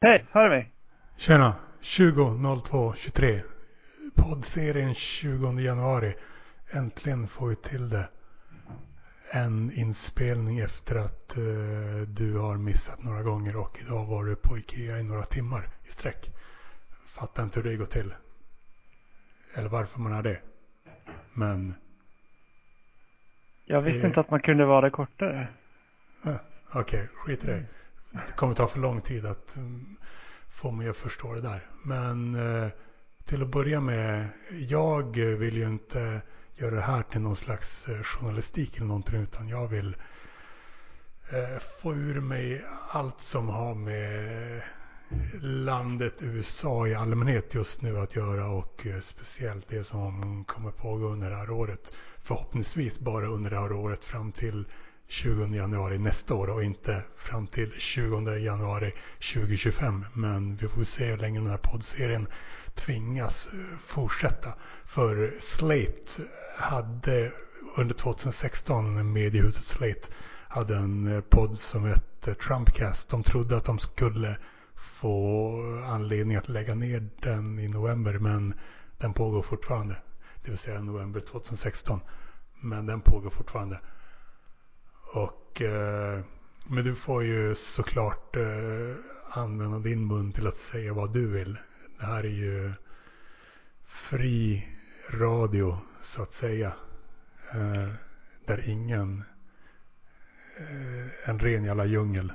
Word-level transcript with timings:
Hej, 0.00 0.26
hör 0.30 0.44
du 0.44 0.50
mig? 0.50 0.72
Tjena! 1.16 1.54
20.02.23. 1.80 3.42
Poddserien 4.14 4.94
20 4.94 5.60
januari. 5.60 6.14
Äntligen 6.70 7.28
får 7.28 7.48
vi 7.48 7.56
till 7.56 7.88
det. 7.88 8.08
En 9.30 9.72
inspelning 9.72 10.58
efter 10.58 10.96
att 10.96 11.34
uh, 11.38 12.02
du 12.08 12.38
har 12.38 12.56
missat 12.56 13.02
några 13.02 13.22
gånger 13.22 13.56
och 13.56 13.78
idag 13.80 14.06
var 14.06 14.24
du 14.24 14.36
på 14.36 14.58
Ikea 14.58 14.98
i 14.98 15.04
några 15.04 15.22
timmar 15.22 15.68
i 15.84 15.88
sträck. 15.88 16.30
Fattar 17.06 17.42
inte 17.42 17.60
hur 17.60 17.70
det 17.70 17.76
går 17.76 17.86
till. 17.86 18.14
Eller 19.54 19.68
varför 19.68 20.00
man 20.00 20.12
är 20.12 20.22
det. 20.22 20.40
Men... 21.32 21.74
Jag 23.64 23.80
visste 23.80 24.02
det... 24.02 24.06
inte 24.06 24.20
att 24.20 24.30
man 24.30 24.40
kunde 24.40 24.64
vara 24.64 24.90
kortare. 24.90 25.48
Uh, 26.26 26.36
Okej, 26.74 27.08
skit 27.14 27.44
i 27.44 27.46
det. 27.46 27.64
Det 28.26 28.32
kommer 28.32 28.54
ta 28.54 28.68
för 28.68 28.80
lång 28.80 29.00
tid 29.00 29.26
att 29.26 29.56
mm, 29.56 29.96
få 30.48 30.70
mig 30.70 30.88
att 30.88 30.96
förstå 30.96 31.34
det 31.34 31.40
där. 31.40 31.60
Men 31.82 32.34
eh, 32.34 32.68
till 33.24 33.42
att 33.42 33.48
börja 33.48 33.80
med, 33.80 34.28
jag 34.68 35.16
vill 35.16 35.56
ju 35.56 35.66
inte 35.66 36.22
göra 36.54 36.74
det 36.74 36.80
här 36.80 37.02
till 37.02 37.20
någon 37.20 37.36
slags 37.36 37.88
eh, 37.88 38.02
journalistik 38.02 38.76
eller 38.76 38.86
någonting 38.86 39.20
utan 39.20 39.48
jag 39.48 39.68
vill 39.68 39.96
eh, 41.32 41.58
få 41.82 41.94
ur 41.94 42.20
mig 42.20 42.64
allt 42.90 43.20
som 43.20 43.48
har 43.48 43.74
med 43.74 44.62
landet 45.40 46.22
USA 46.22 46.86
i 46.86 46.94
allmänhet 46.94 47.54
just 47.54 47.82
nu 47.82 47.98
att 47.98 48.16
göra 48.16 48.48
och 48.48 48.86
speciellt 49.00 49.68
det 49.68 49.84
som 49.84 50.44
kommer 50.44 50.70
pågå 50.70 51.06
under 51.06 51.30
det 51.30 51.36
här 51.36 51.50
året. 51.50 51.96
Förhoppningsvis 52.18 53.00
bara 53.00 53.26
under 53.26 53.50
det 53.50 53.58
här 53.60 53.72
året 53.72 54.04
fram 54.04 54.32
till 54.32 54.66
20 55.08 55.54
januari 55.54 55.98
nästa 55.98 56.34
år 56.34 56.50
och 56.50 56.64
inte 56.64 57.02
fram 57.16 57.46
till 57.46 57.72
20 57.78 58.36
januari 58.36 58.92
2025. 59.34 60.04
Men 60.12 60.56
vi 60.56 60.68
får 60.68 60.84
se 60.84 61.04
hur 61.04 61.16
länge 61.18 61.38
den 61.40 61.50
här 61.50 61.56
poddserien 61.56 62.26
tvingas 62.74 63.46
eh, 63.52 63.78
fortsätta. 63.78 64.54
För 64.84 65.34
Slate 65.40 66.22
hade 66.58 67.32
under 67.76 67.94
2016, 67.94 69.12
mediehuset 69.12 69.64
Slate, 69.64 70.08
hade 70.48 70.76
en 70.76 71.06
eh, 71.16 71.20
podd 71.20 71.58
som 71.58 71.84
hette 71.84 72.34
Trumpcast. 72.34 73.08
De 73.08 73.22
trodde 73.22 73.56
att 73.56 73.64
de 73.64 73.78
skulle 73.78 74.36
få 74.74 75.52
anledning 75.86 76.36
att 76.36 76.48
lägga 76.48 76.74
ner 76.74 77.08
den 77.22 77.58
i 77.58 77.68
november 77.68 78.18
men 78.18 78.54
den 78.98 79.12
pågår 79.12 79.42
fortfarande. 79.42 79.96
Det 80.44 80.50
vill 80.50 80.58
säga 80.58 80.80
november 80.80 81.20
2016. 81.20 82.00
Men 82.60 82.86
den 82.86 83.00
pågår 83.00 83.30
fortfarande. 83.30 83.80
Och, 85.16 85.62
eh, 85.62 86.20
men 86.66 86.84
du 86.84 86.94
får 86.94 87.24
ju 87.24 87.54
såklart 87.54 88.36
eh, 88.36 89.42
använda 89.42 89.78
din 89.78 90.06
mun 90.06 90.32
till 90.32 90.46
att 90.46 90.56
säga 90.56 90.94
vad 90.94 91.12
du 91.12 91.30
vill. 91.30 91.58
Det 92.00 92.06
här 92.06 92.24
är 92.24 92.28
ju 92.28 92.72
fri 93.86 94.66
radio 95.10 95.78
så 96.00 96.22
att 96.22 96.32
säga. 96.32 96.72
Eh, 97.54 97.88
där 98.46 98.70
ingen, 98.70 99.22
eh, 100.58 101.30
en 101.30 101.38
ren 101.38 101.64
jävla 101.64 101.84
djungel. 101.84 102.32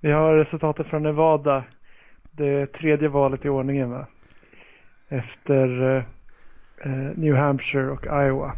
Vi 0.00 0.12
har 0.12 0.36
resultatet 0.36 0.86
från 0.86 1.02
Nevada. 1.02 1.64
Det 2.30 2.66
tredje 2.66 3.08
valet 3.08 3.44
i 3.44 3.48
ordningen 3.48 3.90
va? 3.90 4.06
Efter 5.08 5.96
eh, 5.96 6.04
eh 6.78 7.16
New 7.16 7.34
Hampshire 7.34 7.90
och 7.90 8.06
Iowa. 8.06 8.56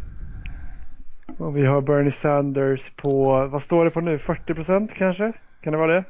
Och 1.39 1.57
vi 1.57 1.67
har 1.67 1.81
Bernie 1.81 2.13
Sanders 2.13 2.93
på, 2.97 3.47
vad 3.47 3.63
står 3.63 3.85
det 3.85 3.91
på 3.91 4.01
nu, 4.01 4.19
40 4.19 4.55
procent 4.55 4.95
kanske? 4.95 5.33
Kan 5.61 5.73
det 5.73 5.79
vara 5.79 5.93
det? 5.93 6.05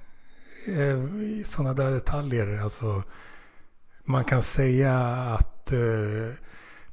Eh, 0.66 1.44
Sådana 1.44 1.74
där 1.74 1.90
detaljer, 1.90 2.62
alltså 2.62 3.02
man 4.04 4.24
kan 4.24 4.42
säga 4.42 4.94
att 5.38 5.72
eh, 5.72 6.34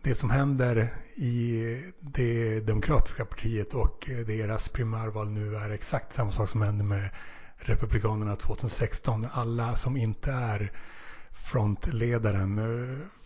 det 0.04 0.16
som 0.16 0.30
händer 0.30 0.88
i 1.16 1.78
det 2.00 2.60
demokratiska 2.60 3.26
partiet 3.26 3.74
och 3.74 4.10
eh, 4.10 4.18
deras 4.18 4.70
primärval 4.70 5.30
nu 5.30 5.56
är 5.56 5.70
exakt 5.70 6.14
samma 6.14 6.32
sak 6.32 6.50
som 6.50 6.62
hände 6.62 6.84
med 6.84 7.10
Republikanerna 7.58 8.36
2016. 8.36 9.28
Alla 9.32 9.76
som 9.76 9.98
inte 9.98 10.32
är 10.32 10.72
frontledaren 11.32 12.62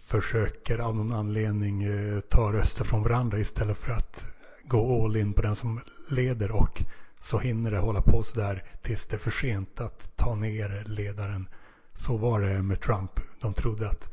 försöker 0.08 0.78
av 0.78 0.96
någon 0.96 1.14
anledning 1.14 1.88
ta 2.30 2.54
röster 2.54 2.84
från 2.84 3.04
varandra 3.04 3.40
istället 3.40 3.78
för 3.78 3.92
att 3.94 4.35
gå 4.68 5.06
all 5.06 5.16
in 5.16 5.34
på 5.34 5.42
den 5.42 5.56
som 5.56 5.80
leder 6.10 6.52
och 6.52 6.84
så 7.20 7.40
hinner 7.40 7.72
det 7.72 7.78
hålla 7.78 8.02
på 8.02 8.24
sådär 8.24 8.64
tills 8.82 9.08
det 9.08 9.16
är 9.16 9.20
för 9.20 9.32
sent 9.32 9.82
att 9.82 10.12
ta 10.16 10.36
ner 10.36 10.84
ledaren. 10.86 11.48
Så 11.94 12.18
var 12.18 12.42
det 12.42 12.62
med 12.62 12.82
Trump. 12.82 13.12
De 13.42 13.54
trodde 13.54 13.90
att 13.90 14.10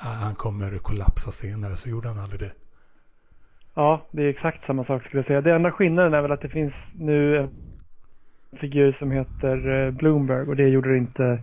äh, 0.00 0.06
han 0.06 0.34
kommer 0.34 0.78
kollapsa 0.78 1.32
senare, 1.32 1.76
så 1.76 1.90
gjorde 1.90 2.08
han 2.08 2.18
aldrig 2.18 2.40
det. 2.40 2.52
Ja, 3.74 4.06
det 4.10 4.22
är 4.22 4.28
exakt 4.28 4.62
samma 4.62 4.84
sak 4.84 5.02
skulle 5.02 5.18
jag 5.18 5.26
säga. 5.26 5.40
Det 5.40 5.54
enda 5.54 5.70
skillnaden 5.70 6.14
är 6.14 6.22
väl 6.22 6.32
att 6.32 6.40
det 6.40 6.48
finns 6.48 6.74
nu 6.94 7.38
en 7.38 7.50
figur 8.58 8.92
som 8.92 9.10
heter 9.10 9.86
eh, 9.86 9.90
Bloomberg 9.90 10.48
och 10.48 10.56
det 10.56 10.68
gjorde 10.68 10.92
det 10.92 10.98
inte. 10.98 11.42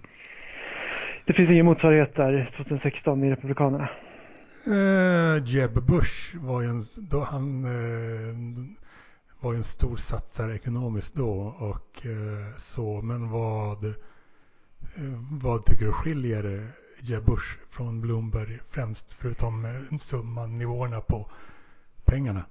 Det 1.26 1.34
finns 1.34 1.52
ingen 1.52 1.66
motsvarighet 1.66 2.16
där 2.16 2.50
2016 2.56 3.24
i 3.24 3.32
Republikanerna. 3.32 3.90
Uh, 4.68 5.44
Jeb 5.46 5.74
Bush 5.74 6.38
var 6.38 6.62
ju 6.62 6.68
en, 6.68 6.84
då 6.96 7.24
han 7.24 7.66
uh, 7.66 8.66
var 9.40 9.54
en 9.54 9.64
stor 9.64 9.96
satsare 9.96 10.56
ekonomiskt 10.56 11.16
då 11.16 11.32
och 11.60 12.06
uh, 12.06 12.56
så. 12.58 13.02
Men 13.02 13.30
vad, 13.30 13.94
vad 15.32 15.66
tycker 15.66 15.86
du 15.86 15.92
skiljer 15.92 16.68
Jeb 17.00 17.26
Bush 17.26 17.58
från 17.70 18.02
Bloomberg 18.02 18.60
främst 18.70 19.14
förutom 19.14 19.68
summan, 20.02 20.58
nivåerna 20.58 21.02
på 21.02 21.30
pengarna? 22.06 22.46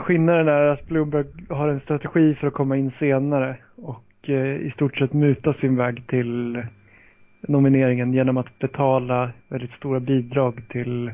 Skillnaden 0.00 0.48
är 0.48 0.66
att 0.66 0.86
Bloomberg 0.86 1.26
har 1.48 1.68
en 1.68 1.80
strategi 1.80 2.34
för 2.34 2.46
att 2.46 2.54
komma 2.54 2.76
in 2.76 2.90
senare 2.90 3.56
och 3.76 4.28
i 4.64 4.70
stort 4.70 4.98
sett 4.98 5.12
muta 5.12 5.52
sin 5.52 5.76
väg 5.76 6.06
till 6.06 6.62
nomineringen 7.48 8.12
genom 8.12 8.36
att 8.36 8.58
betala 8.58 9.30
väldigt 9.48 9.72
stora 9.72 10.00
bidrag 10.00 10.62
till 10.68 11.12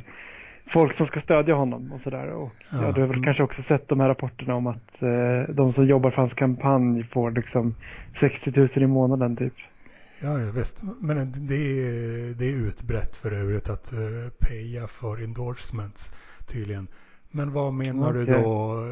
folk 0.67 0.95
som 0.95 1.07
ska 1.07 1.21
stödja 1.21 1.55
honom 1.55 1.93
och 1.93 2.01
sådär. 2.01 2.29
Och 2.29 2.53
ja. 2.71 2.79
ja, 2.83 2.93
du 2.93 3.01
har 3.01 3.09
väl 3.09 3.25
kanske 3.25 3.43
också 3.43 3.63
sett 3.63 3.89
de 3.89 4.01
här 4.01 4.09
rapporterna 4.09 4.55
om 4.55 4.67
att 4.67 5.03
eh, 5.03 5.55
de 5.55 5.73
som 5.73 5.87
jobbar 5.87 6.11
för 6.11 6.23
hans 6.23 6.35
kampanj 6.35 7.05
får 7.05 7.31
liksom 7.31 7.75
60 8.15 8.53
000 8.57 8.69
i 8.75 8.87
månaden 8.87 9.37
typ. 9.37 9.55
Ja, 10.21 10.41
ja 10.41 10.51
visst. 10.51 10.83
Men 11.01 11.33
det 11.49 11.55
är, 11.55 12.35
det 12.35 12.45
är 12.45 12.53
utbrett 12.53 13.17
för 13.17 13.33
övrigt 13.33 13.71
att 13.71 13.93
uh, 13.93 14.31
peja 14.39 14.87
för 14.87 15.25
endorsements 15.25 16.13
tydligen. 16.47 16.87
Men 17.31 17.53
vad 17.53 17.73
menar 17.73 18.11
okay. 18.11 18.25
du 18.25 18.43
då? 18.43 18.85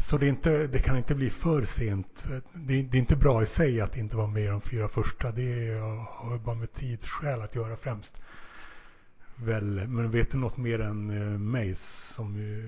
Så 0.00 0.18
det, 0.18 0.28
inte, 0.28 0.66
det, 0.66 0.78
kan 0.78 0.96
inte 0.96 1.14
bli 1.14 1.30
för 1.30 1.62
sent. 1.62 2.28
Det, 2.52 2.82
det, 2.82 2.96
är 2.96 3.00
inte 3.00 3.16
bra 3.16 3.42
i 3.42 3.46
sig 3.46 3.80
att 3.80 3.96
inte 3.96 4.16
vara 4.16 4.26
med 4.26 4.42
i 4.42 4.46
de 4.46 4.60
fyra 4.60 4.88
första. 4.88 5.30
Det 5.30 5.78
har 6.08 6.38
bara 6.38 6.54
med 6.54 6.72
tidsskäl 6.72 7.42
att 7.42 7.56
göra 7.56 7.76
främst. 7.76 8.22
Väl, 9.36 9.88
men 9.88 10.10
vet 10.10 10.30
du 10.30 10.38
något 10.38 10.56
mer 10.56 10.80
än 10.80 11.10
uh, 11.10 11.38
mig 11.38 11.74
som... 11.74 12.36
Uh, 12.36 12.64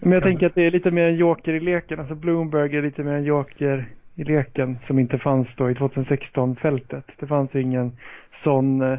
men 0.00 0.12
jag 0.12 0.22
tänker 0.22 0.46
att 0.46 0.54
det 0.54 0.66
är 0.66 0.70
lite 0.70 0.90
mer 0.90 1.06
en 1.06 1.16
joker 1.16 1.52
i 1.52 1.60
leken. 1.60 1.98
Alltså 1.98 2.14
Bloomberg 2.14 2.76
är 2.76 2.82
lite 2.82 3.02
mer 3.02 3.12
en 3.12 3.24
joker 3.24 3.88
i 4.14 4.24
leken 4.24 4.78
som 4.78 4.98
inte 4.98 5.18
fanns 5.18 5.56
då 5.56 5.70
i 5.70 5.74
2016-fältet. 5.74 7.04
Det 7.20 7.26
fanns 7.26 7.56
ingen 7.56 7.96
sån 8.32 8.82
uh, 8.82 8.98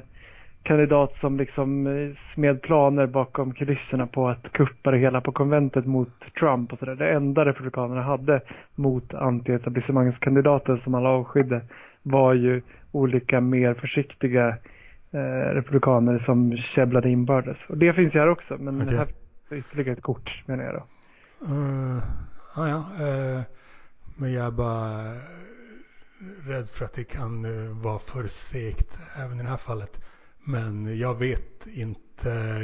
kandidat 0.64 1.14
som 1.14 1.38
liksom 1.38 1.88
eh, 1.88 2.14
smed 2.14 2.62
planer 2.62 3.08
bakom 3.08 3.54
kulisserna 3.54 4.08
på 4.08 4.30
att 4.30 4.52
kuppa 4.52 4.92
det 4.92 4.98
hela 4.98 5.22
på 5.22 5.32
konventet 5.32 5.86
mot 5.86 6.34
Trump 6.40 6.74
och 6.74 6.80
sådär. 6.80 6.96
Det 6.96 7.12
enda 7.12 7.46
republikanerna 7.46 8.02
hade 8.02 8.42
mot 8.76 9.14
antietablissemangskandidaten 9.14 10.78
som 10.78 10.96
alla 10.96 11.10
avskydde 11.10 11.62
var 12.04 12.34
ju 12.34 12.62
olika 12.92 13.42
mer 13.42 13.74
försiktiga 13.74 14.48
eh, 15.12 15.54
republikaner 15.54 16.18
som 16.18 16.58
käbblade 16.58 17.10
inbördes. 17.10 17.66
Och 17.70 17.78
det 17.78 17.94
finns 17.94 18.16
ju 18.16 18.20
här 18.20 18.30
också, 18.30 18.58
men 18.58 18.82
okay. 18.82 18.98
här 18.98 19.08
är 19.50 19.56
ytterligare 19.56 19.92
ett 19.92 20.04
kort 20.04 20.44
menar 20.46 20.64
jag 20.64 20.74
då. 20.74 20.84
Uh, 21.54 22.04
ah, 22.56 22.68
ja, 22.68 22.78
uh, 22.78 23.42
men 24.16 24.34
jag 24.34 24.48
är 24.48 24.52
bara 24.52 25.14
rädd 26.48 26.70
för 26.70 26.86
att 26.86 26.94
det 26.94 27.04
kan 27.04 27.44
vara 27.82 28.00
för 28.00 28.28
segt 28.28 29.00
även 29.18 29.40
i 29.40 29.44
det 29.44 29.50
här 29.50 29.58
fallet. 29.58 30.00
Men 30.44 30.98
jag 30.98 31.16
vet 31.16 31.68
inte. 31.68 32.62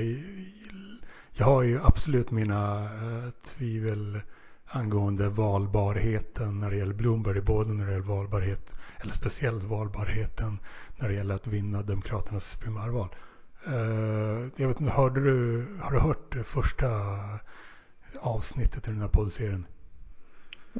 Jag 1.33 1.45
har 1.45 1.63
ju 1.63 1.79
absolut 1.83 2.31
mina 2.31 2.83
äh, 2.83 3.31
tvivel 3.43 4.21
angående 4.65 5.29
valbarheten 5.29 6.59
när 6.59 6.69
det 6.69 6.77
gäller 6.77 6.93
Bloomberg. 6.93 7.41
Både 7.41 7.73
när 7.73 7.85
det 7.85 7.91
gäller 7.91 8.05
valbarhet, 8.05 8.73
eller 9.01 9.13
speciellt 9.13 9.63
valbarheten 9.63 10.59
när 10.97 11.07
det 11.07 11.13
gäller 11.13 11.35
att 11.35 11.47
vinna 11.47 11.81
Demokraternas 11.81 12.55
primärval. 12.55 13.09
Uh, 13.67 14.47
jag 14.55 14.67
vet 14.67 14.79
inte, 14.79 14.93
hörde 14.93 15.23
du, 15.23 15.65
har 15.81 15.91
du 15.91 15.99
hört 15.99 16.35
första 16.43 16.87
avsnittet 18.19 18.87
i 18.87 18.91
den 18.91 19.01
här 19.01 19.07
poddserien? 19.07 19.65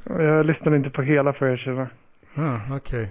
Jag 0.03 0.45
lyssnade 0.45 0.77
inte 0.77 0.89
på 0.89 1.01
hela 1.01 1.33
för 1.33 1.45
att 1.45 1.53
erkänna. 1.53 1.89
Ah, 2.35 2.59
Okej. 2.71 2.75
Okay. 2.75 3.07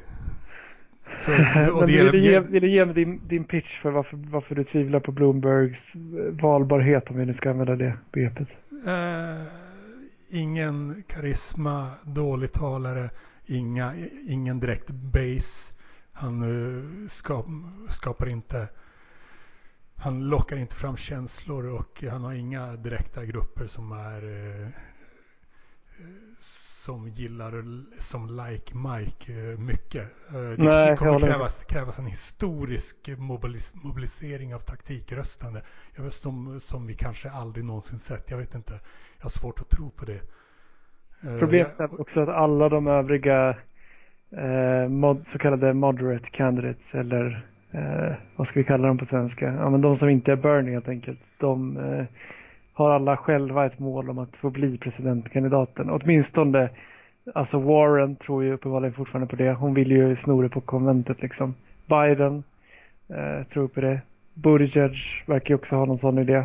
Så, 1.19 1.31
Men 1.55 1.87
vill, 1.87 2.13
du 2.13 2.19
ge, 2.19 2.41
vill 2.41 2.63
du 2.63 2.71
ge 2.71 2.85
mig 2.85 2.95
din, 2.95 3.29
din 3.29 3.45
pitch 3.45 3.81
för 3.83 3.91
varför, 3.91 4.17
varför 4.17 4.55
du 4.55 4.65
tvivlar 4.65 5.01
på 5.01 5.13
Bloombergs 5.13 5.93
valbarhet 6.43 7.11
om 7.11 7.17
vi 7.17 7.27
nu 7.27 7.35
ska 7.35 7.51
använda 7.51 7.77
det 7.77 7.99
begreppet? 8.13 8.49
eh, 8.87 9.43
ingen 10.29 11.03
karisma, 11.07 11.91
dålig 12.05 12.53
talare, 12.53 13.11
inga, 13.47 13.95
ingen 14.29 14.61
direkt 14.61 14.91
base. 14.91 15.75
Han 16.13 16.43
eh, 16.43 17.09
skap, 17.09 17.47
skapar 17.89 18.29
inte 18.29 18.69
han 19.99 20.29
lockar 20.29 20.57
inte 20.57 20.77
fram 20.77 20.97
känslor 20.97 21.67
och 21.67 22.05
han 22.11 22.25
har 22.25 22.33
inga 22.33 22.73
direkta 22.77 23.25
grupper 23.25 23.67
som 23.67 23.93
är 23.93 24.23
eh, 24.23 24.69
som 26.87 27.09
gillar 27.09 27.65
som 27.99 28.27
like 28.27 28.75
Mike 28.77 29.33
eh, 29.33 29.59
mycket. 29.59 30.03
Eh, 30.29 30.35
det 30.35 30.57
Nej, 30.59 30.97
kommer 30.97 31.21
krävas, 31.21 31.65
krävas 31.65 31.99
en 31.99 32.07
historisk 32.07 32.97
mobilis 33.19 33.75
mobilisering 33.75 34.55
av 34.55 34.59
taktikröstande. 34.59 35.63
Jag 35.97 36.05
vet, 36.05 36.13
som, 36.13 36.61
som 36.61 36.87
vi 36.87 36.95
kanske 36.95 37.31
aldrig 37.31 37.65
någonsin 37.65 37.99
sett. 37.99 38.31
Jag 38.31 38.39
vet 38.39 38.55
inte. 38.55 38.73
Jag 39.17 39.25
har 39.25 39.31
svårt 39.31 39.61
att 39.61 39.69
tro 39.69 39.91
på 39.91 40.05
det. 40.05 40.21
Eh, 41.23 41.39
Problemet 41.39 41.81
är 41.81 42.01
också 42.01 42.21
att 42.21 42.29
alla 42.29 42.69
de 42.69 42.87
övriga 42.87 43.57
eh, 44.31 44.89
mod, 44.89 45.27
så 45.27 45.39
kallade 45.39 45.75
moderate 45.75 46.31
candidates 46.31 46.95
eller 46.95 47.47
eh, 47.71 48.15
vad 48.37 48.49
ska 48.49 48.61
vi 48.61 48.65
kalla 48.65 48.89
dem 48.89 48.99
på 48.99 49.07
svenska? 49.07 49.47
Ja, 49.53 49.71
men 49.71 49.81
de 49.81 49.97
som 49.97 50.09
inte 50.09 50.33
är 50.33 50.37
Bernie 50.37 50.73
helt 50.73 50.89
enkelt. 50.89 51.21
De 51.39 51.77
eh, 51.77 52.05
har 52.77 52.91
alla 52.91 53.17
själva 53.17 53.67
ett 53.67 53.79
mål 53.79 54.11
om 54.11 54.19
att 54.19 54.37
få 54.37 54.51
bli 54.51 54.79
presidentkandidaten. 54.79 55.91
Åtminstone, 55.91 56.69
alltså 57.35 57.59
Warren 57.59 58.17
tror 58.17 58.45
ju 58.45 58.53
uppenbarligen 58.53 58.93
fortfarande 58.93 59.27
på 59.27 59.37
det. 59.37 59.53
Hon 59.53 59.75
vill 59.75 59.91
ju 59.91 60.17
sno 60.17 60.43
det 60.43 60.49
på 60.49 60.61
konventet 60.61 61.23
liksom. 61.23 61.55
Biden 61.87 62.45
eh, 63.09 63.47
tror 63.47 63.69
på 63.69 63.81
det. 63.81 64.01
Buttigieg 64.35 64.93
verkar 65.27 65.49
ju 65.49 65.55
också 65.55 65.77
ha 65.77 65.85
någon 65.85 65.99
sån 65.99 66.19
idé. 66.19 66.45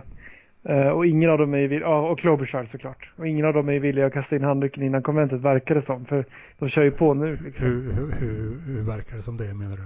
Eh, 0.63 0.87
och 0.87 1.05
ingen 1.05 1.29
av 1.29 1.37
dem 1.37 1.53
är 1.53 1.67
villiga, 1.67 1.89
ja, 1.89 2.09
och 2.09 2.19
Klobuchar 2.19 2.65
såklart. 2.65 3.09
Och 3.15 3.27
ingen 3.27 3.45
av 3.45 3.53
dem 3.53 3.69
är 3.69 3.79
villiga 3.79 4.05
att 4.05 4.13
kasta 4.13 4.35
in 4.35 4.43
handduken 4.43 4.83
innan 4.83 5.03
konventet 5.03 5.41
verkar 5.41 5.75
det 5.75 5.81
som. 5.81 6.05
För 6.05 6.25
de 6.59 6.69
kör 6.69 6.83
ju 6.83 6.91
på 6.91 7.13
nu 7.13 7.37
liksom. 7.43 7.67
hur, 7.67 7.91
hur, 7.91 8.11
hur, 8.11 8.59
hur 8.59 8.81
verkar 8.81 9.15
det 9.15 9.23
som 9.23 9.37
det 9.37 9.53
menar 9.53 9.77
du? 9.77 9.83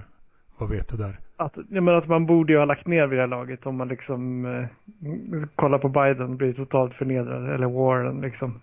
Vad 0.58 0.70
vet 0.70 0.90
du 0.90 0.98
där? 0.98 1.20
Att, 1.38 1.58
jag 1.70 1.84
menar 1.84 1.98
att 1.98 2.08
man 2.08 2.26
borde 2.26 2.54
ju 2.54 2.60
ha 2.60 2.66
lagt 2.66 2.88
ner 2.88 3.08
vid 3.08 3.18
det 3.18 3.22
här 3.24 3.28
laget 3.28 3.66
om 3.66 3.76
man 3.76 3.88
liksom 3.88 4.46
eh, 4.46 4.68
kollar 5.56 5.78
på 5.80 5.90
Biden 5.90 6.38
blir 6.38 6.54
totalt 6.54 6.94
förnedrad. 6.94 7.54
Eller 7.54 7.68
Warren 7.68 8.22
liksom. 8.22 8.62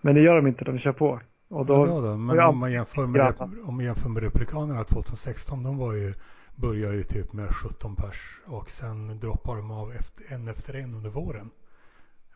Men 0.00 0.14
det 0.14 0.20
gör 0.20 0.36
de 0.36 0.46
inte, 0.46 0.64
de 0.64 0.78
kör 0.78 0.92
på. 0.92 1.20
Och 1.48 1.66
då, 1.66 1.86
ja, 1.86 2.00
då, 2.00 2.16
men 2.16 2.36
ja, 2.36 2.48
om 2.48 2.58
man, 2.58 2.72
jämför 2.72 3.06
med, 3.06 3.34
ja. 3.38 3.48
om 3.64 3.76
man 3.76 3.84
jämför 3.84 4.08
med 4.08 4.22
Republikanerna 4.22 4.84
2016, 4.84 5.62
de 5.62 5.78
var 5.78 5.92
ju, 5.92 6.14
började 6.56 6.96
ju 6.96 7.02
typ 7.02 7.32
med 7.32 7.54
17 7.54 7.96
pers 7.96 8.40
och 8.46 8.70
sen 8.70 9.18
droppar 9.20 9.56
de 9.56 9.70
av 9.70 9.92
efter, 9.92 10.34
en 10.34 10.48
efter 10.48 10.74
en 10.76 10.94
under 10.94 11.10
våren. 11.10 11.50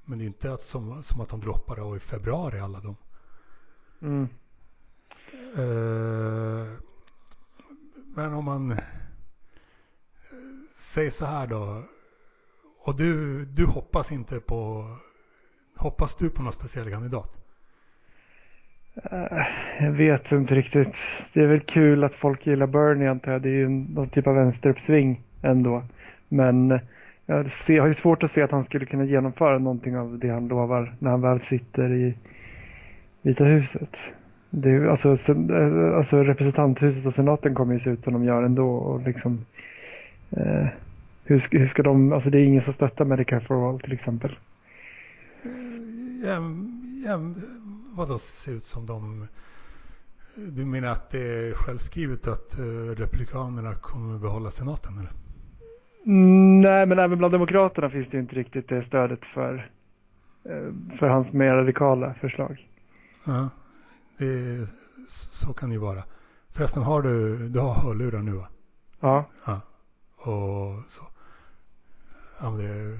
Men 0.05 0.19
det 0.19 0.25
är 0.25 0.27
inte 0.27 0.53
att, 0.53 0.61
som, 0.61 1.03
som 1.03 1.21
att 1.21 1.29
de 1.29 1.41
droppar 1.41 1.89
av 1.89 1.97
i 1.97 2.01
februari 2.01 2.59
alla 2.59 2.81
de. 2.81 2.97
mm, 4.03 4.29
Eh, 5.57 6.67
men 8.15 8.35
om 8.35 8.45
man 8.45 8.77
säger 10.99 11.11
så 11.11 11.27
här 11.27 11.47
då. 11.47 11.83
Och 12.85 12.97
du, 12.97 13.45
du 13.45 13.67
hoppas 13.67 14.13
inte 14.13 14.41
på, 14.41 14.85
hoppas 15.77 16.17
du 16.17 16.31
på 16.31 16.43
någon 16.43 16.53
speciell 16.53 16.91
kandidat? 16.91 17.39
Eh, 19.11 19.47
jag 19.81 19.93
vet 19.93 20.33
inte 20.33 20.55
riktigt. 20.55 20.97
Det 21.33 21.41
är 21.41 21.47
väl 21.47 21.61
kul 21.61 22.05
att 22.05 22.15
folk 22.15 22.47
gillar 22.47 22.67
Bernie 22.67 23.11
antar 23.11 23.33
jag. 23.33 23.43
Det 23.43 23.49
är 23.49 23.53
ju 23.53 23.69
någon 23.69 24.09
typ 24.09 24.27
av 24.27 24.35
vänsteruppsving 24.35 25.23
ändå. 25.43 25.83
Men 26.29 26.71
eh, 26.71 26.81
jag 27.27 27.53
ser, 27.53 27.81
har 27.81 27.89
ju 27.89 27.95
svårt 27.95 28.23
att 28.23 28.31
se 28.31 28.43
att 28.43 28.51
han 28.51 28.65
skulle 28.65 28.87
kunna 28.87 29.05
genomföra 29.05 29.59
någonting 29.59 29.99
av 29.99 30.19
det 30.19 30.29
han 30.29 30.49
lovar 30.49 30.95
när 30.99 31.11
han 31.11 31.21
väl 31.21 31.41
sitter 31.41 31.93
i 31.93 32.15
Vita 33.23 33.45
huset. 33.45 33.99
Det 34.51 34.71
är, 34.71 34.87
alltså, 34.87 35.09
eh, 35.09 35.97
alltså 35.97 36.23
representanthuset 36.23 37.07
och 37.07 37.15
senaten 37.15 37.55
kommer 37.55 37.73
ju 37.73 37.81
se 37.81 37.91
ut 37.91 38.05
som 38.05 38.13
de 38.13 38.25
gör 38.25 38.43
ändå. 38.43 38.71
Och 38.71 39.01
liksom, 39.01 39.45
eh, 40.31 40.67
hur, 41.29 41.59
hur 41.59 41.67
ska 41.67 41.83
de, 41.83 42.13
alltså 42.13 42.31
det 42.31 42.39
är 42.39 42.45
ingen 42.45 42.63
som 42.63 42.73
stöttar 42.73 43.05
Medicare 43.05 43.41
for 43.41 43.69
All 43.69 43.81
till 43.81 43.93
exempel. 43.93 44.39
Ja, 46.25 46.41
ja, 47.07 47.21
vadå 47.93 48.19
se 48.19 48.51
ut 48.51 48.65
som 48.65 48.87
de... 48.87 49.27
Du 50.35 50.65
menar 50.65 50.89
att 50.89 51.11
det 51.11 51.21
är 51.21 51.53
självskrivet 51.53 52.29
att 52.29 52.59
eh, 52.59 52.65
Republikanerna 52.97 53.75
kommer 53.75 54.19
behålla 54.19 54.51
senaten 54.51 54.99
eller? 54.99 55.11
Mm, 56.07 56.61
nej, 56.61 56.87
men 56.87 56.99
även 56.99 57.19
bland 57.19 57.35
demokraterna 57.35 57.91
finns 57.91 58.09
det 58.09 58.17
ju 58.17 58.21
inte 58.21 58.37
riktigt 58.37 58.69
det 58.69 58.83
stödet 58.83 59.25
för, 59.25 59.71
eh, 60.45 60.97
för 60.99 61.09
hans 61.09 61.33
mer 61.33 61.55
radikala 61.55 62.15
förslag. 62.15 62.69
Ja, 63.25 63.49
det, 64.19 64.69
så 65.09 65.53
kan 65.53 65.69
det 65.69 65.73
ju 65.73 65.81
vara. 65.81 66.03
Förresten, 66.51 66.83
har 66.83 67.03
du, 67.03 67.49
du 67.49 67.59
har 67.59 67.75
hörlurar 67.75 68.23
nu 68.23 68.33
va? 68.33 68.49
Ja, 69.01 69.25
Ja. 69.47 69.61
Och 70.17 70.91
så. 70.91 71.03
Ja, 72.41 72.51
det, 72.51 72.99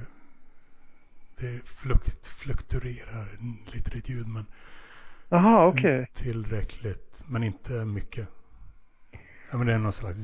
det 1.37 1.61
flukt, 1.65 2.27
fluktuerar 2.27 3.39
lite 3.73 3.91
ditt 3.91 4.09
ljud 4.09 4.29
men 4.29 4.47
jaha, 5.29 5.67
okej. 5.67 6.11
tillräckligt. 6.15 7.23
Men 7.27 7.43
inte 7.45 7.85
mycket. 7.85 8.29
Ja, 9.51 9.59
men 9.59 9.67
det 9.67 9.75
är 9.75 9.79
någon 9.79 9.93
slags 9.93 10.17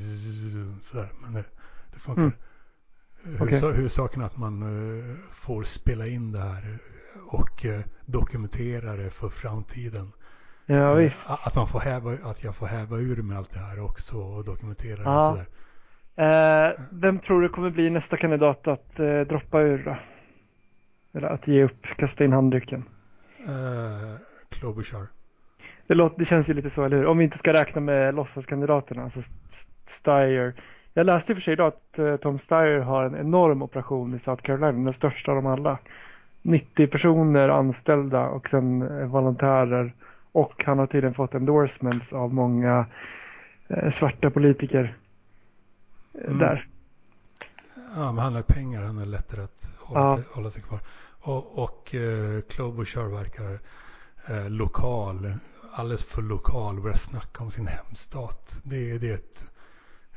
sådär. 0.82 1.12
Men 1.22 1.32
det, 1.32 1.44
det 1.93 1.99
funkar. 1.99 2.22
Mm. 2.22 3.38
Huvudsa- 3.38 3.72
Huvudsaken 3.72 4.22
är 4.22 4.26
att 4.26 4.37
man 4.37 4.62
eh, 4.62 5.16
får 5.32 5.62
spela 5.64 6.06
in 6.06 6.32
det 6.32 6.40
här 6.40 6.78
och 7.26 7.64
eh, 7.64 7.81
dokumentera 8.06 8.96
det 8.96 9.11
för 9.11 9.28
framtiden. 9.28 10.12
Ja, 10.66 10.75
Eh, 10.90 10.94
visst. 10.94 11.31
Att, 11.31 11.55
man 11.55 11.69
får 11.69 11.81
häva, 11.81 12.12
att 12.22 12.44
jag 12.44 12.56
får 12.56 12.66
häva 12.66 12.99
ur 12.99 13.22
med 13.22 13.38
allt 13.38 13.50
det 13.50 13.58
här 13.58 13.81
också 13.81 14.19
och 14.19 14.44
dokumentera 14.44 14.96
det 14.96 15.02
Ja. 15.05 15.28
och 15.31 15.37
sådär. 15.37 15.49
Eh, 16.16 16.70
vem 16.90 17.19
tror 17.19 17.43
du 17.43 17.49
kommer 17.49 17.70
bli 17.70 17.90
nästa 17.90 18.16
kandidat 18.16 18.69
att 18.69 19.00
eh, 19.00 19.20
droppa 19.20 19.61
ur 19.61 19.82
då? 19.84 19.96
Eller 21.19 21.28
att 21.28 21.49
ge 21.49 21.64
upp, 21.64 21.87
kasta 21.96 22.25
in 22.25 22.32
handduken? 22.32 22.84
Eh, 23.46 24.16
Klobuchar. 24.49 25.06
Det, 25.87 25.94
låter, 25.94 26.19
det 26.19 26.25
känns 26.25 26.49
ju 26.49 26.55
lite 26.55 26.70
så, 26.70 26.84
eller 26.84 26.96
hur? 26.96 27.06
Om 27.06 27.19
vi 27.19 27.25
inte 27.25 27.38
ska 27.38 27.52
räkna 27.52 27.81
med 27.81 28.14
låtsaskandidaterna, 28.14 29.02
alltså 29.02 29.19
St- 29.19 29.70
Steyer. 29.87 30.55
Jag 30.94 31.06
läste 31.06 31.32
i 31.32 31.34
och 31.34 31.37
för 31.37 31.43
sig 31.43 31.52
idag 31.52 31.66
att 31.69 31.99
eh, 31.99 32.16
Tom 32.16 32.38
Steyer 32.38 32.78
har 32.80 33.04
en 33.04 33.16
enorm 33.16 33.62
operation 33.62 34.14
i 34.14 34.18
South 34.18 34.42
Carolina, 34.42 34.73
den 34.73 34.92
största 34.92 35.30
av 35.33 35.37
dem 35.37 35.47
alla. 35.47 35.78
90 36.42 36.87
personer 36.87 37.49
anställda 37.49 38.26
och 38.28 38.49
sen 38.49 38.83
eh, 38.83 39.06
volontärer. 39.06 39.92
Och 40.33 40.64
han 40.66 40.78
har 40.78 40.87
tydligen 40.87 41.14
fått 41.14 41.35
endorsements 41.35 42.12
av 42.12 42.35
många 42.35 42.87
eh, 43.68 43.90
svarta 43.90 44.30
politiker 44.30 44.94
Mm. 46.14 46.38
där. 46.38 46.68
Ja, 47.97 48.12
men 48.12 48.25
han 48.25 48.35
har 48.35 48.42
pengar. 48.42 48.83
Han 48.83 48.99
är 48.99 49.06
lättare 49.06 49.42
att 49.42 49.71
hålla, 49.80 50.00
Ja. 50.00 50.16
sig, 50.16 50.25
hålla 50.33 50.50
sig 50.50 50.62
kvar. 50.62 50.80
Och, 51.21 51.59
och 51.64 51.94
eh, 51.94 52.40
Klobuchar 52.40 53.04
verkar 53.04 53.61
eh, 54.28 54.50
lokal. 54.50 55.35
Alldeles 55.73 56.04
för 56.04 56.23
lokal. 56.23 56.80
Börjar 56.80 56.97
snacka 56.97 57.44
om 57.44 57.50
sin 57.50 57.66
hemstat. 57.66 58.61
Det, 58.64 58.99
det, 58.99 59.11
är 59.11 59.14
ett, 59.14 59.50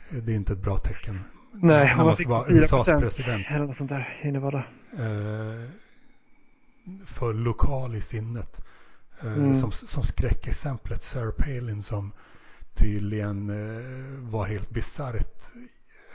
det 0.09 0.31
är 0.31 0.35
inte 0.35 0.53
ett 0.53 0.59
bra 0.63 0.77
tecken. 0.77 1.19
Nej, 1.51 1.87
han 1.87 1.97
han 1.97 2.05
måste 2.07 2.17
fick 2.21 2.27
vara 2.29 2.45
4 2.47 2.57
USAs 2.57 2.85
president. 2.87 3.45
eller 3.49 3.65
något 3.65 3.75
sånt 3.77 3.89
där 3.89 4.19
i 4.23 4.31
Nevada. 4.31 4.63
Eh, 4.93 5.69
för 7.05 7.33
lokal 7.33 7.95
i 7.95 8.01
sinnet. 8.01 8.65
Eh, 9.21 9.33
Mm. 9.33 9.55
som, 9.55 9.71
som 9.71 10.03
skräckexemplet 10.03 11.03
Sarah 11.03 11.31
Palin 11.31 11.83
som 11.83 12.11
tydligen 12.73 13.49
eh, 13.49 14.31
var 14.31 14.47
helt 14.47 14.69
bisarrt. 14.69 15.41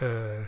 Eh, 0.02 0.46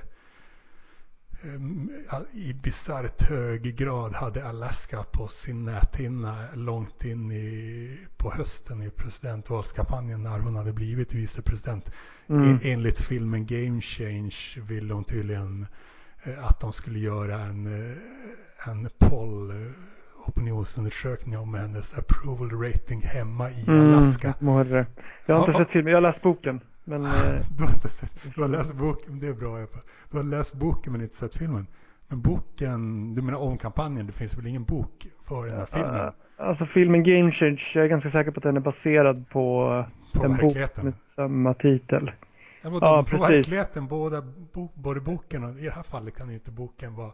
em, 1.54 1.90
I 2.32 2.52
bisarrt 2.54 3.22
hög 3.22 3.76
grad 3.76 4.12
hade 4.12 4.48
Alaska 4.48 5.02
på 5.02 5.28
sin 5.28 5.64
näthinna 5.64 6.46
långt 6.54 7.04
in 7.04 7.32
i, 7.32 7.98
på 8.16 8.32
hösten 8.32 8.82
i 8.82 8.90
presidentvalskampanjen 8.90 10.22
när 10.22 10.38
hon 10.38 10.56
hade 10.56 10.72
blivit 10.72 11.14
vicepresident. 11.14 11.90
Mm. 12.26 12.42
En, 12.42 12.60
enligt 12.62 12.98
filmen 12.98 13.46
Game 13.46 13.80
Change 13.80 14.34
ville 14.68 14.94
hon 14.94 15.04
tydligen 15.04 15.66
eh, 16.22 16.46
att 16.46 16.60
de 16.60 16.72
skulle 16.72 16.98
göra 16.98 17.40
en, 17.40 17.90
eh, 17.90 18.68
en 18.68 18.88
poll, 18.98 19.50
eh, 19.50 19.72
opinionsundersökning 20.26 21.38
om 21.38 21.54
hennes 21.54 21.98
approval 21.98 22.50
rating 22.50 23.00
hemma 23.00 23.50
i 23.50 23.64
Alaska. 23.68 24.26
Mm, 24.26 24.54
må 24.54 24.64
det. 24.64 24.86
jag 25.26 25.34
har 25.34 25.46
inte 25.46 25.58
sett 25.58 25.70
filmen, 25.70 25.90
jag 25.90 25.96
har 25.96 26.02
läst 26.02 26.22
boken. 26.22 26.60
Men 26.84 27.14
eh, 27.14 27.46
Du 27.58 27.64
har 27.64 27.72
inte 27.74 27.88
sett, 27.88 28.12
du 28.34 28.40
har 28.42 28.48
läst 28.48 28.74
boken, 28.74 29.20
det 29.20 29.26
är 29.28 29.34
bra. 29.34 29.60
Eppa. 29.62 29.78
Du 30.10 30.16
har 30.16 30.24
läst 30.24 30.54
boken 30.54 30.92
men 30.92 31.02
inte 31.02 31.16
sett 31.16 31.34
filmen. 31.34 31.66
Men 32.08 32.20
boken, 32.20 33.14
du 33.14 33.22
menar 33.22 33.38
om 33.38 33.58
kampanjen, 33.58 34.06
det 34.06 34.12
finns 34.12 34.38
väl 34.38 34.46
ingen 34.46 34.64
bok 34.64 35.06
för 35.20 35.46
den 35.46 35.56
här 35.56 35.66
filmen? 35.66 35.94
eh, 36.06 36.12
alltså 36.36 36.66
filmen 36.66 37.02
Game 37.02 37.32
Change, 37.32 37.62
jag 37.74 37.84
är 37.84 37.88
ganska 37.88 38.10
säker 38.10 38.30
på 38.30 38.38
att 38.40 38.42
den 38.44 38.56
är 38.56 38.60
baserad 38.60 39.28
på 39.28 39.84
På 40.12 40.24
en 40.24 40.36
bok 40.36 40.82
med 40.82 40.94
samma 40.94 41.54
titel. 41.54 42.12
Ja, 42.62 42.70
på 42.70 42.78
Ja, 42.80 43.04
precis. 43.08 43.28
verkligheten, 43.28 43.86
båda, 43.88 44.22
bo, 44.52 44.68
både 44.74 45.00
boken 45.00 45.44
och 45.44 45.50
i 45.50 45.64
det 45.64 45.70
här 45.70 45.82
fallet 45.82 46.16
kan 46.16 46.28
ju 46.28 46.34
inte 46.34 46.50
boken 46.50 46.94
vara 46.94 47.12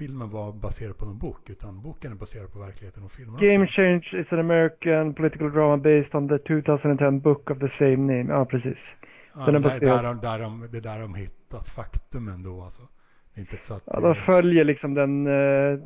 filmen 0.00 0.30
vara 0.30 0.52
baserad 0.52 0.96
på 0.98 1.04
någon 1.04 1.18
bok 1.18 1.50
utan 1.50 1.82
boken 1.82 2.12
är 2.12 2.16
baserad 2.16 2.52
på 2.52 2.58
verkligheten 2.58 3.02
och 3.04 3.12
filmen 3.12 3.40
Game 3.40 3.64
också. 3.64 3.74
Change 3.74 4.10
is 4.12 4.32
an 4.32 4.38
American 4.38 5.14
political 5.14 5.50
drama 5.52 5.76
based 5.76 6.14
on 6.14 6.28
the 6.28 6.38
2010 6.38 7.20
book 7.20 7.50
of 7.50 7.58
the 7.58 7.68
same 7.68 7.96
name. 7.96 8.24
Ja, 8.28 8.44
precis. 8.44 8.96
Ja, 9.34 9.46
den 9.46 9.54
är 9.54 9.58
baserad- 9.58 10.02
där, 10.02 10.14
där, 10.14 10.38
de, 10.38 10.68
det 10.70 10.76
är 10.78 10.82
där 10.82 11.00
de 11.00 11.14
hittat 11.14 11.68
faktumen 11.68 12.42
då 12.42 12.62
alltså. 12.62 12.82
Inte 13.34 13.56
så 13.60 13.74
att 13.74 13.82
Ja, 13.86 14.00
de 14.00 14.14
följer 14.14 14.64
liksom 14.64 14.94
den, 14.94 15.26
eh, 15.26 15.78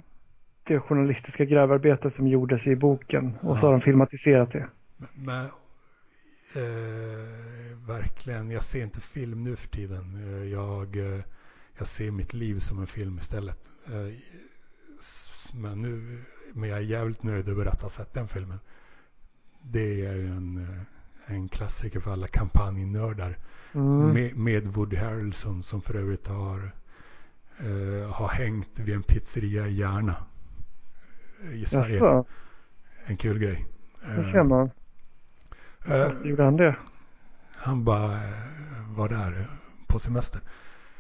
det 0.65 0.79
journalistiska 0.81 1.45
grävarbete 1.45 2.11
som 2.11 2.27
gjordes 2.29 2.67
i 2.67 2.77
boken 2.77 3.35
och 3.43 3.59
så 3.61 3.67
Ja. 3.67 3.69
har 3.69 3.73
de 3.73 3.81
filmatiserat 3.81 4.53
det. 4.53 4.67
Men 5.15 5.45
eh, 6.55 7.77
verkligen, 7.89 8.51
jag 8.51 8.65
ser 8.65 8.83
inte 8.83 9.01
film 9.01 9.45
nu 9.45 9.57
för 9.57 9.69
tiden. 9.69 10.17
Eh, 10.17 10.45
Jag, 10.53 10.97
eh, 10.97 11.21
jag 11.79 11.87
ser 11.87 12.11
mitt 12.11 12.35
liv 12.35 12.59
som 12.59 12.79
en 12.79 12.87
film 12.87 13.19
istället. 13.19 13.71
Eh, 13.87 14.15
men, 15.55 15.83
nu, 15.83 16.23
men 16.53 16.69
jag 16.69 16.79
är 16.79 16.83
jävligt 16.83 17.23
nöjd 17.23 17.49
över 17.49 17.67
att 17.67 17.83
ha 17.83 17.89
sett 17.89 18.15
den 18.15 18.29
filmen. 18.29 18.61
Det 19.63 20.07
är 20.07 20.19
en, 20.19 20.59
eh, 20.59 21.35
en 21.35 21.49
klassiker 21.49 22.01
för 22.01 22.13
alla 22.13 22.27
kampanjnördar. 22.27 23.39
Mm. 23.73 24.13
Med, 24.13 24.37
med 24.37 24.67
Woody 24.67 24.97
Harrelson 24.97 25.63
som 25.63 25.83
för 25.83 25.95
övrigt 25.95 26.29
har, 26.29 26.73
eh, 27.59 28.11
har 28.11 28.29
hängt 28.29 28.79
vid 28.79 28.95
en 28.95 29.03
pizzeria 29.03 29.67
i 29.67 29.75
Järna. 29.75 30.25
I 31.53 31.65
Sverige. 31.67 31.95
Jaså, 31.95 32.25
En 33.07 33.17
kul 33.17 33.39
grej. 33.39 33.67
det 34.17 34.25
ser 34.25 34.43
man. 34.43 34.71
Varför 35.87 36.25
gjorde 36.29 36.43
han 36.43 36.57
det? 36.57 36.77
Han 37.57 37.85
bara 37.85 38.21
var 38.89 39.09
där 39.09 39.47
på 39.87 39.99
semester. 39.99 40.41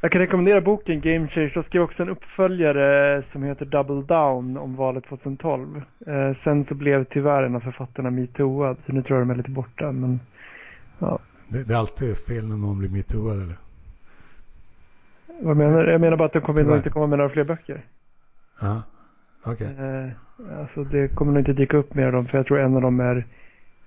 Jag 0.04 0.12
kan 0.12 0.20
rekommendera 0.20 0.60
boken 0.60 1.00
Game 1.00 1.28
Change. 1.28 1.50
De 1.54 1.62
skrev 1.62 1.82
också 1.82 2.02
en 2.02 2.08
uppföljare 2.08 3.22
som 3.22 3.42
heter 3.42 3.66
Double 3.66 4.02
Down 4.02 4.56
om 4.56 4.76
valet 4.76 5.04
2012. 5.04 5.82
Eh, 6.06 6.32
sen 6.32 6.64
så 6.64 6.74
blev 6.74 7.04
tyvärr 7.04 7.42
en 7.42 7.54
av 7.56 7.60
författarna 7.60 8.10
metooad 8.10 8.76
så 8.80 8.92
nu 8.92 9.02
tror 9.02 9.18
jag 9.18 9.28
de 9.28 9.32
är 9.32 9.36
lite 9.36 9.50
borta. 9.50 9.92
Men 9.92 10.20
Det, 11.48 11.64
det 11.64 11.74
är 11.74 11.78
alltid 11.78 12.18
fel 12.18 12.48
när 12.48 12.56
någon 12.56 12.78
blir 12.78 12.88
metooad 12.88 13.42
eller? 13.42 13.56
vad 15.42 15.56
menar 15.56 15.84
du? 15.84 15.92
Jag 15.92 16.00
menar 16.00 16.16
bara 16.16 16.26
att 16.26 16.32
de 16.32 16.40
kommer 16.40 16.62
Tyvärr. 16.62 16.76
inte 16.76 16.90
komma 16.90 17.06
med 17.06 17.18
några 17.18 17.30
fler 17.30 17.44
böcker. 17.44 17.84
Ja, 18.60 18.82
okej. 19.44 19.66
Eh, 19.78 20.58
alltså 20.60 20.84
det 20.84 21.08
kommer 21.08 21.32
nog 21.32 21.40
inte 21.40 21.52
dyka 21.52 21.76
upp 21.76 21.94
mer 21.94 22.06
av 22.06 22.12
dem 22.12 22.26
för 22.26 22.38
jag 22.38 22.46
tror 22.46 22.60
en 22.60 22.74
av 22.76 22.82
dem 22.82 23.00
är 23.00 23.26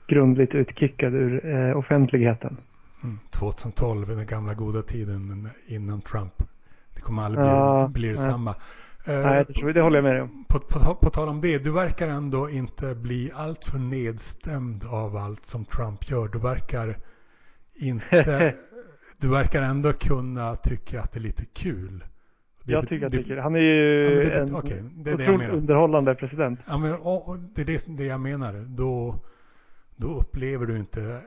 grundligt 0.08 0.56
utkickad 0.56 1.14
ur 1.14 1.46
eh, 1.46 1.78
offentligheten. 1.78 2.58
Mm. 3.04 3.20
2012, 3.32 4.08
den 4.08 4.26
gamla 4.26 4.54
goda 4.54 4.82
tiden 4.82 5.50
innan 5.68 6.02
Trump. 6.02 6.34
Det 6.96 7.02
kommer 7.02 7.24
aldrig 7.24 7.44
bli, 7.44 7.50
Ja, 7.50 7.88
bli 7.94 8.08
nej. 8.08 8.12
detsamma. 8.12 8.56
Eh, 9.06 9.22
Nej, 9.22 9.46
det, 9.48 9.54
tror 9.54 9.68
jag, 9.70 9.76
det 9.76 9.82
håller 9.82 9.98
jag 9.98 10.04
med 10.04 10.22
om. 10.22 10.46
På, 10.50 10.60
på, 10.60 10.96
på 10.96 11.10
tal 11.10 11.28
om 11.30 11.42
det, 11.42 11.58
du 11.64 11.72
verkar 11.72 12.08
ändå 12.10 12.50
inte 12.50 12.96
bli 12.96 13.32
alltför 13.36 13.78
nedstämd 13.80 14.86
av 14.86 15.18
allt 15.18 15.46
som 15.46 15.66
Trump 15.66 16.10
gör. 16.10 16.28
Du 16.28 16.40
verkar 16.40 16.98
inte... 17.76 18.56
du 19.18 19.28
verkar 19.30 19.62
ändå 19.62 19.94
kunna 19.94 20.56
tycka 20.56 21.02
att 21.02 21.12
det 21.12 21.20
är 21.20 21.22
lite 21.22 21.46
kul. 21.46 22.04
Det 22.64 22.72
jag 22.74 22.88
tycker 22.88 23.06
att 23.06 23.12
det 23.12 23.18
är 23.18 23.22
det- 23.22 23.28
kul. 23.28 23.40
Han 23.40 23.56
är 23.56 23.60
ju 23.60 24.04
Ja, 24.04 24.30
det- 24.30 24.40
en 24.40 24.56
okej, 24.56 24.84
det 24.96 25.12
är 25.12 25.18
det 25.18 25.24
jag 25.24 25.34
otroligt 25.34 25.40
menar. 25.48 25.54
underhållande 25.62 26.16
president. 26.16 26.60
Ja, 26.68 26.78
men, 26.78 26.94
och, 26.96 27.40
det 27.40 27.62
är 27.62 27.66
det, 27.66 27.86
det 27.88 28.06
jag 28.06 28.20
menar. 28.20 28.54
Då, 28.68 29.16
då 29.96 30.08
upplever 30.20 30.66
du 30.66 30.78
inte 30.78 31.22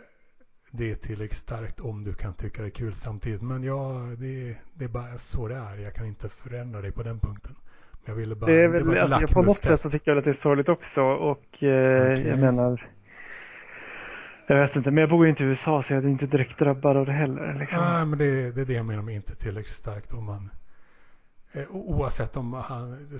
det 0.70 0.94
tillräckligt 0.94 1.40
starkt 1.40 1.80
om 1.80 2.04
du 2.04 2.14
kan 2.14 2.34
tycka 2.34 2.62
det 2.62 2.68
är 2.68 2.70
kul 2.70 2.94
samtidigt. 2.94 3.42
Men 3.42 3.62
ja, 3.62 4.08
det, 4.18 4.56
det 4.74 4.84
är 4.84 4.88
bara 4.88 5.14
så 5.14 5.48
det 5.48 5.54
är. 5.54 5.76
Jag 5.76 5.94
kan 5.94 6.06
inte 6.06 6.28
förändra 6.28 6.80
dig 6.80 6.92
på 6.92 7.02
den 7.02 7.20
punkten. 7.20 7.54
Men 7.92 8.02
jag 8.04 8.14
ville 8.14 8.34
bara... 8.34 8.50
Det 8.50 8.60
är 8.60 8.68
väl, 8.68 8.96
ett 8.96 9.12
alltså, 9.12 9.34
på 9.34 9.42
något 9.42 9.62
sätt 9.62 9.80
så 9.80 9.90
tycker 9.90 10.10
jag 10.10 10.18
att 10.18 10.24
det 10.24 10.30
är 10.30 10.34
sorgligt 10.34 10.68
också 10.68 11.02
och 11.02 11.62
eh, 11.62 12.12
Okej. 12.12 12.26
jag 12.26 12.38
menar 12.38 12.90
jag 14.50 14.58
vet 14.60 14.76
inte, 14.76 14.90
men 14.90 15.00
jag 15.00 15.10
bor 15.10 15.24
ju 15.24 15.30
inte 15.30 15.44
i 15.44 15.46
USA 15.46 15.82
så 15.82 15.92
jag 15.92 16.04
är 16.04 16.08
inte 16.08 16.26
direkt 16.26 16.58
drabbad 16.58 16.96
av 16.96 17.06
det 17.06 17.12
heller. 17.12 17.54
Liksom. 17.58 17.82
Nej, 17.82 18.06
men 18.06 18.18
det, 18.18 18.52
det 18.52 18.60
är 18.60 18.64
det 18.64 18.72
jag 18.72 18.86
menar 18.86 19.02
med 19.02 19.14
inte 19.14 19.36
tillräckligt 19.36 19.76
starkt. 19.76 20.12
Om 20.12 20.24
man, 20.24 20.50
eh, 21.52 21.70
oavsett 21.70 22.36
om 22.36 22.52
han... 22.52 23.08
Det 23.10 23.18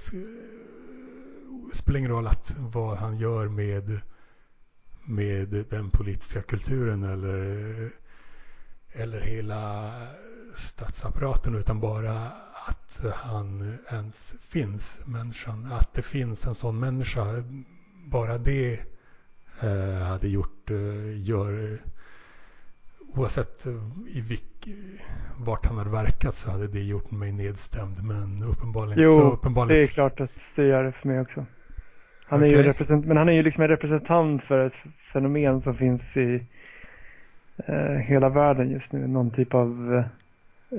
spelar 1.77 1.99
ingen 1.99 2.11
roll 2.11 2.27
att, 2.27 2.57
vad 2.59 2.99
han 2.99 3.17
gör 3.17 3.49
med, 3.49 4.01
med 5.05 5.65
den 5.71 5.91
politiska 5.91 6.43
kulturen 6.43 7.05
eller, 7.05 7.91
eller 8.93 9.21
hela 9.21 9.93
statsapparaten 10.57 11.55
utan 11.55 11.81
bara 11.81 12.33
att 12.67 13.05
han 13.15 13.79
ens 13.91 14.35
finns, 14.41 15.01
människan. 15.07 15.73
Att 15.73 15.95
det 15.95 16.03
finns 16.03 16.47
en 16.47 16.55
sån 16.55 16.81
människa. 16.81 17.25
Bara 18.07 18.39
det 18.39 18.81
eh, 19.61 20.03
hade 20.03 20.29
gjort, 20.29 20.71
eh, 20.71 21.23
gör 21.29 21.79
oavsett 23.15 23.67
eh, 23.67 23.73
i 24.09 24.21
vilk, 24.21 24.69
vart 25.37 25.67
han 25.67 25.79
hade 25.79 25.91
verkat 25.91 26.35
så 26.35 26.51
hade 26.51 26.69
det 26.69 26.83
gjort 26.83 27.11
mig 27.11 27.33
nedstämd. 27.33 28.05
Men 28.05 28.43
uppenbarligen 28.43 29.05
Jo, 29.05 29.19
så 29.19 29.33
uppenbarligen 29.33 29.79
Det 29.79 29.85
är 29.85 29.95
klart 29.95 30.21
att 30.21 30.31
det 30.55 30.65
gör 30.65 30.85
det 30.85 30.93
för 30.93 31.09
mig 31.09 31.21
också. 31.21 31.47
Han 32.31 32.43
är 32.43 32.47
ju 32.47 32.63
represent, 32.63 33.07
men 33.07 33.17
han 33.17 33.29
är 33.29 33.33
ju 33.33 33.43
liksom 33.43 33.63
en 33.63 33.69
representant 33.69 34.43
för 34.43 34.67
ett 34.67 34.77
fenomen 35.13 35.61
som 35.61 35.75
finns 35.75 36.17
i 36.17 36.47
eh, 37.67 37.85
hela 37.85 38.29
världen 38.29 38.71
just 38.71 38.93
nu. 38.93 39.07
Någon 39.07 39.31
typ 39.31 39.55
av 39.55 39.95
eh, 39.95 40.05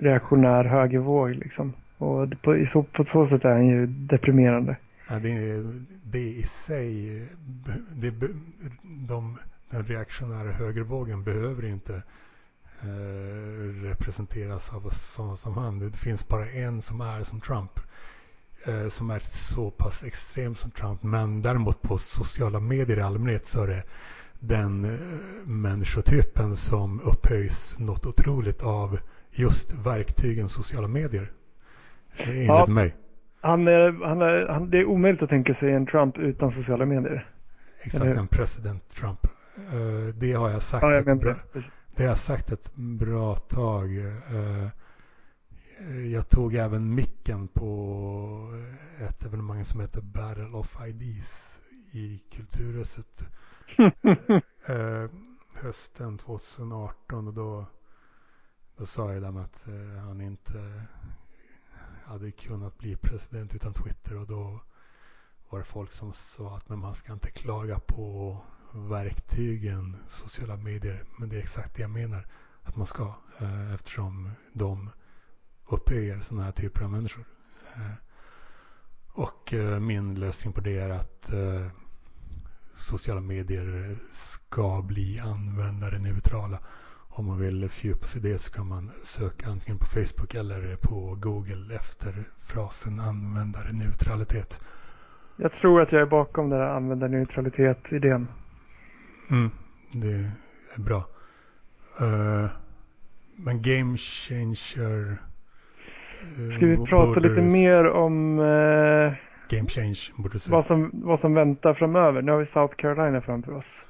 reaktionär 0.02 0.64
högervåg 0.64 1.30
liksom. 1.30 1.74
Och 1.98 2.42
på, 2.42 2.58
i 2.58 2.66
så, 2.66 2.84
på 2.84 3.04
så 3.04 3.26
sätt 3.26 3.46
är 3.46 3.52
han 3.52 3.68
ju 3.68 3.88
deprimerande. 3.88 4.76
Ja, 5.10 5.20
det, 5.20 5.64
det 6.04 6.20
i 6.20 6.44
sig, 6.44 7.22
det, 7.96 8.14
de, 8.84 9.38
den 9.70 9.84
reaktionära 9.84 10.52
högervågen 10.52 11.24
behöver 11.24 11.66
inte 11.66 11.94
eh, 12.82 13.84
representeras 13.84 14.74
av 14.74 14.90
sådana 14.90 15.36
som 15.36 15.58
han. 15.58 15.80
Det 15.80 15.98
finns 15.98 16.28
bara 16.28 16.46
en 16.46 16.82
som 16.82 17.02
är 17.02 17.24
som 17.24 17.42
Trump. 17.42 17.80
Eh, 18.66 18.90
som 18.90 19.10
är 19.10 19.20
så 19.20 19.72
pass 19.72 20.04
extrem 20.04 20.56
som 20.56 20.72
Trump. 20.72 21.04
Men 21.04 21.42
däremot 21.42 21.82
på 21.82 21.98
sociala 21.98 22.60
medier 22.60 22.98
i 22.98 23.02
allmänhet 23.02 23.46
så 23.46 23.64
är 23.64 23.68
det 23.68 23.84
den 24.40 24.86
eh, 24.86 25.00
människotypen 25.46 26.56
som 26.56 27.02
upphöjs 27.02 27.76
något 27.80 28.06
otroligt 28.06 28.64
av 28.64 29.00
just 29.32 29.74
verktygen 29.74 30.50
sociala 30.50 30.88
medier. 30.88 31.32
Eh, 32.18 32.30
Enligt 32.30 32.48
Ja. 32.48 32.66
mig. 32.68 32.96
Han 33.42 33.68
är, 33.68 34.06
han 34.06 34.22
är, 34.22 34.48
han, 34.48 34.70
det 34.70 34.78
är 34.78 34.86
omöjligt 34.86 35.22
att 35.22 35.30
tänka 35.30 35.54
sig 35.54 35.72
en 35.72 35.86
Trump 35.86 36.18
utan 36.18 36.52
sociala 36.52 36.86
medier. 36.86 37.30
Exakt, 37.84 38.06
en 38.06 38.28
president 38.28 38.90
Trump. 38.90 39.28
Det 40.16 40.34
har 40.34 40.50
jag 40.50 40.62
sagt 40.62 40.84
Ja, 40.84 40.94
jag 40.94 41.08
ett 41.08 41.20
bra, 41.20 41.36
det. 41.54 42.04
Har 42.04 42.10
jag 42.10 42.18
sagt 42.18 42.52
ett 42.52 42.76
bra 42.76 43.36
tag. 43.36 43.90
Jag 46.12 46.30
tog 46.30 46.56
även 46.56 46.96
micken 46.96 47.48
på 47.48 48.64
ett 49.00 49.26
evenemang 49.26 49.66
som 49.66 49.80
heter 49.80 50.02
Battle 50.02 50.58
of 50.58 50.78
IDs 50.88 51.60
i 51.92 52.22
Kulturhuset 52.32 53.26
eh, 54.68 55.10
hösten 55.54 56.18
2018 56.18 57.28
och 57.28 57.34
då, 57.34 57.66
då 58.78 58.86
sa 58.86 59.14
jag 59.14 59.22
det 59.22 59.32
med 59.32 59.44
att 59.44 59.68
eh, 59.68 60.04
han 60.04 60.22
inte 60.22 60.84
hade 62.04 62.32
kunnat 62.32 62.78
bli 62.78 62.96
president 62.96 63.56
utan 63.56 63.74
Twitter 63.74 64.18
och 64.18 64.28
då 64.28 64.60
var 65.50 65.60
det 65.60 65.66
folk 65.66 65.92
som 65.92 66.14
sa 66.14 66.58
att 66.58 66.70
men 66.70 66.80
man 66.80 66.96
ska 66.96 67.14
inte 67.14 67.32
klaga 67.32 67.80
på 67.80 68.38
verktygen 68.74 69.98
sociala 70.10 70.58
medier. 70.58 71.04
Men 71.18 71.30
det 71.30 71.36
är 71.36 71.42
exakt 71.42 71.76
det 71.76 71.82
jag 71.82 71.92
menar 71.92 72.28
att 72.64 72.76
man 72.76 72.88
ska 72.88 73.14
eh, 73.40 73.74
eftersom 73.74 74.32
de 74.54 74.90
upphöjer 75.74 76.20
sådana 76.20 76.46
här 76.46 76.52
typer 76.52 76.84
av 76.84 76.92
människor. 76.92 77.26
Eh, 77.76 77.94
och 79.14 79.54
eh, 79.54 79.80
min 79.80 80.20
lösning 80.20 80.54
på 80.54 80.62
det 80.62 80.78
är 80.78 80.90
att 80.90 81.34
eh, 81.34 81.68
sociala 82.76 83.22
medier 83.22 83.96
ska 84.12 84.82
bli 84.82 85.20
användare 85.20 86.00
neutrala. 86.00 86.60
Om 87.14 87.26
man 87.26 87.40
vill 87.40 87.70
fördjupa 87.70 88.06
sig 88.06 88.20
i 88.20 88.32
det 88.32 88.38
så 88.38 88.52
kan 88.52 88.68
man 88.68 88.92
söka 89.04 89.50
antingen 89.50 89.78
på 89.78 89.86
Facebook 89.86 90.36
eller 90.36 90.76
på 90.76 91.16
Google 91.20 91.76
efter 91.76 92.24
frasen 92.40 93.00
användare 93.00 93.72
neutralitet. 93.72 94.62
Jag 95.36 95.52
tror 95.52 95.82
att 95.82 95.92
jag 95.92 96.02
är 96.02 96.06
bakom 96.06 96.50
den 96.50 96.60
här 96.60 96.68
användarneutralitet-idén. 96.68 98.28
Mm, 99.30 99.52
det 99.92 100.32
är 100.76 100.82
bra. 100.82 101.08
Eh, 102.00 102.50
men 103.36 103.62
Game 103.62 103.98
Changer... 103.98 105.31
eh, 106.22 106.56
Ska 106.56 106.66
vi 106.66 106.78
bo- 106.78 106.86
prata 106.86 107.06
borde 107.14 107.30
lite 107.30 107.42
mer 107.42 107.88
om 107.88 108.40
eh, 108.40 109.14
Game 109.58 109.68
Change 109.70 110.00
borde 110.18 110.40
säga. 110.40 110.56
vad, 110.56 110.66
som, 110.66 110.92
vad 110.94 111.20
som 111.20 111.34
väntar 111.34 111.74
framöver? 111.74 112.22
Nu 112.22 112.32
har 112.32 112.40
vi 112.40 112.46
South 112.46 112.76
Carolina 112.76 113.22
framför 113.22 113.52
oss. 113.52 113.84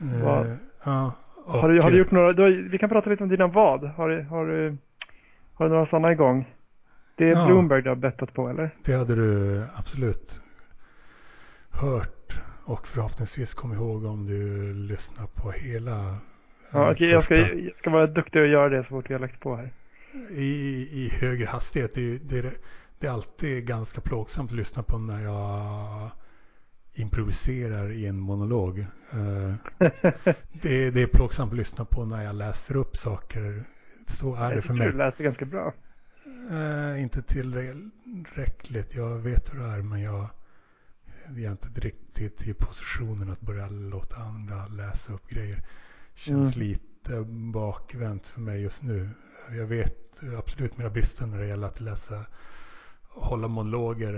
Eh, 0.00 0.24
vad- 0.24 0.56
ja, 0.84 1.12
Och, 1.44 1.52
har, 1.54 1.68
du, 1.72 1.80
har 1.80 1.90
du 1.90 1.98
gjort 1.98 2.10
några, 2.10 2.32
du 2.32 2.42
har, 2.42 2.50
vi 2.50 2.78
kan 2.78 2.88
prata 2.88 3.10
lite 3.10 3.22
om 3.24 3.28
dina 3.30 3.46
vad. 3.46 3.84
Har, 3.84 4.08
du, 4.08 4.22
har, 4.22 4.46
du, 4.46 4.76
har 5.54 5.64
du 5.66 5.70
några 5.72 5.86
sådana 5.86 6.12
igång? 6.12 6.54
Det 7.14 7.24
är 7.30 7.36
ja, 7.36 7.46
Bloomberg 7.46 7.82
du 7.82 7.88
har 7.88 7.96
bettat 7.96 8.34
på 8.34 8.48
eller? 8.48 8.70
Det 8.84 8.92
hade 8.94 9.14
du 9.14 9.62
absolut 9.76 10.40
hört 11.70 12.40
och 12.64 12.88
förhoppningsvis 12.88 13.54
kom 13.54 13.72
ihåg 13.72 14.04
om 14.04 14.26
du 14.26 14.72
lyssnar 14.74 15.26
på 15.26 15.50
hela. 15.50 16.16
Ja, 16.72 16.90
okay, 16.92 17.08
jag, 17.08 17.24
ska, 17.24 17.36
jag 17.36 17.76
ska 17.76 17.90
vara 17.90 18.06
duktig 18.06 18.42
och 18.42 18.48
göra 18.48 18.68
det 18.68 18.82
så 18.84 18.88
fort 18.88 19.10
vi 19.10 19.14
har 19.14 19.20
lagt 19.20 19.40
på 19.40 19.56
här. 19.56 19.70
I, 20.30 20.88
i 20.92 21.08
högre 21.08 21.46
hastighet. 21.46 21.94
Det, 21.94 22.18
det, 22.18 22.52
det 22.98 23.06
är 23.06 23.10
alltid 23.10 23.66
ganska 23.66 24.00
plågsamt 24.00 24.50
att 24.50 24.56
lyssna 24.56 24.82
på 24.82 24.98
när 24.98 25.22
jag 25.22 26.10
improviserar 26.94 27.92
i 27.92 28.06
en 28.06 28.20
monolog. 28.20 28.78
Eh, 29.12 29.54
det, 30.62 30.90
det 30.90 31.02
är 31.02 31.06
plågsamt 31.06 31.52
att 31.52 31.58
lyssna 31.58 31.84
på 31.84 32.04
när 32.04 32.24
jag 32.24 32.34
läser 32.34 32.76
upp 32.76 32.96
saker. 32.96 33.64
Så 34.06 34.34
är 34.34 34.54
det 34.54 34.62
för 34.62 34.74
mig. 34.74 34.86
Du 34.86 34.98
läser 34.98 35.24
ganska 35.24 35.44
bra. 35.44 35.74
Uh, 36.50 37.02
inte 37.02 37.22
tillräckligt. 37.22 38.94
Jag 38.94 39.18
vet 39.18 39.54
hur 39.54 39.58
det 39.58 39.64
är 39.64 39.82
men 39.82 40.00
jag, 40.00 40.26
jag 41.26 41.38
är 41.38 41.50
inte 41.50 41.68
riktigt 41.80 42.48
i 42.48 42.54
positionen 42.54 43.30
att 43.30 43.40
börja 43.40 43.68
låta 43.68 44.16
andra 44.16 44.66
läsa 44.66 45.12
upp 45.12 45.28
grejer. 45.28 45.62
Känns 46.14 46.56
mm. 46.56 46.68
lite 46.68 46.84
bakvänt 47.52 48.26
för 48.26 48.40
mig 48.40 48.62
just 48.62 48.82
nu. 48.82 49.10
Jag 49.56 49.66
vet 49.66 50.20
absolut 50.38 50.78
mina 50.78 50.90
brister 50.90 51.26
när 51.26 51.38
det 51.38 51.46
gäller 51.46 51.66
att 51.66 51.80
läsa 51.80 52.24
hålla 53.18 53.48
monologer 53.48 54.12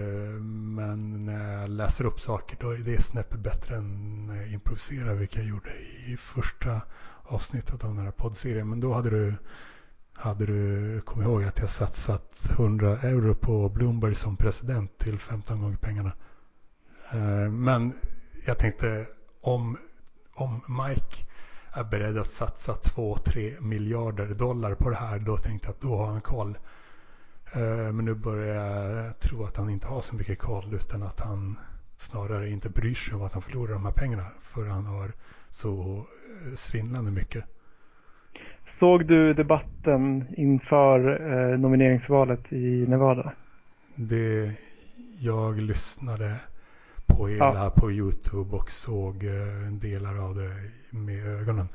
men 0.75 1.25
när 1.25 1.61
jag 1.61 1.69
läser 1.71 2.05
upp 2.05 2.21
saker 2.21 2.57
då 2.61 2.71
är 2.71 2.79
det 2.79 3.03
snäppet 3.03 3.41
bättre 3.41 3.77
än 3.77 4.27
när 4.27 4.37
jag 4.37 4.53
improviserar 4.53 5.15
vilket 5.15 5.37
jag 5.39 5.47
gjorde 5.47 5.71
i 6.07 6.17
första 6.17 6.81
avsnittet 7.23 7.85
av 7.85 7.95
den 7.95 8.05
här 8.05 8.13
poddserien. 8.13 8.69
Men 8.69 8.81
då 8.81 8.93
hade 8.93 9.11
du, 9.11 9.35
hade 10.13 10.47
du 10.47 11.01
kommit 11.01 11.27
ihåg 11.27 11.45
att 11.45 11.59
jag 11.59 11.71
satsat 11.71 12.51
100 12.51 12.99
euro 12.99 13.35
på 13.35 13.69
Bloomberg 13.69 14.15
som 14.15 14.37
president 14.37 14.99
till 14.99 15.19
15 15.19 15.61
gånger 15.63 15.77
pengarna. 15.77 16.13
Eh, 17.13 17.51
men 17.51 17.93
jag 18.47 18.59
tänkte 18.59 19.07
om, 19.41 19.79
om 20.35 20.61
Mike 20.69 21.30
är 21.73 21.85
beredd 21.85 22.19
att 22.19 22.31
satsa 22.31 22.73
2-3 22.73 23.61
miljarder 23.61 24.27
dollar 24.27 24.75
på 24.75 24.91
det 24.91 24.97
här 24.97 25.19
då 25.19 25.37
tänkte 25.37 25.69
jag 25.69 25.75
att 25.75 25.81
då 25.81 25.97
har 25.97 26.07
han 26.07 26.21
koll. 26.21 26.59
Eh, 27.53 27.93
men 27.93 28.05
nu 28.05 28.15
börjar 28.15 28.55
jag 28.55 29.19
tro 29.19 29.45
att 29.45 29.57
han 29.57 29.71
inte 29.71 29.89
har 29.89 30.01
så 30.01 30.15
mycket 30.15 30.39
koll 30.39 30.75
utan 30.75 31.03
att 31.03 31.21
han 31.21 31.59
snarare 31.99 32.51
inte 32.51 32.71
bryr 32.71 32.95
sig 32.95 33.15
om 33.15 33.23
att 33.23 33.33
han 33.33 33.43
förlorar 33.43 33.73
de 33.73 33.85
här 33.85 33.93
pengarna 33.93 34.27
för 34.41 34.67
han 34.67 34.87
har 34.87 35.13
så 35.51 36.05
eh, 36.47 36.55
svindlande 36.55 37.11
mycket. 37.11 37.45
Såg 38.67 39.07
du 39.07 39.35
debatten 39.35 40.27
inför 40.37 41.21
eh, 41.33 41.59
nomineringsvalet 41.59 42.53
i 42.53 42.87
Nevada? 42.89 43.33
Det, 43.95 44.53
jag 45.19 45.61
lyssnade 45.61 46.37
på 47.07 47.29
hela 47.29 47.65
ja. 47.65 47.71
på 47.71 47.93
YouTube 47.93 48.57
och 48.57 48.71
såg 48.71 49.25
delar 49.71 50.19
av 50.19 50.35
det 50.35 50.53
med 50.91 51.30
ögonen. 51.41 51.69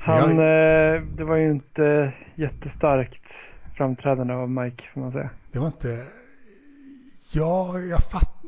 Han, 0.00 0.38
jag... 0.38 1.06
det 1.06 1.24
var 1.24 1.36
ju 1.36 1.50
inte 1.50 2.12
jättestarkt 2.34 3.32
framträdande 3.76 4.34
av 4.34 4.50
Mike 4.50 4.84
får 4.94 5.00
man 5.00 5.12
säga. 5.12 5.30
Det 5.52 5.58
var 5.58 5.66
inte... 5.66 6.06
Ja, 7.32 7.78
jag 7.78 8.00
fattar. 8.00 8.40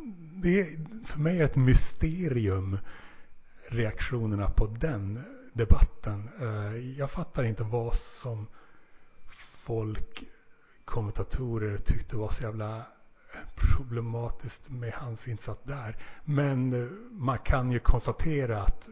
Det 0.42 0.66
för 1.06 1.20
mig 1.20 1.40
är 1.40 1.44
ett 1.44 1.56
mysterium 1.56 2.78
reaktionerna 3.68 4.50
på 4.50 4.66
den 4.66 5.24
debatten. 5.52 6.28
Eh, 6.40 6.76
jag 6.98 7.10
fattar 7.10 7.44
inte 7.44 7.64
vad 7.64 7.94
som 7.94 8.46
folk, 9.64 10.24
kommentatorer 10.84 11.76
tyckte 11.78 12.16
var 12.16 12.28
så 12.28 12.42
jävla 12.42 12.82
problematiskt 13.54 14.70
med 14.70 14.92
hans 14.92 15.28
insats 15.28 15.60
där. 15.64 15.96
Men 16.24 16.72
eh, 16.72 16.88
man 17.10 17.38
kan 17.38 17.72
ju 17.72 17.78
konstatera 17.78 18.62
att 18.62 18.88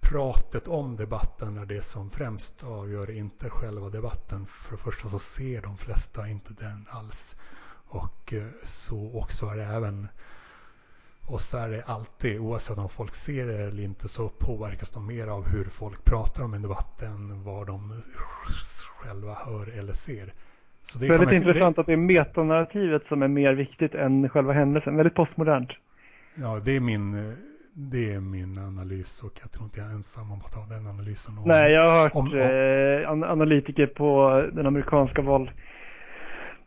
pratet 0.00 0.68
om 0.68 0.96
debatten 0.96 1.58
är 1.58 1.66
det 1.66 1.82
som 1.82 2.10
främst 2.10 2.64
avgör, 2.64 3.10
inte 3.10 3.50
själva 3.50 3.88
debatten. 3.88 4.46
För 4.46 4.72
det 4.76 4.82
första 4.82 5.08
så 5.08 5.18
ser 5.18 5.62
de 5.62 5.76
flesta 5.76 6.28
inte 6.28 6.52
den 6.52 6.86
alls. 6.90 7.36
Och 7.88 8.32
eh, 8.32 8.42
så 8.64 9.18
också 9.18 9.46
är 9.46 9.56
det 9.56 9.64
även 9.64 10.08
och 11.28 11.40
så 11.40 11.58
är 11.58 11.68
det 11.68 11.82
alltid, 11.86 12.40
oavsett 12.40 12.78
om 12.78 12.88
folk 12.88 13.14
ser 13.14 13.46
det 13.46 13.58
eller 13.58 13.82
inte, 13.82 14.08
så 14.08 14.28
påverkas 14.28 14.90
de 14.90 15.06
mer 15.06 15.26
av 15.26 15.48
hur 15.48 15.64
folk 15.64 16.04
pratar 16.04 16.44
om 16.44 16.54
en 16.54 16.62
debatt 16.62 17.02
än 17.02 17.44
vad 17.44 17.66
de 17.66 18.02
själva 18.96 19.34
hör 19.34 19.78
eller 19.78 19.92
ser. 19.92 20.34
Så 20.82 20.98
det 20.98 21.06
är 21.06 21.10
väldigt 21.10 21.32
intressant 21.32 21.76
det... 21.76 21.80
att 21.80 21.86
det 21.86 21.92
är 21.92 21.96
metanarrativet 21.96 23.06
som 23.06 23.22
är 23.22 23.28
mer 23.28 23.52
viktigt 23.52 23.94
än 23.94 24.28
själva 24.28 24.52
händelsen. 24.52 24.96
Väldigt 24.96 25.14
postmodernt. 25.14 25.70
Ja, 26.34 26.60
det 26.64 26.76
är 26.76 26.80
min 26.80 27.14
eh, 27.14 27.34
det 27.80 28.12
är 28.12 28.20
min 28.20 28.58
analys 28.58 29.22
och 29.22 29.32
jag 29.40 29.50
tror 29.52 29.64
inte 29.64 29.80
jag 29.80 29.88
är 29.88 29.92
ensam 29.92 30.32
om 30.32 30.42
att 30.44 30.54
ha 30.54 30.66
den 30.66 30.86
analysen. 30.86 31.38
Om, 31.38 31.44
Nej, 31.48 31.72
jag 31.72 31.90
har 31.90 32.02
hört 32.02 32.14
om, 32.14 32.26
om, 32.26 33.22
eh, 33.22 33.30
analytiker 33.30 33.86
på 33.86 34.30
den 34.52 34.66
amerikanska 34.66 35.22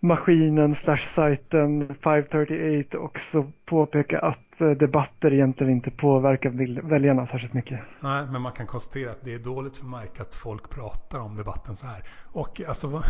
valmaskinen 0.02 0.76
slash 0.76 0.98
sajten 0.98 1.96
538 1.96 3.00
också 3.00 3.52
påpeka 3.66 4.20
att 4.20 4.62
eh, 4.62 4.70
debatter 4.70 5.34
egentligen 5.34 5.74
inte 5.74 5.92
påverkar 5.92 6.50
väljarna 6.90 7.26
särskilt 7.26 7.54
mycket. 7.54 7.80
Nej, 8.00 8.26
men 8.32 8.42
man 8.42 8.52
kan 8.52 8.68
konstatera 8.68 9.12
att 9.12 9.22
det 9.22 9.34
är 9.34 9.40
dåligt 9.40 9.78
för 9.78 9.86
Mike 9.86 10.22
att 10.22 10.36
folk 10.36 10.70
pratar 10.70 11.20
om 11.20 11.36
debatten 11.36 11.76
så 11.76 11.88
här. 11.88 12.04
Och 12.34 12.62
alltså, 12.68 13.04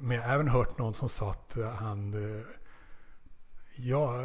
men 0.00 0.16
jag 0.16 0.22
har 0.22 0.34
även 0.34 0.48
hört 0.48 0.78
någon 0.78 0.94
som 0.94 1.08
sa 1.08 1.30
att 1.30 1.56
han, 1.78 2.14
eh, 2.14 2.40
ja, 3.76 4.24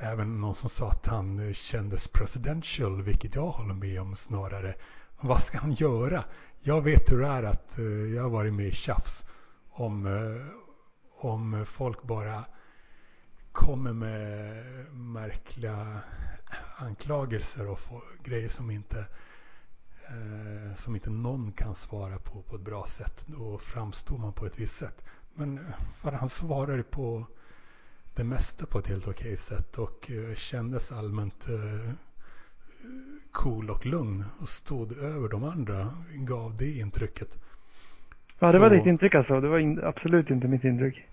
även 0.00 0.40
någon 0.40 0.54
som 0.54 0.70
sa 0.70 0.90
att 0.90 1.06
han 1.06 1.48
eh, 1.48 1.52
kändes 1.52 2.08
presidential, 2.08 3.02
vilket 3.02 3.34
jag 3.34 3.46
håller 3.46 3.74
med 3.74 4.00
om 4.00 4.16
snarare. 4.16 4.74
Vad 5.20 5.42
ska 5.42 5.58
han 5.58 5.72
göra? 5.72 6.24
Jag 6.60 6.82
vet 6.82 7.12
hur 7.12 7.20
det 7.20 7.26
är 7.26 7.42
att 7.42 7.78
eh, 7.78 7.84
jag 7.84 8.22
har 8.22 8.30
varit 8.30 8.54
med 8.54 8.66
i 8.66 8.72
tjafs 8.72 9.26
om, 9.70 10.06
eh, 10.06 10.46
om 11.20 11.64
folk 11.66 12.02
bara 12.02 12.44
kommer 13.52 13.92
med 13.92 14.64
märkliga 14.94 16.00
anklagelser 16.76 17.68
och 17.68 17.78
grejer 18.24 18.48
som 18.48 18.70
inte, 18.70 18.98
eh, 20.08 20.74
som 20.74 20.94
inte 20.94 21.10
någon 21.10 21.52
kan 21.52 21.74
svara 21.74 22.18
på 22.18 22.42
på 22.42 22.56
ett 22.56 22.62
bra 22.62 22.86
sätt. 22.86 23.24
Då 23.26 23.58
framstår 23.58 24.18
man 24.18 24.32
på 24.32 24.46
ett 24.46 24.58
visst 24.58 24.76
sätt. 24.76 25.04
Men 25.34 25.72
för 25.94 26.12
han 26.12 26.28
svarade 26.28 26.82
på 26.82 27.26
det 28.18 28.24
mesta 28.24 28.66
på 28.66 28.78
ett 28.78 28.86
helt 28.86 29.08
okej 29.08 29.36
sätt 29.36 29.78
och 29.78 30.10
eh, 30.10 30.34
kändes 30.34 30.92
allmänt 30.92 31.48
eh, 31.48 31.90
cool 33.32 33.70
och 33.70 33.86
lugn 33.86 34.24
och 34.40 34.48
stod 34.48 34.92
över 34.92 35.28
de 35.28 35.44
andra. 35.44 35.88
Gav 36.14 36.56
det 36.56 36.70
intrycket. 36.70 37.38
Ja, 38.38 38.52
det 38.52 38.58
var 38.58 38.70
ditt 38.70 38.86
intryck 38.86 39.14
alltså. 39.14 39.40
Det 39.40 39.48
var 39.48 39.58
in, 39.58 39.80
absolut 39.84 40.30
inte 40.30 40.48
mitt 40.48 40.64
intryck. 40.64 41.04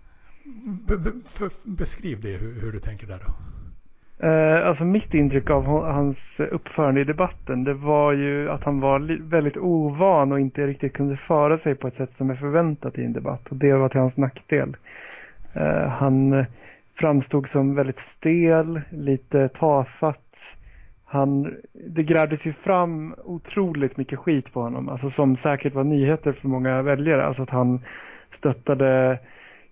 Be, 0.87 0.97
be, 0.97 1.11
för, 1.27 1.49
beskriv 1.63 2.21
det, 2.21 2.37
hur, 2.37 2.61
hur, 2.61 2.71
du 2.71 2.79
tänker 2.79 3.07
där 3.07 3.19
då. 3.25 3.33
Eh, 4.27 4.67
alltså 4.67 4.85
mitt 4.85 5.13
intryck 5.13 5.49
av 5.49 5.63
hans 5.85 6.39
uppförande 6.39 7.01
i 7.01 7.03
debatten 7.03 7.63
det 7.63 7.73
var 7.73 8.13
ju 8.13 8.49
att 8.49 8.63
han 8.63 8.79
var 8.79 9.19
väldigt 9.29 9.57
ovan 9.57 10.31
och 10.31 10.39
inte 10.39 10.67
riktigt 10.67 10.93
kunde 10.93 11.17
föra 11.17 11.57
sig 11.57 11.75
på 11.75 11.87
ett 11.87 11.93
sätt 11.93 12.13
som 12.13 12.29
är 12.29 12.35
förväntat 12.35 12.97
i 12.97 13.05
en 13.05 13.13
debatt. 13.13 13.49
Och 13.49 13.55
det 13.55 13.73
var 13.73 13.89
till 13.89 13.99
hans 13.99 14.17
nackdel. 14.17 14.75
Eh, 15.53 15.87
han 15.87 16.45
framstod 16.95 17.49
som 17.49 17.75
väldigt 17.75 17.99
stel, 17.99 18.81
lite 18.89 19.49
tafatt. 19.49 20.55
Han, 21.05 21.53
det 21.73 22.03
grävdes 22.03 22.47
ju 22.47 22.53
fram 22.53 23.15
otroligt 23.23 23.97
mycket 23.97 24.19
skit 24.19 24.53
på 24.53 24.61
honom, 24.61 24.89
alltså 24.89 25.09
som 25.09 25.35
säkert 25.35 25.73
var 25.73 25.83
nyheter 25.83 26.31
för 26.31 26.47
många 26.47 26.81
väljare. 26.81 27.25
Alltså 27.25 27.43
att 27.43 27.49
han 27.49 27.81
stöttade 28.29 29.19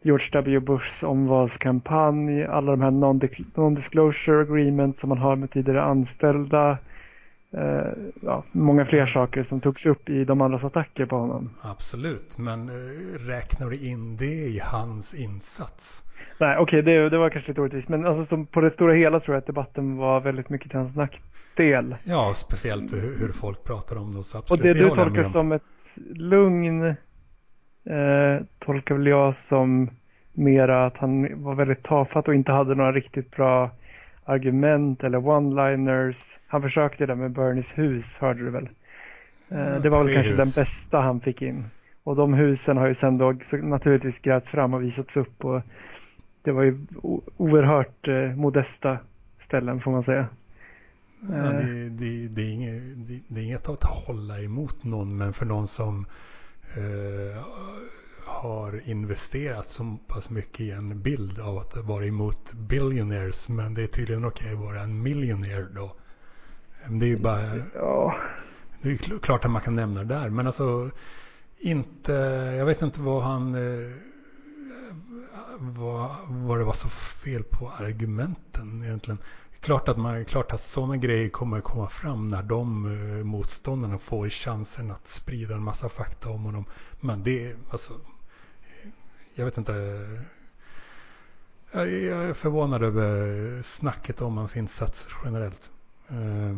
George 0.02 0.28
W. 0.32 0.60
Bushs 0.60 1.04
omvalskampanj, 1.04 2.46
alla 2.46 2.72
de 2.72 2.82
här 2.82 2.92
non-disclosure 2.92 4.42
agreements 4.42 5.02
som 5.02 5.10
man 5.10 5.18
har 5.18 5.36
med 5.36 5.52
tidigare 5.52 5.84
anställda. 5.84 6.78
Eh, 7.58 7.94
ja, 8.22 8.44
många 8.52 8.86
fler 8.86 9.06
saker 9.06 9.44
som 9.44 9.62
togs 9.62 9.86
upp 9.86 10.10
i 10.10 10.26
de 10.26 10.42
andras 10.42 10.64
attacker 10.64 11.06
på 11.06 11.18
honom. 11.18 11.50
Absolut, 11.62 12.38
men 12.38 12.70
eh, 12.70 12.74
räknar 13.28 13.70
du 13.70 13.76
in 13.76 14.18
det 14.18 14.26
i 14.26 14.62
hans 14.64 15.14
insats? 15.14 16.04
Nej, 16.38 16.58
okej, 16.58 16.80
okay, 16.80 16.94
det, 16.94 17.10
det, 17.10 17.18
var 17.18 17.30
kanske 17.30 17.52
lite 17.52 17.62
orättvist. 17.62 17.90
Men 17.90 18.06
alltså, 18.06 18.46
på 18.46 18.62
det 18.62 18.70
stora 18.70 18.94
hela 18.94 19.20
tror 19.20 19.36
jag 19.36 19.42
att 19.42 19.48
debatten 19.48 19.98
var 19.98 20.20
väldigt 20.20 20.50
mycket 20.50 20.70
till 20.70 20.80
hans 20.80 20.96
nackdel. 20.96 21.96
Ja, 22.04 22.34
speciellt 22.36 22.94
hur, 22.94 23.18
hur 23.20 23.32
folk 23.32 23.64
pratar 23.64 23.96
om 23.96 24.16
det. 24.16 24.24
Så 24.24 24.38
absolut, 24.38 24.60
och 24.60 24.68
det, 24.68 24.74
det 24.74 24.90
du 24.90 24.96
tolkar 24.96 25.24
som 25.24 25.52
ett 25.52 25.64
lugn 26.16 26.84
eh, 26.84 28.46
tolkar 28.60 28.96
väl 28.96 29.08
jag 29.08 29.36
som 29.36 29.90
mera 30.32 30.86
att 30.86 30.98
han 30.98 31.44
var 31.44 31.56
väldigt 31.56 31.84
tafatt 31.84 32.28
och 32.28 32.36
inte 32.36 32.52
hade 32.52 32.76
några 32.76 32.92
riktigt 32.92 33.32
bra 33.32 33.72
argument 34.26 35.04
eller 35.04 35.18
one-liners. 35.18 36.40
Han 36.48 36.62
försökte 36.62 37.06
det 37.06 37.16
med 37.16 37.32
Bernies 37.32 37.78
hus, 37.78 38.18
hörde 38.18 38.44
du 38.44 38.50
väl? 38.50 38.70
Eh, 39.50 39.82
det 39.82 39.90
var 39.90 40.04
väl 40.04 40.14
kanske 40.14 40.32
hus. 40.32 40.40
den 40.40 40.64
bästa 40.64 41.02
han 41.02 41.22
fick 41.22 41.42
in. 41.42 41.66
Och 42.04 42.16
de 42.16 42.34
husen 42.34 42.78
har 42.78 42.88
ju 42.88 42.94
sen 42.94 43.18
då 43.18 43.36
naturligtvis 43.52 44.20
grävts 44.20 44.52
fram 44.52 44.74
och 44.74 44.84
visats 44.84 45.18
upp. 45.18 45.46
Och 45.46 45.62
det 46.42 46.52
var 46.52 46.64
ju 46.64 46.86
oerhört 47.38 48.08
eh, 48.08 48.36
modesta 48.36 48.98
ställen 49.40 49.80
får 49.80 49.92
man 49.92 50.04
säga. 50.04 50.28
Ja, 51.30 51.36
Eh. 51.36 51.52
det, 51.52 51.90
det, 51.90 52.28
det, 52.28 52.42
är 52.42 52.50
inget, 52.50 53.08
det, 53.08 53.20
det 53.28 53.42
är 53.42 53.46
inget 53.46 53.70
att 53.70 53.84
hålla 53.84 54.42
emot 54.42 54.84
någon, 54.84 55.18
men 55.18 55.34
för 55.34 55.46
någon 55.46 55.68
som 55.68 56.06
eh, 56.76 57.44
har 58.26 58.82
investerat 58.90 59.70
så 59.70 59.98
pass 60.08 60.30
mycket 60.30 60.60
i 60.60 60.72
en 60.72 61.02
bild 61.02 61.40
av 61.40 61.58
att 61.58 61.78
vara 61.78 62.06
emot 62.06 62.54
billionaires, 62.54 63.50
men 63.50 63.74
det 63.74 63.84
är 63.84 63.88
tydligen 63.88 64.26
okej 64.26 64.54
att 64.54 64.60
vara 64.60 64.82
en 64.82 65.02
millionaire 65.04 65.68
då. 65.76 65.96
Det 66.90 67.06
är 67.06 67.10
ju 67.10 67.18
bara, 67.18 67.56
Ja, 67.76 68.16
det 68.82 68.90
är 68.90 68.96
kl- 68.96 69.20
klart 69.20 69.46
att 69.46 69.52
man 69.52 69.62
kan 69.62 69.76
nämna 69.76 70.04
det 70.04 70.14
där, 70.14 70.30
men 70.30 70.48
alltså 70.48 70.90
inte, 71.60 72.14
jag 72.58 72.66
vet 72.66 72.82
inte 72.82 73.02
vad 73.02 73.24
han, 73.24 73.56
eh, 73.56 73.92
vad, 75.60 76.10
vad 76.28 76.58
det 76.60 76.64
var 76.64 76.74
så 76.74 76.90
fel 76.90 77.44
på 77.44 77.70
argumenten 77.80 78.84
egentligen. 78.84 79.18
Klart 79.60 79.90
att, 79.90 79.98
man, 79.98 80.26
klart 80.26 80.52
att 80.54 80.62
sådana 80.62 80.98
grejer 80.98 81.30
kommer 81.30 81.58
att 81.58 81.64
komma 81.64 81.88
fram 81.88 82.28
när 82.28 82.44
de 82.44 82.86
eh, 82.86 83.24
motståndarna 83.24 83.98
får 83.98 84.30
chansen 84.30 84.92
att 84.92 85.08
sprida 85.08 85.56
en 85.56 85.64
massa 85.64 85.90
fakta 85.90 86.30
om 86.30 86.44
honom. 86.44 86.66
Men 87.00 87.24
det 87.24 87.56
alltså, 87.70 87.94
jag 89.36 89.46
vet 89.46 89.58
inte. 89.58 89.74
Jag, 91.72 91.92
jag 91.92 92.24
är 92.30 92.34
förvånad 92.34 92.84
över 92.84 93.62
snacket 93.62 94.22
om 94.22 94.38
hans 94.38 94.58
insats 94.58 95.08
generellt. 95.26 95.72
Eh, 96.10 96.56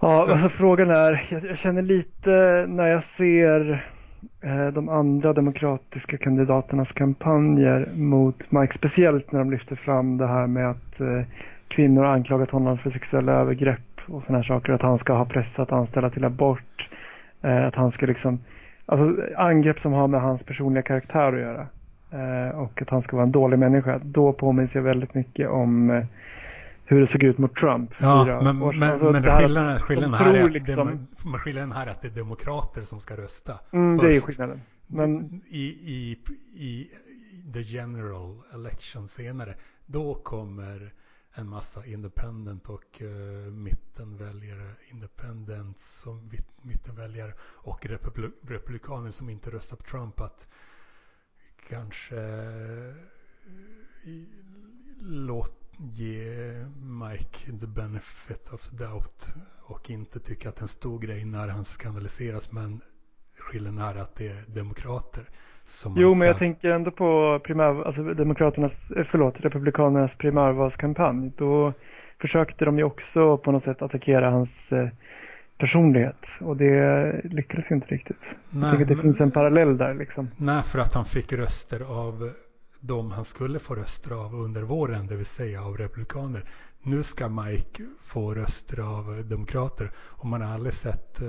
ja 0.00 0.32
alltså 0.32 0.48
frågan 0.48 0.90
är, 0.90 1.26
jag, 1.30 1.44
jag 1.44 1.58
känner 1.58 1.82
lite 1.82 2.64
när 2.68 2.86
jag 2.86 3.04
ser 3.04 3.86
eh, 4.40 4.66
de 4.66 4.88
andra 4.88 5.32
demokratiska 5.32 6.18
kandidaternas 6.18 6.92
kampanjer 6.92 7.92
mot 7.94 8.52
Mike, 8.52 8.74
speciellt 8.74 9.32
när 9.32 9.38
de 9.38 9.50
lyfter 9.50 9.76
fram 9.76 10.18
det 10.18 10.26
här 10.26 10.46
med 10.46 10.70
att 10.70 11.00
eh, 11.00 11.22
kvinnor 11.68 12.04
anklagat 12.04 12.50
honom 12.50 12.78
för 12.78 12.90
sexuella 12.90 13.32
övergrepp 13.32 14.00
och 14.06 14.22
sådana 14.22 14.38
här 14.38 14.42
saker, 14.42 14.72
att 14.72 14.82
han 14.82 14.98
ska 14.98 15.12
ha 15.12 15.24
pressat 15.24 15.72
anställda 15.72 16.10
till 16.10 16.24
abort, 16.24 16.88
eh, 17.42 17.66
att 17.66 17.74
han 17.74 17.90
ska 17.90 18.06
liksom, 18.06 18.38
alltså 18.92 19.16
angrepp 19.36 19.78
som 19.80 19.92
har 19.92 20.08
med 20.08 20.20
hans 20.20 20.42
personliga 20.42 20.82
karaktär 20.82 21.32
att 21.32 21.40
göra. 21.40 21.66
Eh, 22.10 22.58
och 22.58 22.82
att 22.82 22.90
han 22.90 23.02
ska 23.02 23.16
vara 23.16 23.26
en 23.26 23.32
dålig 23.32 23.58
människa. 23.58 23.98
Då 24.02 24.32
påminns 24.32 24.74
jag 24.74 24.82
väldigt 24.82 25.14
mycket 25.14 25.48
om 25.48 25.90
eh, 25.90 26.04
hur 26.84 27.00
det 27.00 27.06
såg 27.06 27.22
ut 27.22 27.38
mot 27.38 27.54
Trump. 27.56 27.92
för 27.92 28.04
Ja, 28.06 28.24
fyra 28.24 28.42
men, 28.42 28.62
år 28.62 28.72
sedan. 28.72 28.80
men, 28.80 28.90
Alltså, 28.90 29.04
men 29.12 29.22
skillnaden, 29.22 29.78
skillnaden, 29.80 30.10
de 30.12 30.24
här 30.24 30.34
är 30.34 30.44
att 30.44 30.52
liksom- 30.52 31.06
skillnaden 31.44 31.72
här 31.72 31.86
är 31.86 31.90
att 31.90 32.02
det 32.02 32.08
är 32.08 32.12
demokrater 32.16 32.82
som 32.82 33.00
ska 33.00 33.16
rösta. 33.16 33.52
Mm, 33.72 33.98
det 33.98 34.16
är 34.16 34.20
skillnaden. 34.20 34.60
Men 34.86 35.40
I, 35.48 35.64
i, 35.66 36.18
i 36.54 36.90
the 37.52 37.60
general 37.60 38.36
election 38.54 39.08
senare, 39.08 39.54
då 39.86 40.14
kommer 40.14 40.92
en 41.34 41.48
massa 41.48 41.86
independent 41.86 42.68
och 42.68 43.00
uh, 43.02 43.50
mittenväljare, 43.52 44.70
independents 44.90 46.00
som 46.00 46.30
mittenväljare 46.62 47.34
och 47.40 47.86
republi- 47.86 48.32
republikaner 48.42 49.10
som 49.10 49.28
inte 49.30 49.50
röstar 49.50 49.76
på 49.76 49.82
Trump 49.82 50.20
att 50.20 50.48
kanske 51.68 52.16
uh, 52.16 52.94
låt 55.00 55.62
ge 55.78 56.66
Mike 56.76 57.58
the 57.60 57.66
benefit 57.66 58.48
of 58.52 58.68
the 58.68 58.76
doubt 58.76 59.34
och 59.62 59.90
inte 59.90 60.20
tycka 60.20 60.48
att 60.48 60.56
det 60.56 60.60
är 60.60 60.62
en 60.62 60.68
stor 60.68 60.98
grej 60.98 61.24
när 61.24 61.48
han 61.48 61.64
skandaliseras 61.64 62.52
men 62.52 62.80
skillnaden 63.34 63.78
är 63.78 63.94
att 63.94 64.14
det 64.14 64.28
är 64.28 64.44
demokrater 64.48 65.30
som 65.64 65.94
Jo, 65.96 66.08
man 66.08 66.18
men 66.18 66.26
jag 66.26 66.36
ska- 66.36 66.44
tänker 66.44 66.70
ändå 66.70 66.90
på 66.90 67.40
primär, 67.44 67.84
alltså 67.86 68.02
Demokraternas, 68.14 68.92
förlåt, 69.06 69.40
Republikanernas 69.40 70.16
primärvalskampanj. 70.16 71.32
Då 71.36 71.72
försökte 72.20 72.64
de 72.64 72.78
ju 72.78 72.84
också 72.84 73.38
på 73.38 73.52
något 73.52 73.62
sätt 73.62 73.82
attackera 73.82 74.30
hans 74.30 74.72
eh, 74.72 74.88
personlighet 75.58 76.28
och 76.40 76.56
det 76.56 77.20
lyckades 77.24 77.70
ju 77.70 77.74
inte 77.74 77.86
riktigt. 77.86 78.36
Nej, 78.50 78.70
jag 78.72 78.82
att 78.82 78.88
det 78.88 78.94
men- 78.94 79.02
finns 79.02 79.20
en 79.20 79.30
parallell 79.30 79.76
där 79.78 79.94
liksom. 79.94 80.30
Nej, 80.36 80.62
för 80.62 80.78
att 80.78 80.94
han 80.94 81.04
fick 81.04 81.32
röster 81.32 81.80
av 81.80 82.30
de 82.80 83.10
han 83.10 83.24
skulle 83.24 83.58
få 83.58 83.74
röster 83.74 84.24
av 84.24 84.34
under 84.34 84.62
våren, 84.62 85.06
det 85.06 85.16
vill 85.16 85.26
säga 85.26 85.62
av 85.62 85.76
republikaner. 85.76 86.44
Nu 86.82 87.02
ska 87.02 87.28
Mike 87.28 87.82
få 88.00 88.34
röster 88.34 88.80
av 88.80 89.24
demokrater 89.28 89.90
och 89.96 90.26
man 90.26 90.40
har 90.42 90.54
aldrig 90.54 90.72
sett 90.74 91.22
eh, 91.22 91.28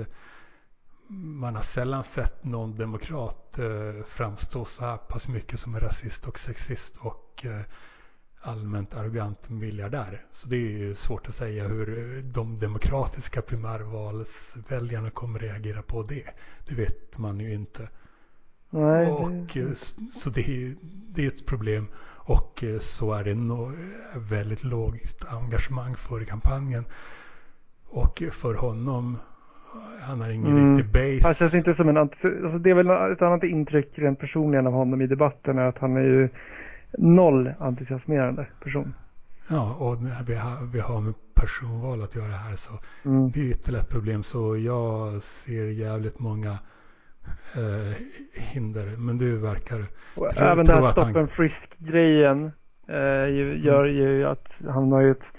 man 1.08 1.54
har 1.54 1.62
sällan 1.62 2.04
sett 2.04 2.44
någon 2.44 2.76
demokrat 2.76 3.58
eh, 3.58 4.04
framstå 4.06 4.64
så 4.64 4.84
här 4.84 4.96
pass 4.96 5.28
mycket 5.28 5.60
som 5.60 5.74
en 5.74 5.80
rasist 5.80 6.28
och 6.28 6.38
sexist 6.38 6.96
och 6.96 7.46
eh, 7.46 7.60
allmänt 8.40 8.94
arrogant 8.94 9.50
miljardär. 9.50 10.24
Så 10.32 10.48
det 10.48 10.56
är 10.56 10.78
ju 10.78 10.94
svårt 10.94 11.28
att 11.28 11.34
säga 11.34 11.68
hur 11.68 12.16
eh, 12.16 12.22
de 12.24 12.58
demokratiska 12.58 13.42
primärvalsväljarna 13.42 15.10
kommer 15.10 15.38
reagera 15.38 15.82
på 15.82 16.02
det. 16.02 16.26
Det 16.66 16.74
vet 16.74 17.18
man 17.18 17.40
ju 17.40 17.52
inte. 17.52 17.88
Nej, 18.70 19.06
Och, 19.06 19.30
det, 19.30 19.60
eh, 19.60 19.72
så 20.14 20.30
det 20.30 20.48
är, 20.48 20.76
det 20.82 21.24
är 21.24 21.28
ett 21.28 21.46
problem. 21.46 21.88
Och 22.26 22.64
eh, 22.64 22.78
så 22.80 23.12
är 23.12 23.24
det 23.24 23.34
no, 23.34 23.72
väldigt 24.14 24.64
lågt 24.64 25.24
engagemang 25.28 25.96
för 25.96 26.24
kampanjen. 26.24 26.84
Och 27.86 28.22
för 28.32 28.54
honom, 28.54 29.18
han 30.00 30.20
har 30.20 30.30
ingen 30.30 30.46
Mm. 30.56 30.76
riktig 30.76 30.92
base. 30.92 31.26
han 31.26 31.34
känns 31.34 31.54
inte 31.54 31.74
som 31.74 31.88
en 31.88 31.96
alltså 31.96 32.58
det 32.58 32.70
är 32.70 32.74
väl 32.74 33.12
ett 33.12 33.22
annat 33.22 33.44
intryck 33.44 33.98
rent 33.98 34.18
personligen 34.18 34.66
av 34.66 34.72
honom 34.72 35.02
i 35.02 35.06
debatten 35.06 35.58
är 35.58 35.62
att 35.62 35.78
han 35.78 35.96
är 35.96 36.00
ju 36.00 36.28
noll 36.98 37.52
entusiasmerande 37.58 38.46
person. 38.64 38.94
Ja, 39.48 39.74
och 39.74 40.02
när 40.02 40.22
vi 40.22 40.34
har, 40.34 40.66
vi 40.72 40.80
har 40.80 41.00
med 41.00 41.14
personval 41.34 42.02
att 42.02 42.14
göra 42.16 42.32
här 42.32 42.56
så 42.56 42.72
Mm. 43.04 43.30
det 43.30 43.40
är 43.40 43.44
ytterligare 43.50 43.82
ett 43.82 43.90
problem. 43.90 44.22
Så 44.22 44.56
jag 44.56 45.22
ser 45.22 45.64
jävligt 45.66 46.18
många 46.18 46.50
eh, 47.54 47.94
hinder. 48.32 48.96
Men 48.98 49.18
du 49.18 49.36
verkar... 49.38 49.84
Och 50.16 50.36
även 50.36 50.64
den 50.64 50.74
här 50.76 50.82
att 50.82 50.92
stop 50.92 51.04
han- 51.14 51.28
frisk-grejen 51.28 52.52
eh, 52.88 53.64
gör 53.64 53.84
ju 53.84 54.24
att 54.26 54.62
han 54.68 54.92
har 54.92 55.00
ju 55.00 55.10
ett, 55.10 55.32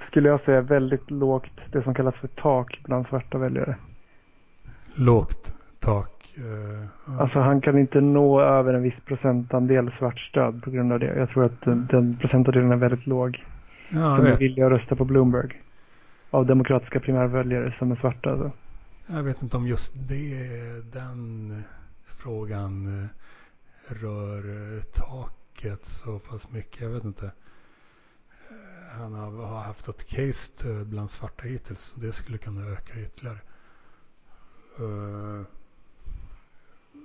skulle 0.00 0.28
jag 0.28 0.40
säga, 0.40 0.60
väldigt 0.60 1.10
lågt, 1.10 1.72
det 1.72 1.82
som 1.82 1.94
kallas 1.94 2.18
för 2.18 2.28
tak 2.28 2.80
bland 2.84 3.06
svarta 3.06 3.38
väljare. 3.38 3.76
Lågt 4.94 5.54
tak. 5.80 6.34
Eh. 6.36 7.20
Alltså 7.20 7.40
han 7.40 7.60
kan 7.60 7.78
inte 7.78 8.00
nå 8.00 8.40
över 8.40 8.74
en 8.74 8.82
viss 8.82 9.00
procentandel 9.00 9.92
svart 9.92 10.20
stöd 10.20 10.62
på 10.62 10.70
grund 10.70 10.92
av 10.92 11.00
det. 11.00 11.18
Jag 11.18 11.28
tror 11.28 11.44
att 11.44 11.60
den, 11.60 11.86
den 11.90 12.16
procentandelen 12.16 12.72
är 12.72 12.76
väldigt 12.76 13.06
låg. 13.06 13.44
ja, 13.88 14.16
som 14.16 14.26
är 14.26 14.36
villiga 14.36 14.66
att 14.66 14.72
rösta 14.72 14.96
på 14.96 15.04
Bloomberg. 15.04 15.62
Av 16.30 16.46
demokratiska 16.46 17.00
primärväljare 17.00 17.72
som 17.72 17.90
är 17.90 17.94
svarta 17.94 18.30
alltså. 18.30 18.50
Jag 19.06 19.22
vet 19.22 19.42
inte 19.42 19.56
om 19.56 19.66
just 19.66 19.92
det, 20.08 20.48
den 20.92 21.62
frågan 22.06 23.02
eh, 23.02 23.08
rör 23.94 24.74
eh, 24.76 24.82
taket 24.82 25.84
så 25.84 26.18
pass 26.18 26.50
mycket. 26.50 26.80
Jag 26.80 26.90
vet 26.90 27.04
inte. 27.04 27.30
Han 28.98 29.12
har, 29.14 29.46
haft 29.62 29.88
ett 29.88 30.06
case 30.06 30.70
eh, 30.70 30.84
bland 30.84 31.10
svarta 31.10 31.44
hittills. 31.48 31.94
Det 31.96 32.12
skulle 32.12 32.38
kunna 32.38 32.66
öka 32.66 33.00
ytterligare. 33.00 33.38
Eh, 34.78 35.42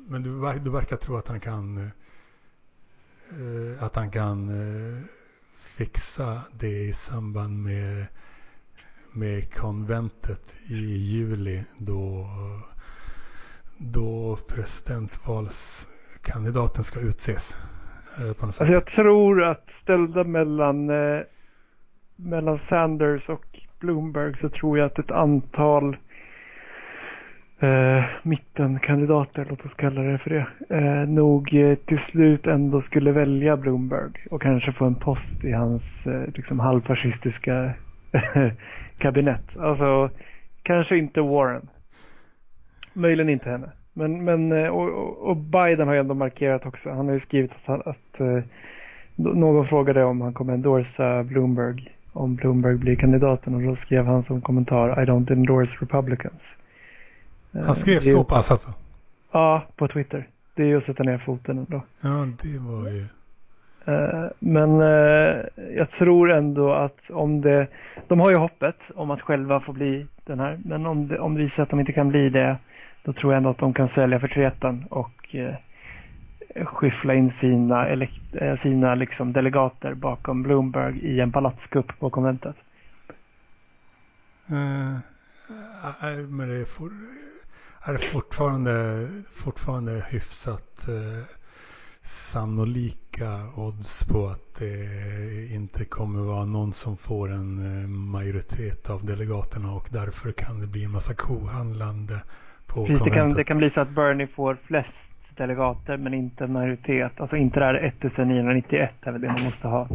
men 0.07 0.23
du, 0.23 0.29
ver- 0.29 0.59
du 0.59 0.69
verkar 0.69 0.97
tro 0.97 1.17
att 1.17 1.27
han 1.27 1.39
kan 1.39 1.77
eh, 1.77 1.89
att 3.83 3.95
han 3.95 4.11
kan 4.11 4.51
fixa 5.55 6.41
det 6.59 6.83
i 6.83 6.93
samband 6.93 7.63
med 7.63 8.05
med 9.11 9.53
konventet 9.53 10.55
i 10.67 10.75
juli 10.97 11.63
då, 11.77 12.27
då 13.77 14.37
presidentvalskandidaten 14.47 16.83
ska 16.83 16.99
utses. 16.99 17.55
På 18.17 18.23
något 18.45 18.55
sätt. 18.55 18.61
Alltså 18.61 18.73
jag 18.73 18.85
tror 18.85 19.43
att 19.43 19.69
ställda 19.69 20.23
mellan, 20.23 20.89
mellan 22.23 22.57
Sanders 22.57 23.29
och 23.29 23.45
Bloomberg 23.79 24.37
så 24.37 24.49
tror 24.49 24.77
jag 24.77 24.85
att 24.85 24.99
ett 24.99 25.11
antal 25.11 25.97
eh, 27.59 28.03
mittenkandidater, 28.23 29.45
låt 29.49 29.65
oss 29.65 29.73
kalla 29.73 30.01
det 30.01 30.17
för 30.17 30.29
det, 30.29 30.47
eh, 30.77 31.09
nog 31.09 31.53
eh, 31.53 31.75
till 31.75 31.99
slut 31.99 32.47
ändå 32.47 32.81
skulle 32.81 33.11
välja 33.11 33.57
Bloomberg 33.57 34.11
och 34.31 34.41
kanske 34.41 34.71
få 34.71 34.85
en 34.85 34.95
post 34.95 35.43
i 35.43 35.51
hans 35.51 36.07
eh, 36.07 36.27
liksom 36.35 36.59
halvfascistiska 36.59 37.73
kabinett. 38.97 39.57
Alltså 39.57 40.09
kanske 40.63 40.97
inte 40.97 41.21
Warren. 41.21 41.69
Möjligen 42.93 43.29
inte 43.29 43.49
henne. 43.49 43.71
Men, 43.93 44.23
men 44.23 44.51
eh, 44.51 44.69
och, 44.69 44.89
och- 45.29 45.37
Biden 45.37 45.87
har 45.87 45.93
ju 45.95 45.99
ändå 45.99 46.13
markerat 46.13 46.65
också. 46.65 46.89
Han 46.89 47.05
har 47.05 47.13
ju 47.13 47.19
skrivit 47.19 47.51
att, 47.51 47.65
han, 47.65 47.81
att 47.85 48.19
eh, 48.19 48.43
någon 49.15 49.65
frågade 49.65 50.03
om 50.03 50.21
han 50.21 50.33
kommer 50.33 50.53
endorsa 50.53 51.23
Bloomberg 51.23 51.89
om 52.13 52.35
Bloomberg 52.35 52.75
blir 52.75 52.95
kandidaten 52.95 53.55
och 53.55 53.61
då 53.61 53.75
skrev 53.75 54.05
han 54.05 54.23
som 54.23 54.41
kommentar 54.41 55.03
I 55.03 55.05
don't 55.05 55.31
endorse 55.31 55.77
Republicans. 55.81 56.57
Han 57.53 57.75
skrev 57.75 57.99
så 57.99 58.23
pass 58.23 58.51
alltså? 58.51 58.73
Ja, 59.31 59.63
på 59.75 59.87
Twitter. 59.87 60.27
Det 60.53 60.63
är 60.63 60.67
ju 60.67 60.77
att 60.77 60.83
sätta 60.83 61.03
ner 61.03 61.17
foten 61.17 61.57
ändå. 61.57 61.81
Ja, 62.01 62.27
det 62.43 62.59
var 62.59 62.89
ju... 62.89 63.05
Men 64.39 64.79
jag 65.75 65.89
tror 65.91 66.31
ändå 66.31 66.73
att 66.73 67.09
om 67.09 67.41
det, 67.41 67.67
de 68.07 68.19
har 68.19 68.29
ju 68.29 68.35
hoppet 68.35 68.91
om 68.95 69.11
att 69.11 69.21
själva 69.21 69.59
få 69.59 69.73
bli 69.73 70.05
den 70.25 70.39
här, 70.39 70.59
men 70.65 70.85
om 70.85 71.07
det, 71.07 71.19
om 71.19 71.33
det 71.33 71.41
visar 71.41 71.63
att 71.63 71.69
de 71.69 71.79
inte 71.79 71.91
kan 71.91 72.09
bli 72.09 72.29
det, 72.29 72.57
då 73.03 73.13
tror 73.13 73.33
jag 73.33 73.37
ändå 73.37 73.49
att 73.49 73.57
de 73.57 73.73
kan 73.73 73.87
svälja 73.87 74.19
förtreten 74.19 74.85
och 74.89 75.35
skyffla 76.65 77.13
in 77.13 77.31
sina, 77.31 78.07
sina 78.57 78.95
liksom 78.95 79.33
delegater 79.33 79.93
bakom 79.93 80.43
Bloomberg 80.43 80.99
i 80.99 81.19
en 81.19 81.31
palatskupp 81.31 81.99
på 81.99 82.09
konventet. 82.09 82.55
Uh, 84.51 84.97
men 86.29 86.49
det 86.49 86.55
är, 86.55 86.65
for, 86.65 86.91
är 87.83 87.93
det 87.93 87.99
fortfarande, 87.99 89.07
fortfarande 89.31 90.05
hyfsat 90.09 90.85
uh, 90.89 91.23
sannolika 92.01 93.47
odds 93.55 94.03
på 94.03 94.27
att 94.27 94.55
det 94.59 95.53
inte 95.53 95.85
kommer 95.85 96.19
vara 96.19 96.45
någon 96.45 96.73
som 96.73 96.97
får 96.97 97.31
en 97.31 97.89
majoritet 98.09 98.89
av 98.89 99.05
delegaterna 99.05 99.73
och 99.73 99.87
därför 99.91 100.31
kan 100.31 100.59
det 100.59 100.67
bli 100.67 100.83
en 100.83 100.91
massa 100.91 101.13
kohandlande 101.13 102.21
på 102.65 102.85
Precis, 102.85 103.03
det 103.03 103.09
kan, 103.09 103.29
det 103.29 103.43
kan 103.43 103.57
bli 103.57 103.69
så 103.69 103.81
att 103.81 103.89
Bernie 103.89 104.27
får 104.27 104.55
flest 104.55 105.18
delegater 105.39 105.97
men 105.97 106.13
inte 106.13 106.43
en 106.43 106.53
majoritet. 106.53 107.21
Alltså 107.21 107.37
inte 107.37 107.59
det 107.59 107.65
här 107.65 107.75
1991 107.75 108.91
är 109.01 109.11
väl 109.11 109.21
det 109.21 109.27
man 109.27 109.43
måste 109.43 109.67
ha. 109.67 109.87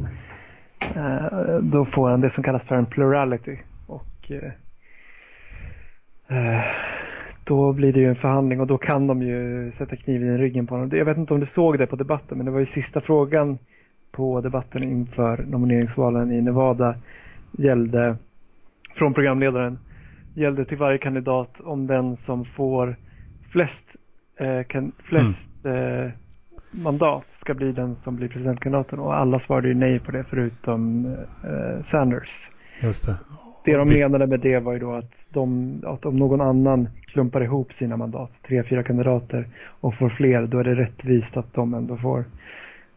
Eh, 0.97 1.59
då 1.63 1.85
får 1.85 2.11
han 2.11 2.21
det 2.21 2.31
som 2.31 2.45
kallas 2.45 2.65
för 2.65 2.77
en 2.77 2.87
plurality. 2.87 3.59
Och 3.87 4.31
eh, 4.31 4.53
eh, 6.39 6.65
då 7.45 7.73
blir 7.73 7.93
det 7.93 8.01
ju 8.01 8.09
en 8.09 8.15
förhandling 8.15 8.61
och 8.61 8.67
då 8.67 8.79
kan 8.79 9.07
de 9.07 9.23
ju 9.23 9.73
sätta 9.73 9.97
kniven 9.97 10.35
i 10.35 10.39
ryggen 10.39 10.67
på 10.67 10.75
honom. 10.75 10.91
Jag 10.99 11.05
vet 11.05 11.17
inte 11.17 11.35
om 11.35 11.41
du 11.41 11.47
såg 11.47 11.79
det 11.79 11.87
på 11.87 11.97
debatten 11.97 12.39
men 12.39 12.45
det 12.45 12.53
var 12.53 12.61
ju 12.61 12.67
sista 12.67 13.01
frågan 13.01 13.59
på 14.13 14.41
debatten 14.41 14.83
inför 14.83 15.45
nomineringsvalen 15.49 16.33
i 16.33 16.41
Nevada 16.41 16.95
gällde 17.53 18.17
från 18.95 19.15
programledaren 19.15 19.79
gällde 20.35 20.65
till 20.65 20.79
varje 20.79 20.99
kandidat 20.99 21.61
om 21.61 21.87
den 21.87 22.17
som 22.17 22.45
får 22.45 22.97
flest 23.51 23.97
eh, 24.37 24.63
kan, 24.63 24.93
flest 24.99 25.49
mm. 25.65 26.05
eh, 26.05 26.11
mandat 26.71 27.27
ska 27.31 27.55
bli 27.55 27.73
den 27.73 27.95
som 27.95 28.17
blir 28.17 28.29
presidentkandidaten 28.29 28.99
och 28.99 29.17
alla 29.17 29.39
svarade 29.39 29.69
ju 29.69 29.75
nej 29.75 29.99
på 29.99 30.13
det 30.13 30.25
förutom 30.25 31.07
eh, 31.45 31.85
Sanders. 31.85 32.51
Just 32.83 33.07
det. 33.07 33.17
Det 33.65 33.77
de 33.77 33.89
menade 33.89 34.27
med 34.27 34.41
det 34.41 34.59
var 34.59 34.73
ju 34.73 34.79
då 34.79 34.93
att, 34.93 35.27
de, 35.31 35.81
att 35.87 36.07
om 36.07 36.17
någon 36.17 36.41
annan 36.41 36.89
klumpar 37.07 37.41
ihop 37.43 37.73
sina 37.75 37.97
mandat, 37.97 38.31
tre, 38.47 38.63
fyra 38.63 38.83
kandidater 38.83 39.49
och 39.81 39.95
får 39.95 40.09
fler, 40.09 40.47
då 40.47 40.59
är 40.59 40.65
det 40.65 40.75
rättvist 40.75 41.37
att 41.37 41.55
de 41.55 41.75
ändå 41.75 41.97
får 41.97 42.25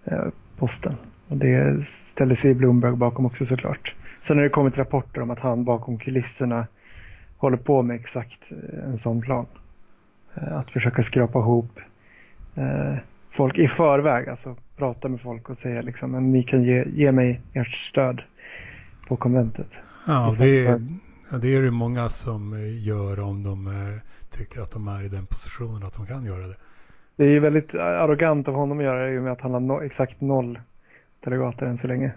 eh, 0.06 0.26
posten. 0.58 0.96
Och 1.28 1.38
det 1.38 1.86
ställer 1.86 2.36
sig 2.36 2.54
Bloomberg 2.54 2.96
bakom 2.96 3.26
också 3.26 3.46
såklart. 3.46 3.96
Sen 4.22 4.38
har 4.38 4.44
det 4.44 4.50
kommit 4.50 4.78
rapporter 4.78 5.22
om 5.22 5.32
att 5.32 5.40
han 5.40 5.64
bakom 5.64 5.98
kulisserna 5.98 6.68
håller 7.38 7.58
på 7.58 7.82
med 7.84 7.96
exakt 7.96 8.52
en 8.84 8.98
sån 8.98 9.22
plan. 9.22 9.46
Eh, 10.42 10.58
att 10.58 10.72
försöka 10.72 11.04
skrapa 11.04 11.40
ihop 11.40 11.80
eh, 12.56 12.96
folk 13.30 13.58
i 13.58 13.68
förväg, 13.68 14.30
alltså 14.30 14.56
prata 14.76 15.10
med 15.10 15.22
folk 15.22 15.50
och 15.50 15.58
säga 15.58 15.82
liksom, 15.82 16.12
men 16.12 16.32
ni 16.32 16.44
kan 16.44 16.64
ge, 16.64 16.86
ge 16.90 17.12
mig 17.12 17.42
ert 17.54 17.76
stöd 17.76 18.22
på 19.08 19.16
konventet. 19.16 19.80
Ja, 20.08 20.36
det 20.40 20.66
är, 20.66 20.82
det 21.42 21.56
är 21.56 21.62
det 21.62 21.72
många 21.72 22.10
som 22.10 22.56
gör 22.80 23.20
om 23.20 23.44
de 23.44 23.68
eh, 23.68 24.00
tycker 24.30 24.62
att 24.62 24.72
de 24.72 24.88
är 24.88 25.04
i 25.04 25.10
den 25.10 25.26
positionen 25.26 25.84
att 25.84 25.94
de 25.94 26.06
kan 26.06 26.26
göra 26.26 26.48
det. 26.48 26.56
Det 27.16 27.24
är 27.24 27.30
ju 27.30 27.40
väldigt 27.40 27.76
arrogant 27.76 28.48
av 28.48 28.54
honom 28.54 28.78
att 28.78 28.84
göra 28.84 29.06
det 29.06 29.14
i 29.14 29.18
och 29.18 29.24
med 29.24 29.32
att 29.32 29.42
han 29.42 29.54
har 29.54 29.60
no 29.60 29.82
exakt 29.82 30.22
noll 30.22 30.60
delegater 31.20 31.66
än 31.66 31.78
så 31.78 31.88
länge. 31.88 32.12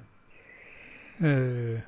Uh, 1.22 1.78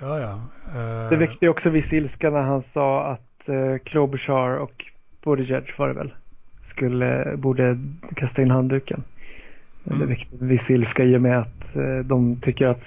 ja, 0.00 0.20
ja. 0.20 0.40
Uh, 0.76 1.10
det 1.10 1.16
väckte 1.16 1.48
också 1.48 1.70
viss 1.70 1.92
ilska 1.92 2.30
när 2.30 2.42
han 2.42 2.62
sa 2.62 3.06
att 3.06 3.29
eh, 3.48 3.78
Klobuchar 3.78 4.50
och 4.50 4.84
Buttigieg 5.24 5.74
var 5.78 5.88
det 5.88 5.94
väl, 5.94 6.14
skulle, 6.62 7.36
borde 7.36 7.78
kasta 8.16 8.42
in 8.42 8.50
handduken. 8.50 9.04
Mm. 9.84 9.98
Det 9.98 10.06
väckte 10.06 10.36
en 10.40 10.48
viss 10.48 10.70
ilska 10.70 11.04
i 11.04 11.16
och 11.16 11.22
med 11.22 11.38
att 11.38 11.76
eh, 11.76 11.98
de 11.98 12.40
tycker 12.40 12.66
att 12.66 12.84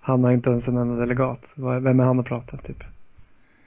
han 0.00 0.24
har 0.24 0.32
inte 0.32 0.50
ens 0.50 0.68
en 0.68 0.76
enda 0.76 1.00
delegat. 1.00 1.52
Vem 1.54 2.00
är 2.00 2.04
han 2.04 2.20
att 2.20 2.26
prata 2.26 2.56
typ? 2.56 2.84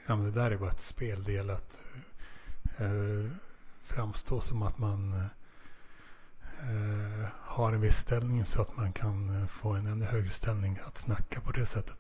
Ja 0.08 0.16
men 0.16 0.26
det 0.26 0.32
där 0.32 0.52
är 0.52 0.58
bara 0.58 0.70
ett 0.70 0.80
speldel 0.80 1.50
att 1.50 1.86
eh, 2.78 3.32
framstå 3.84 4.40
som 4.40 4.62
att 4.62 4.78
man 4.78 5.14
eh, 6.62 7.28
har 7.42 7.74
en 7.74 7.82
viss 7.82 7.98
ställning 7.98 8.46
så 8.46 8.62
att 8.62 8.78
man 8.78 8.94
kan 8.94 9.48
få 9.48 9.70
en 9.70 9.88
ännu 9.88 10.06
högre 10.06 10.30
ställning 10.30 10.80
att 10.86 10.98
snacka 10.98 11.42
på 11.42 11.52
det 11.52 11.66
sättet. 11.66 11.98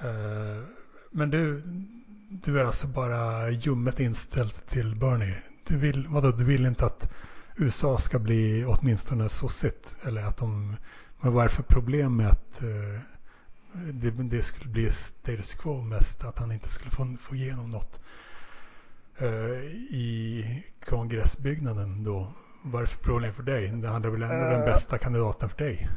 Eh, 0.00 0.62
men 1.10 1.30
du, 1.30 1.62
du 2.28 2.60
är 2.60 2.64
alltså 2.64 2.86
bara 2.86 3.50
ljummet 3.50 4.00
inställd 4.00 4.66
till 4.66 4.96
Bernie. 4.96 5.36
Du 5.66 5.76
vill, 5.76 6.06
vadå, 6.08 6.30
du 6.30 6.44
vill 6.44 6.66
inte 6.66 6.86
att 6.86 7.10
USA 7.56 7.98
ska 7.98 8.18
bli 8.18 8.64
åtminstone 8.64 9.28
sossigt? 9.28 9.96
Eller 10.02 10.22
att 10.22 10.36
de, 10.36 10.76
men 11.20 11.32
vad 11.32 11.44
är 11.44 11.48
det 11.48 11.54
för 11.54 11.62
problem 11.62 12.16
med 12.16 12.30
att 12.30 12.62
uh, 12.62 13.00
det, 13.92 14.10
det, 14.10 14.42
skulle 14.42 14.70
bli 14.70 14.90
status 14.90 15.54
quo 15.54 15.82
mest? 15.82 16.24
Att 16.24 16.38
han 16.38 16.52
inte 16.52 16.68
skulle 16.68 16.90
få, 16.90 17.16
få 17.20 17.34
igenom 17.34 17.70
något 17.70 18.00
uh, 19.22 19.64
i 19.90 20.64
kongressbyggnaden 20.88 22.04
då? 22.04 22.32
Vad 22.62 22.82
är 22.82 22.86
det 22.86 22.92
för 22.92 23.04
problem 23.04 23.34
för 23.34 23.42
dig? 23.42 23.68
Det 23.68 23.88
hade 23.88 24.10
väl 24.10 24.22
ändå 24.22 24.44
uh, 24.44 24.50
den 24.50 24.60
bästa 24.60 24.98
kandidaten 24.98 25.48
för 25.48 25.58
dig? 25.58 25.88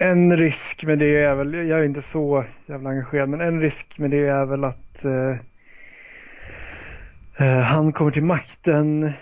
En 0.00 0.36
risk 0.36 0.84
med 0.84 0.98
det 0.98 1.16
är 1.16 1.34
väl, 1.34 1.54
jag 1.54 1.80
är 1.80 1.84
inte 1.84 2.02
så 2.02 2.44
jävla 2.66 2.90
engagerad, 2.90 3.28
men 3.28 3.40
en 3.40 3.60
risk 3.60 3.98
med 3.98 4.10
det 4.10 4.26
är 4.26 4.44
väl 4.44 4.64
att 4.64 5.04
uh, 5.04 5.36
Eh, 7.40 7.60
han 7.60 7.92
kommer 7.92 8.10
till 8.10 8.24
makten, 8.24 9.12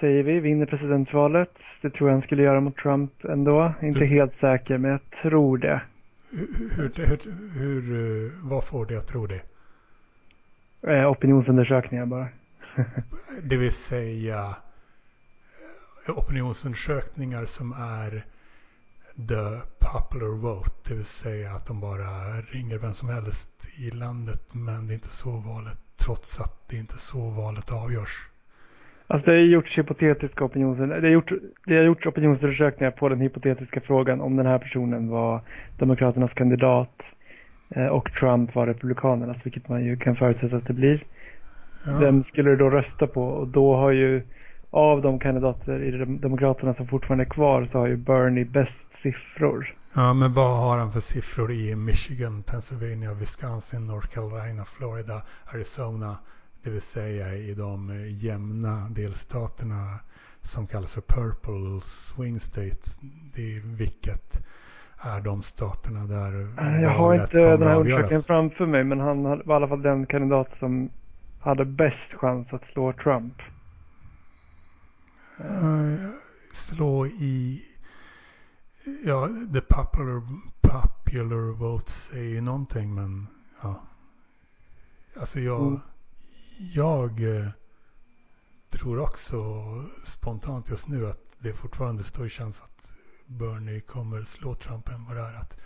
säger 0.00 0.22
vi, 0.22 0.40
vinner 0.40 0.66
presidentvalet. 0.66 1.60
Det 1.80 1.90
tror 1.90 2.08
jag 2.08 2.14
han 2.14 2.22
skulle 2.22 2.42
göra 2.42 2.60
mot 2.60 2.76
Trump 2.76 3.24
ändå. 3.24 3.74
Inte 3.82 4.00
du... 4.00 4.06
helt 4.06 4.36
säker, 4.36 4.78
men 4.78 4.90
jag 4.90 5.00
tror 5.22 5.58
det. 5.58 5.80
Hur, 6.30 6.92
hur, 6.96 7.18
hur, 7.58 8.24
eh, 8.26 8.32
vad 8.42 8.64
får 8.64 8.86
dig 8.86 8.96
att 8.96 9.06
tro 9.06 9.26
det? 9.26 9.40
Eh, 10.82 11.10
opinionsundersökningar 11.10 12.06
bara. 12.06 12.28
det 13.42 13.56
vill 13.56 13.72
säga 13.72 14.56
opinionsundersökningar 16.08 17.44
som 17.44 17.72
är 17.72 18.24
the 19.16 19.60
popular 19.78 20.36
vote. 20.36 20.70
Det 20.88 20.94
vill 20.94 21.04
säga 21.04 21.52
att 21.52 21.66
de 21.66 21.80
bara 21.80 22.40
ringer 22.40 22.78
vem 22.78 22.94
som 22.94 23.08
helst 23.08 23.48
i 23.78 23.90
landet 23.90 24.54
men 24.54 24.86
det 24.86 24.92
är 24.92 24.94
inte 24.94 25.08
så 25.08 25.30
valet 25.30 25.78
trots 25.96 26.40
att 26.40 26.68
det 26.68 26.76
inte 26.76 26.94
är 26.94 26.98
så 26.98 27.30
valet 27.30 27.72
avgörs. 27.72 28.28
Alltså 29.06 29.30
det 29.30 29.36
har 29.36 29.42
gjorts 29.42 29.78
hypotetiska 29.78 30.44
opinions... 30.44 30.78
Det 30.78 30.84
har, 30.84 31.08
gjort, 31.08 31.32
det 31.66 31.76
har 31.76 31.84
gjorts 31.84 32.06
opinionsundersökningar 32.06 32.90
på 32.90 33.08
den 33.08 33.20
hypotetiska 33.20 33.80
frågan 33.80 34.20
om 34.20 34.36
den 34.36 34.46
här 34.46 34.58
personen 34.58 35.08
var 35.08 35.40
Demokraternas 35.78 36.34
kandidat 36.34 37.14
eh, 37.70 37.86
och 37.86 38.12
Trump 38.12 38.54
var 38.54 38.66
Republikanernas, 38.66 39.46
vilket 39.46 39.68
man 39.68 39.84
ju 39.84 39.96
kan 39.96 40.16
förutsätta 40.16 40.56
att 40.56 40.66
det 40.66 40.72
blir. 40.72 41.04
Ja. 41.86 41.98
Vem 41.98 42.24
skulle 42.24 42.50
du 42.50 42.56
då 42.56 42.70
rösta 42.70 43.06
på? 43.06 43.24
Och 43.24 43.48
då 43.48 43.76
har 43.76 43.90
ju 43.90 44.22
av 44.72 45.02
de 45.02 45.18
kandidater 45.18 45.82
i 45.82 46.04
Demokraterna 46.04 46.74
som 46.74 46.86
fortfarande 46.86 47.24
är 47.24 47.28
kvar 47.28 47.66
så 47.66 47.78
har 47.78 47.86
ju 47.86 47.96
Bernie 47.96 48.44
bäst 48.44 48.92
siffror. 48.92 49.74
Ja, 49.94 50.14
men 50.14 50.32
vad 50.32 50.56
har 50.58 50.78
han 50.78 50.92
för 50.92 51.00
siffror 51.00 51.52
i 51.52 51.74
Michigan, 51.76 52.42
Pennsylvania, 52.42 53.14
Wisconsin, 53.14 53.86
North 53.86 54.08
Carolina, 54.08 54.64
Florida, 54.64 55.22
Arizona? 55.54 56.16
Det 56.62 56.70
vill 56.70 56.82
säga 56.82 57.34
i 57.34 57.54
de 57.54 58.06
jämna 58.08 58.88
delstaterna 58.90 59.98
som 60.40 60.66
kallas 60.66 60.92
för 60.92 61.00
Purple 61.00 61.80
Swing 61.82 62.40
States. 62.40 63.00
Det 63.34 63.56
är 63.56 63.60
vilket 63.60 64.46
är 64.98 65.20
de 65.20 65.42
staterna 65.42 66.06
där 66.06 66.32
Jag 66.82 66.90
har 66.90 67.14
inte 67.14 67.40
den 67.40 67.62
här 67.62 67.76
undersökningen 67.76 68.22
framför 68.22 68.66
mig 68.66 68.84
men 68.84 69.00
han 69.00 69.22
var 69.22 69.36
i 69.36 69.52
alla 69.52 69.68
fall 69.68 69.82
den 69.82 70.06
kandidat 70.06 70.56
som 70.56 70.90
hade 71.40 71.64
bäst 71.64 72.14
chans 72.14 72.52
att 72.54 72.64
slå 72.64 72.92
Trump. 72.92 73.34
Uh, 75.40 76.10
slå 76.52 77.06
i 77.06 77.64
Ja, 79.04 79.28
the 79.52 79.60
popular, 79.60 80.22
popular 80.60 81.52
votes 81.52 82.10
är 82.12 82.22
ju 82.22 82.40
någonting 82.40 82.94
men 82.94 83.26
ja. 83.62 83.82
Alltså 85.16 85.40
jag, 85.40 85.60
mm. 85.60 85.80
jag 86.74 87.36
eh, 87.36 87.48
tror 88.70 89.00
också 89.00 89.36
spontant 90.04 90.70
just 90.70 90.88
nu 90.88 91.06
att 91.06 91.36
det 91.38 91.52
fortfarande 91.52 92.02
står 92.02 92.26
i 92.26 92.28
chans 92.28 92.62
att 92.62 92.92
Bernie 93.26 93.80
kommer 93.80 94.22
slå 94.22 94.54
Trump 94.54 94.88
än 94.88 95.04
vad 95.04 95.16
det 95.16 95.22
är 95.22 95.34
att 95.34 95.56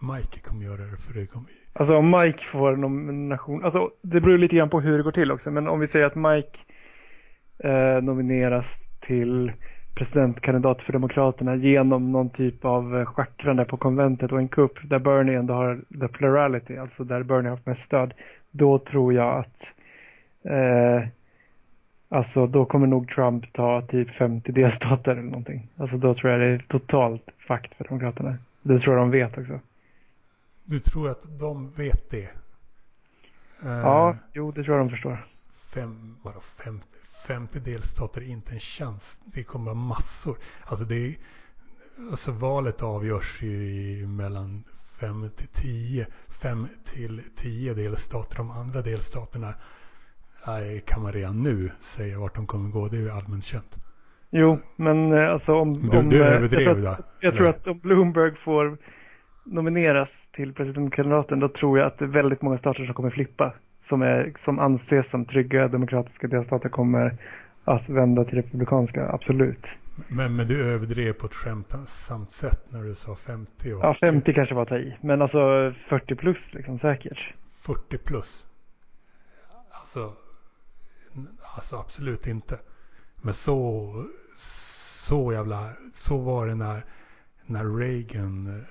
Mike 0.00 0.40
kommer 0.40 0.64
göra 0.64 0.86
det 0.86 0.96
för 0.96 1.14
det 1.14 1.26
kommer 1.26 1.50
Alltså 1.72 1.96
om 1.96 2.10
Mike 2.10 2.44
får 2.44 2.76
nomination, 2.76 3.64
alltså 3.64 3.90
det 4.02 4.20
beror 4.20 4.38
lite 4.38 4.56
grann 4.56 4.70
på 4.70 4.80
hur 4.80 4.96
det 4.96 5.04
går 5.04 5.12
till 5.12 5.32
också, 5.32 5.50
men 5.50 5.68
om 5.68 5.80
vi 5.80 5.88
säger 5.88 6.06
att 6.06 6.14
Mike 6.14 6.58
eh, 7.58 8.02
nomineras 8.02 8.80
till 9.00 9.52
presidentkandidat 9.94 10.82
för 10.82 10.92
Demokraterna 10.92 11.56
genom 11.56 12.12
någon 12.12 12.30
typ 12.30 12.64
av 12.64 12.98
eh, 12.98 13.04
schackrande 13.04 13.64
på 13.64 13.76
konventet 13.76 14.32
och 14.32 14.38
en 14.38 14.48
kupp 14.48 14.78
där 14.82 14.98
Bernie 14.98 15.38
ändå 15.38 15.54
har 15.54 15.80
the 16.00 16.08
plurality, 16.08 16.76
alltså 16.76 17.04
där 17.04 17.22
Bernie 17.22 17.48
har 17.48 17.56
haft 17.56 17.66
mest 17.66 17.82
stöd, 17.82 18.14
då 18.50 18.78
tror 18.78 19.14
jag 19.14 19.38
att 19.38 19.72
eh, 20.42 21.08
alltså 22.08 22.46
då 22.46 22.64
kommer 22.64 22.86
nog 22.86 23.08
Trump 23.08 23.52
ta 23.52 23.82
typ 23.82 24.10
50 24.10 24.52
delstater 24.52 25.12
eller 25.12 25.22
någonting. 25.22 25.68
Alltså 25.76 25.96
då 25.96 26.14
tror 26.14 26.32
jag 26.32 26.40
det 26.40 26.46
är 26.46 26.64
totalt 26.68 27.30
fakt 27.38 27.74
för 27.74 27.84
Demokraterna. 27.84 28.36
Det 28.62 28.78
tror 28.78 28.96
jag 28.96 29.02
de 29.02 29.10
vet 29.10 29.38
också. 29.38 29.60
Du 30.64 30.78
tror 30.78 31.10
att 31.10 31.38
de 31.40 31.70
vet 31.70 32.10
det? 32.10 32.28
Ja, 33.62 34.14
uh, 34.14 34.22
jo 34.32 34.50
det 34.50 34.64
tror 34.64 34.76
jag 34.76 34.86
de 34.86 34.90
förstår. 34.90 35.26
Fem, 35.74 36.16
vadå, 36.22 36.40
50, 36.64 36.86
50 37.26 37.60
delstater 37.60 38.20
inte 38.20 38.52
en 38.52 38.60
chans. 38.60 39.18
Det 39.24 39.42
kommer 39.42 39.64
vara 39.64 39.74
massor. 39.74 40.38
Alltså, 40.66 40.84
det 40.84 40.94
är, 40.94 41.14
alltså 42.10 42.32
valet 42.32 42.82
avgörs 42.82 43.42
ju 43.42 44.06
mellan 44.06 44.64
5 45.00 45.30
till 45.36 45.48
10. 45.48 46.06
5 46.42 46.68
till 46.84 47.22
10 47.36 47.74
delstater. 47.74 48.36
De 48.36 48.50
andra 48.50 48.82
delstaterna 48.82 49.54
kan 50.84 51.02
man 51.02 51.12
redan 51.12 51.42
nu 51.42 51.70
säga 51.80 52.18
vart 52.18 52.34
de 52.34 52.46
kommer 52.46 52.70
gå. 52.70 52.88
Det 52.88 52.96
är 52.96 53.00
ju 53.00 53.10
allmänt 53.10 53.44
känt. 53.44 53.78
Jo, 54.30 54.58
men 54.76 55.12
eh, 55.12 55.30
alltså 55.30 55.54
om... 55.54 55.88
Du, 55.88 55.98
om, 55.98 56.08
du 56.08 56.22
eh, 56.22 56.32
överdrev 56.32 56.62
jag 56.62 56.76
tror, 56.76 56.88
att, 56.88 57.00
jag 57.20 57.34
tror 57.34 57.48
att 57.48 57.66
om 57.66 57.78
Bloomberg 57.78 58.34
får 58.34 58.78
nomineras 59.44 60.28
till 60.32 60.54
presidentkandidaten 60.54 61.40
då 61.40 61.48
tror 61.48 61.78
jag 61.78 61.86
att 61.86 61.98
det 61.98 62.04
är 62.04 62.08
väldigt 62.08 62.42
många 62.42 62.58
stater 62.58 62.84
som 62.84 62.94
kommer 62.94 63.10
flippa. 63.10 63.54
Som, 63.82 64.02
är, 64.02 64.32
som 64.38 64.58
anses 64.58 65.10
som 65.10 65.24
trygga 65.24 65.68
demokratiska 65.68 66.28
delstater 66.28 66.68
kommer 66.68 67.16
att 67.64 67.88
vända 67.88 68.24
till 68.24 68.34
republikanska, 68.34 69.08
absolut. 69.08 69.66
Men, 70.08 70.36
men 70.36 70.48
du 70.48 70.64
överdrev 70.64 71.12
på 71.12 71.26
ett 71.26 71.34
skämtsamt 71.34 72.32
sätt 72.32 72.60
när 72.68 72.82
du 72.82 72.94
sa 72.94 73.14
50? 73.14 73.72
Och 73.72 73.84
ja, 73.84 73.94
50 73.94 74.34
kanske 74.34 74.54
var 74.54 74.62
att 74.62 74.68
ta 74.68 74.78
i. 74.78 74.96
Men 75.00 75.22
alltså 75.22 75.72
40 75.88 76.14
plus 76.14 76.54
liksom 76.54 76.78
säkert. 76.78 77.34
40 77.50 77.98
plus? 77.98 78.46
Alltså, 79.70 80.12
alltså 81.56 81.76
absolut 81.76 82.26
inte. 82.26 82.58
Men 83.22 83.34
så, 83.34 83.94
så 84.36 85.32
jävla, 85.32 85.70
så 85.92 86.18
var 86.18 86.46
det 86.46 86.54
när, 86.54 86.84
när 87.46 87.76
Reagan 87.78 88.64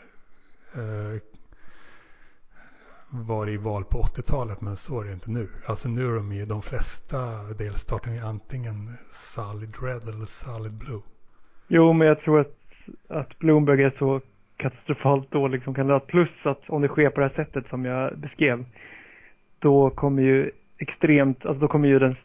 eh, 0.74 1.22
var 3.10 3.50
i 3.50 3.58
val 3.58 3.84
på 3.84 4.02
80-talet 4.02 4.62
men 4.62 4.78
så 4.78 5.02
är 5.02 5.06
det 5.06 5.14
inte 5.14 5.32
nu. 5.32 5.50
Alltså 5.66 5.90
nu 5.90 6.06
är 6.06 6.16
de 6.16 6.32
i 6.32 6.46
de 6.46 6.62
flesta 6.62 7.18
delstaterna 7.58 8.28
antingen 8.28 8.94
solid 9.12 9.76
red 9.82 10.04
eller 10.04 10.26
solid 10.26 10.74
blue. 10.74 11.02
Jo, 11.68 11.94
men 11.94 12.08
jag 12.08 12.20
tror 12.20 12.40
att, 12.40 12.56
att 13.08 13.40
Bloomberg 13.40 13.84
är 13.84 13.90
så 13.90 14.22
katastrofalt 14.58 15.32
dålig 15.32 15.64
som 15.64 15.74
kandidat. 15.74 16.08
Plus 16.08 16.46
att 16.46 16.70
om 16.70 16.82
det 16.82 16.88
sker 16.88 17.10
på 17.10 17.20
det 17.20 17.24
här 17.24 17.30
sättet 17.30 17.68
som 17.68 17.86
jag 17.86 18.18
beskrev. 18.20 18.66
Då 19.60 19.90
kommer 19.90 20.24
ju 20.24 20.52
extremt, 20.78 21.46
alltså 21.46 21.62
då 21.62 21.68
kommer 21.68 21.88
ju 21.88 22.00
den 22.00 22.16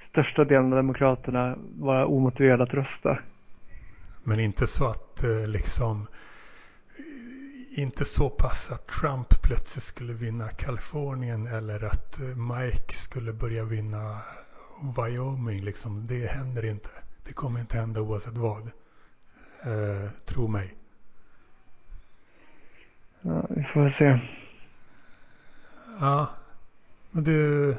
största 0.00 0.44
delen 0.44 0.72
av 0.72 0.76
demokraterna 0.76 1.56
vara 1.78 2.06
omotiverade 2.06 2.62
att 2.62 2.74
rösta. 2.74 3.18
Men 4.24 4.40
inte 4.40 4.66
så 4.66 4.86
att 4.86 5.24
eh, 5.24 5.46
liksom 5.46 6.06
inte 7.74 8.04
så 8.04 8.30
pass 8.30 8.72
att 8.72 8.86
Trump 8.86 9.42
plötsligt 9.42 9.84
skulle 9.84 10.12
vinna 10.12 10.48
Kalifornien 10.48 11.46
eller 11.46 11.84
att 11.84 12.20
eh, 12.20 12.26
Mike 12.26 12.92
skulle 12.92 13.32
börja 13.32 13.64
vinna 13.64 14.18
Wyoming. 14.96 15.64
Liksom. 15.64 16.06
Det 16.06 16.26
händer 16.26 16.64
inte. 16.64 16.88
Det 17.26 17.32
kommer 17.32 17.60
inte 17.60 17.78
hända 17.78 18.00
oavsett 18.00 18.36
vad. 18.36 18.70
Eh, 19.62 20.10
tro 20.24 20.48
mig. 20.48 20.74
Ja, 23.20 23.46
vi 23.50 23.62
får 23.64 23.88
se. 23.88 24.20
Ja, 26.00 26.30
men 27.10 27.24
du... 27.24 27.76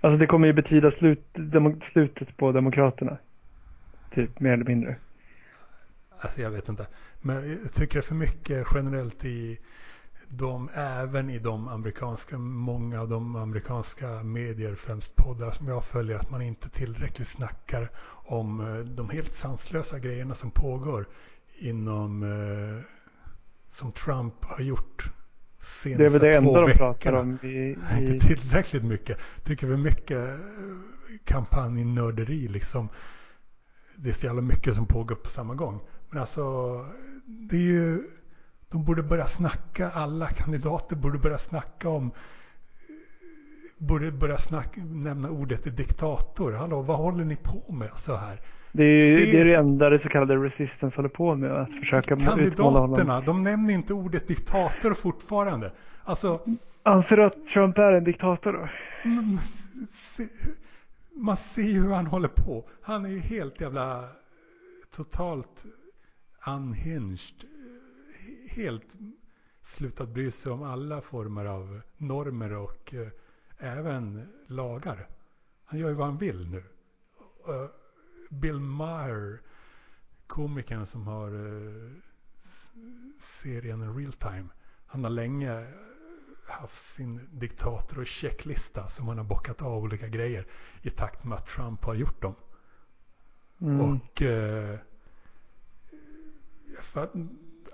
Alltså 0.00 0.18
det 0.18 0.26
kommer 0.26 0.46
ju 0.46 0.52
betyda 0.52 0.90
slut, 0.90 1.36
slutet 1.92 2.36
på 2.36 2.52
Demokraterna. 2.52 3.18
Typ 4.10 4.40
mer 4.40 4.52
eller 4.52 4.64
mindre. 4.64 4.96
Alltså 6.20 6.42
jag 6.42 6.50
vet 6.50 6.68
inte. 6.68 6.86
Men 7.20 7.60
jag 7.62 7.72
tycker 7.72 7.94
det 7.94 8.00
är 8.00 8.08
för 8.08 8.14
mycket 8.14 8.66
generellt 8.74 9.24
i 9.24 9.58
de, 10.28 10.70
även 10.74 11.30
i 11.30 11.38
de 11.38 11.68
amerikanska, 11.68 12.38
många 12.38 13.00
av 13.00 13.08
de 13.08 13.36
amerikanska 13.36 14.22
medier, 14.22 14.74
främst 14.74 15.16
poddar 15.16 15.50
som 15.50 15.68
jag 15.68 15.84
följer, 15.84 16.16
att 16.16 16.30
man 16.30 16.42
inte 16.42 16.68
tillräckligt 16.68 17.28
snackar 17.28 17.90
om 18.08 18.60
eh, 18.60 18.78
de 18.78 19.10
helt 19.10 19.32
sanslösa 19.32 19.98
grejerna 19.98 20.34
som 20.34 20.50
pågår 20.50 21.08
inom, 21.58 22.22
eh, 22.22 22.82
som 23.70 23.92
Trump 23.92 24.44
har 24.44 24.60
gjort 24.60 25.10
senaste 25.58 26.02
Det 26.02 26.06
är 26.06 26.10
väl 26.10 26.20
det 26.20 26.36
enda 26.36 26.60
de 26.60 26.72
pratar 26.72 27.12
om 27.12 27.38
i, 27.42 27.46
i... 27.46 27.76
Inte 27.98 28.26
tillräckligt 28.26 28.84
mycket. 28.84 29.18
Tycker 29.44 29.66
vi 29.66 29.76
mycket 29.76 30.28
eh, 30.28 30.36
kampanjnörderi 31.24 32.48
liksom. 32.48 32.88
Det 33.96 34.08
är 34.08 34.14
så 34.14 34.26
jävla 34.26 34.42
mycket 34.42 34.74
som 34.74 34.86
pågår 34.86 35.14
på 35.14 35.30
samma 35.30 35.54
gång. 35.54 35.80
Men 36.16 36.20
alltså, 36.20 36.84
det 37.26 37.56
är 37.56 37.60
ju, 37.60 38.02
de 38.68 38.84
borde 38.84 39.02
börja 39.02 39.26
snacka, 39.26 39.90
alla 39.90 40.26
kandidater 40.26 40.96
borde 40.96 41.18
börja 41.18 41.38
snacka 41.38 41.88
om, 41.88 42.10
borde 43.78 44.12
börja 44.12 44.36
snacka, 44.36 44.80
nämna 44.84 45.30
ordet 45.30 45.76
diktator. 45.76 46.52
Hallå, 46.52 46.82
vad 46.82 46.96
håller 46.96 47.24
ni 47.24 47.36
på 47.36 47.72
med 47.72 47.90
så 47.94 48.14
här? 48.14 48.40
Det 48.72 48.84
är, 48.84 49.18
ju, 49.18 49.32
det 49.32 49.40
är 49.40 49.44
det 49.44 49.54
enda 49.54 49.90
det 49.90 49.98
så 49.98 50.08
kallade 50.08 50.36
resistance 50.36 50.96
håller 50.96 51.08
på 51.08 51.34
med, 51.34 51.50
att 51.50 51.72
försöka 51.72 52.16
Kandidaterna, 52.16 53.20
de 53.20 53.42
nämner 53.42 53.74
inte 53.74 53.94
ordet 53.94 54.28
diktator 54.28 54.94
fortfarande. 54.94 55.72
Alltså, 56.04 56.40
Anser 56.82 57.16
du 57.16 57.24
att 57.24 57.46
Trump 57.46 57.78
är 57.78 57.92
en 57.92 58.04
diktator 58.04 58.52
då? 58.52 58.68
Man 61.14 61.36
ser 61.36 61.62
ju 61.62 61.82
hur 61.82 61.92
han 61.92 62.06
håller 62.06 62.28
på. 62.28 62.64
Han 62.82 63.04
är 63.04 63.10
ju 63.10 63.18
helt 63.18 63.60
jävla 63.60 64.08
totalt 64.96 65.64
unhinged. 66.46 67.44
Helt 68.48 68.96
slutat 69.60 70.08
bry 70.08 70.30
sig 70.30 70.52
om 70.52 70.62
alla 70.62 71.00
former 71.00 71.44
av 71.44 71.80
normer 71.96 72.52
och 72.52 72.94
eh, 72.94 73.08
även 73.58 74.28
lagar. 74.46 75.08
Han 75.64 75.80
gör 75.80 75.88
ju 75.88 75.94
vad 75.94 76.06
han 76.06 76.18
vill 76.18 76.48
nu. 76.48 76.64
Uh, 77.48 77.68
Bill 78.30 78.60
Maher, 78.60 79.40
komikern 80.26 80.86
som 80.86 81.06
har 81.06 81.34
uh, 81.34 81.92
serien 83.18 83.96
Real 83.98 84.12
Time. 84.12 84.48
Han 84.86 85.04
har 85.04 85.10
länge 85.10 85.72
haft 86.48 86.94
sin 86.94 87.28
diktator 87.32 87.98
och 87.98 88.06
checklista 88.06 88.88
som 88.88 89.08
han 89.08 89.18
har 89.18 89.24
bockat 89.24 89.62
av 89.62 89.82
olika 89.82 90.08
grejer 90.08 90.46
i 90.82 90.90
takt 90.90 91.24
med 91.24 91.38
att 91.38 91.46
Trump 91.46 91.84
har 91.84 91.94
gjort 91.94 92.22
dem. 92.22 92.34
Mm. 93.60 93.80
Och 93.80 94.22
uh, 94.22 94.78
för 96.82 97.02
att 97.02 97.12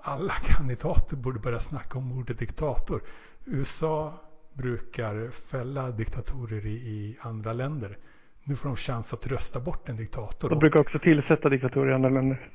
alla 0.01 0.33
kandidater 0.33 1.17
borde 1.17 1.39
börja 1.39 1.59
snacka 1.59 1.97
om 1.97 2.11
ordet 2.11 2.39
diktator. 2.39 3.01
USA 3.45 4.13
brukar 4.53 5.29
fälla 5.29 5.91
diktatorer 5.91 6.65
i, 6.65 6.73
i 6.73 7.17
andra 7.21 7.53
länder. 7.53 7.97
Nu 8.43 8.55
får 8.55 8.69
de 8.69 8.75
chans 8.75 9.13
att 9.13 9.27
rösta 9.27 9.59
bort 9.59 9.89
en 9.89 9.97
diktator. 9.97 10.49
De 10.49 10.59
brukar 10.59 10.79
också 10.79 10.99
tillsätta 10.99 11.49
diktatorer 11.49 11.91
i 11.91 11.93
andra 11.93 12.09
länder. 12.09 12.49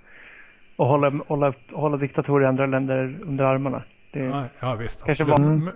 Och 0.76 0.86
hålla, 0.86 1.10
hålla, 1.26 1.54
hålla 1.72 1.96
diktatorer 1.96 2.44
i 2.44 2.48
andra 2.48 2.66
länder 2.66 3.20
under 3.22 3.44
armarna. 3.44 3.84
Det 4.12 4.18
ja, 4.18 4.44
ja 4.60 4.74
visst. 4.74 5.04
Kanske 5.04 5.24
var... 5.24 5.72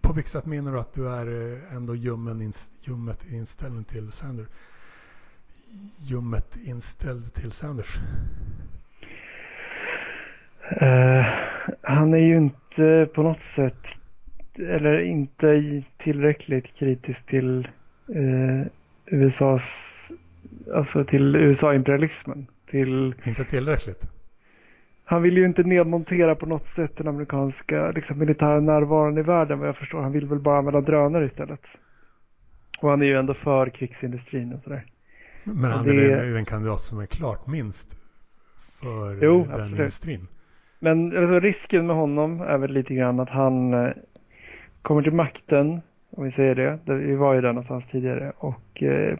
På 0.00 0.12
vilket 0.12 0.32
sätt 0.32 0.46
menar 0.46 0.72
du 0.72 0.80
att 0.80 0.92
du 0.92 1.08
är 1.08 1.52
eh, 1.52 1.76
ändå 1.76 1.94
ljummen, 1.94 2.52
ljummet 2.80 3.32
inställd 3.32 3.88
till 3.88 4.12
Sanders? 4.12 4.48
Ljummet 5.98 6.56
inställd 6.56 7.34
till 7.34 7.52
Sanders? 7.52 7.98
Uh, 10.70 11.26
han 11.82 12.14
är 12.14 12.18
ju 12.18 12.36
inte 12.36 13.08
på 13.14 13.22
något 13.22 13.40
sätt, 13.40 13.88
eller 14.58 15.00
inte 15.00 15.82
tillräckligt 15.96 16.74
kritisk 16.74 17.26
till 17.26 17.68
uh, 18.16 18.66
USAs, 19.06 20.10
alltså 20.74 21.04
till 21.04 21.36
USA-imperialismen. 21.36 22.46
Till... 22.70 23.14
Inte 23.24 23.44
tillräckligt? 23.44 24.10
Han 25.04 25.22
vill 25.22 25.36
ju 25.36 25.44
inte 25.44 25.62
nedmontera 25.62 26.34
på 26.34 26.46
något 26.46 26.66
sätt 26.66 26.96
den 26.96 27.08
amerikanska 27.08 27.90
liksom, 27.90 28.18
militära 28.18 28.60
närvaron 28.60 29.18
i 29.18 29.22
världen 29.22 29.58
vad 29.58 29.68
jag 29.68 29.76
förstår. 29.76 30.02
Han 30.02 30.12
vill 30.12 30.26
väl 30.26 30.38
bara 30.38 30.58
använda 30.58 30.80
drönare 30.80 31.26
istället. 31.26 31.66
Och 32.80 32.90
han 32.90 33.02
är 33.02 33.06
ju 33.06 33.18
ändå 33.18 33.34
för 33.34 33.70
krigsindustrin 33.70 34.52
och 34.52 34.62
sådär. 34.62 34.86
Men 35.44 35.70
han 35.70 35.86
det... 35.86 36.12
är 36.12 36.24
ju 36.24 36.36
en 36.36 36.44
kandidat 36.44 36.80
som 36.80 37.00
är 37.00 37.06
klart 37.06 37.46
minst 37.46 37.96
för 38.80 39.18
jo, 39.22 39.42
den 39.42 39.60
absolut. 39.60 39.80
industrin. 39.80 40.26
Men 40.82 41.16
alltså, 41.16 41.40
risken 41.40 41.86
med 41.86 41.96
honom 41.96 42.40
är 42.40 42.58
väl 42.58 42.72
lite 42.72 42.94
grann 42.94 43.20
att 43.20 43.30
han 43.30 43.74
eh, 43.74 43.92
kommer 44.82 45.02
till 45.02 45.12
makten, 45.12 45.80
om 46.10 46.24
vi 46.24 46.30
säger 46.30 46.54
det, 46.54 46.94
vi 46.94 47.14
var 47.14 47.34
ju 47.34 47.40
där 47.40 47.48
någonstans 47.48 47.86
tidigare, 47.86 48.32
och 48.38 48.82
eh, 48.82 49.18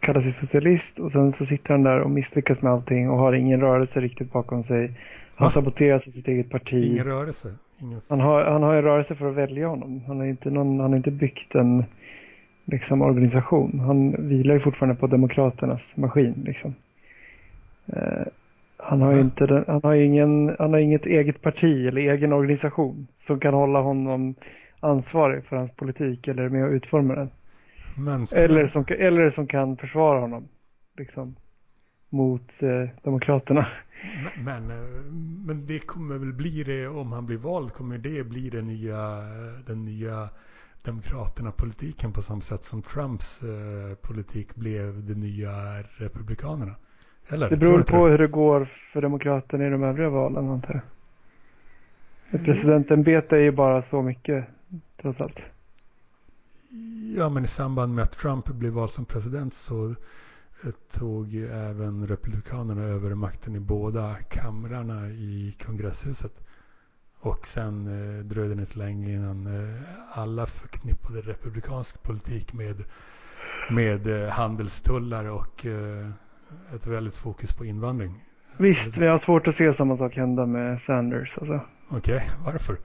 kallar 0.00 0.20
sig 0.20 0.32
socialist 0.32 0.98
och 0.98 1.12
sen 1.12 1.32
så 1.32 1.46
sitter 1.46 1.74
han 1.74 1.82
där 1.82 2.00
och 2.00 2.10
misslyckas 2.10 2.62
med 2.62 2.72
allting 2.72 3.10
och 3.10 3.18
har 3.18 3.32
ingen 3.32 3.60
rörelse 3.60 4.00
riktigt 4.00 4.32
bakom 4.32 4.64
sig. 4.64 4.92
Han 5.34 5.46
Va? 5.46 5.50
saboteras 5.50 6.06
av 6.06 6.10
sitt 6.10 6.28
eget 6.28 6.50
parti. 6.50 6.84
Ingen 6.92 7.04
rörelse? 7.04 7.54
Ingen... 7.78 8.00
Han 8.08 8.20
har, 8.20 8.44
han 8.44 8.62
har 8.62 8.74
en 8.74 8.82
rörelse 8.82 9.14
för 9.14 9.28
att 9.28 9.34
välja 9.34 9.68
honom. 9.68 10.02
Han 10.06 10.18
har 10.18 10.26
inte, 10.26 10.50
någon, 10.50 10.80
han 10.80 10.90
har 10.90 10.96
inte 10.96 11.10
byggt 11.10 11.54
en 11.54 11.84
liksom, 12.64 13.02
organisation. 13.02 13.80
Han 13.80 14.28
vilar 14.28 14.54
ju 14.54 14.60
fortfarande 14.60 15.00
på 15.00 15.06
Demokraternas 15.06 15.96
maskin. 15.96 16.42
Liksom. 16.46 16.74
Eh, 17.86 18.26
han, 18.88 19.00
har 19.02 19.12
inte, 19.20 19.46
den- 19.46 19.64
han, 19.66 19.80
har 19.82 19.94
ingen, 19.94 20.56
han 20.58 20.72
har 20.72 20.80
inget 20.80 21.06
eget 21.06 21.42
parti 21.42 21.86
eller 21.86 22.00
egen 22.00 22.32
organisation 22.32 23.06
som 23.20 23.40
kan 23.40 23.54
hålla 23.54 23.80
honom 23.80 24.34
ansvarig 24.80 25.44
för 25.44 25.56
hans 25.56 25.70
politik 25.76 26.28
eller 26.28 26.48
med 26.48 26.64
att 26.64 26.72
utforma 26.72 27.14
den. 27.14 27.30
Eller 28.32 28.66
som, 28.66 28.84
eller 28.88 29.30
som 29.30 29.46
kan 29.46 29.76
försvara 29.76 30.20
honom 30.20 30.48
liksom, 30.98 31.36
mot 32.10 32.62
eh, 32.62 32.88
Demokraterna. 33.04 33.66
men, 34.44 34.70
eh, 34.70 34.76
men 35.46 35.66
det 35.66 35.78
kommer 35.78 36.18
väl 36.18 36.32
bli 36.32 36.64
det 36.64 36.86
om 36.88 37.12
han 37.12 37.26
blir 37.26 37.36
vald 37.38 37.72
kommer 37.72 37.98
det 37.98 38.24
bli 38.24 38.50
den 38.50 38.66
nya, 38.66 39.20
den 39.66 39.84
nya 39.84 40.28
Demokraterna-politiken 40.84 42.12
på 42.12 42.22
samma 42.22 42.40
sätt 42.40 42.62
som 42.64 42.82
Trumps 42.82 43.42
eh, 43.42 43.94
politik 43.94 44.54
blev 44.54 45.06
det 45.06 45.14
nya 45.14 45.52
Republikanerna. 45.82 46.74
Eller? 47.28 47.50
Det 47.50 47.56
beror 47.56 47.82
på 47.82 48.04
det? 48.04 48.10
hur 48.10 48.18
det 48.18 48.26
går 48.26 48.68
för 48.92 49.02
Demokraterna 49.02 49.66
i 49.66 49.70
de 49.70 49.82
övriga 49.82 50.08
valen 50.08 50.50
antar 50.50 50.74
jag. 50.74 50.82
Ett 52.30 52.44
presidentämbete 52.44 53.36
är 53.36 53.40
ju 53.40 53.50
bara 53.50 53.82
så 53.82 54.02
mycket 54.02 54.44
trots 55.02 55.20
allt. 55.20 55.38
Ja, 57.16 57.28
men 57.28 57.44
i 57.44 57.46
samband 57.46 57.94
med 57.94 58.02
att 58.02 58.12
Trump 58.12 58.46
blev 58.46 58.72
vald 58.72 58.90
som 58.90 59.04
president 59.04 59.54
så 59.54 59.88
eh, 60.64 60.70
tog 60.98 61.28
ju 61.28 61.48
även 61.48 62.06
Republikanerna 62.06 62.82
över 62.82 63.14
makten 63.14 63.56
i 63.56 63.60
båda 63.60 64.14
kamrarna 64.14 65.08
i 65.08 65.56
kongresshuset. 65.66 66.48
Och 67.20 67.46
sen 67.46 67.86
eh, 67.86 68.24
dröjde 68.24 68.54
det 68.54 68.60
inte 68.60 68.78
länge 68.78 69.12
innan 69.12 69.46
eh, 69.46 69.82
alla 70.12 70.46
förknippade 70.46 71.20
republikansk 71.20 72.02
politik 72.02 72.52
med, 72.52 72.84
med 73.70 74.06
eh, 74.06 74.28
handelstullar 74.28 75.24
och 75.24 75.66
eh, 75.66 76.08
ett 76.74 76.86
väldigt 76.86 77.16
fokus 77.16 77.52
på 77.52 77.64
invandring. 77.64 78.24
Visst, 78.56 78.96
jag 78.96 79.10
har 79.10 79.18
svårt 79.18 79.48
att 79.48 79.54
se 79.54 79.72
samma 79.72 79.96
sak 79.96 80.16
hända 80.16 80.46
med 80.46 80.80
Sanders. 80.80 81.38
Alltså. 81.38 81.60
Okej, 81.88 82.30
varför? 82.44 82.76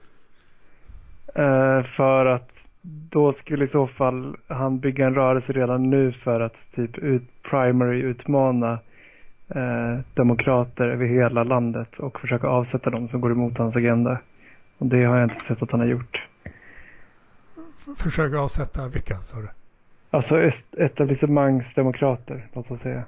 Eh, 1.34 1.82
för 1.82 2.26
att 2.26 2.68
då 2.82 3.32
skulle 3.32 3.64
i 3.64 3.68
så 3.68 3.86
fall 3.86 4.36
han 4.48 4.78
bygga 4.78 5.06
en 5.06 5.14
rörelse 5.14 5.52
redan 5.52 5.90
nu 5.90 6.12
för 6.12 6.40
att 6.40 6.72
typ 6.74 6.98
ut, 6.98 7.22
primary 7.42 8.00
utmana 8.00 8.78
eh, 9.48 9.98
demokrater 10.14 10.88
över 10.88 11.06
hela 11.06 11.44
landet 11.44 11.98
och 11.98 12.20
försöka 12.20 12.46
avsätta 12.46 12.90
dem 12.90 13.08
som 13.08 13.20
går 13.20 13.32
emot 13.32 13.58
hans 13.58 13.76
agenda. 13.76 14.18
Och 14.78 14.86
det 14.86 15.04
har 15.04 15.16
jag 15.16 15.24
inte 15.24 15.44
sett 15.44 15.62
att 15.62 15.70
han 15.70 15.80
har 15.80 15.86
gjort. 15.86 16.28
Försöka 17.96 18.38
avsätta 18.38 18.88
vilka, 18.88 19.20
sa 19.20 19.36
du? 19.36 19.48
Alltså 20.10 20.50
etablissemangsdemokrater, 20.76 22.46
låt 22.52 22.70
oss 22.70 22.80
säga. 22.80 23.04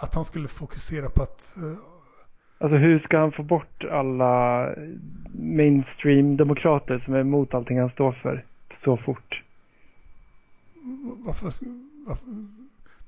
Att 0.00 0.14
han 0.14 0.24
skulle 0.24 0.48
fokusera 0.48 1.08
på 1.08 1.22
att 1.22 1.56
eh, 1.56 1.72
Alltså 2.60 2.76
hur 2.76 2.98
ska 2.98 3.18
han 3.18 3.32
få 3.32 3.42
bort 3.42 3.84
alla 3.84 4.68
mainstream-demokrater 5.32 6.98
som 6.98 7.14
är 7.14 7.20
emot 7.20 7.54
allting 7.54 7.80
han 7.80 7.90
står 7.90 8.12
för 8.12 8.44
så 8.76 8.96
fort? 8.96 9.42
Varför, 11.24 11.52
varför, 12.06 12.24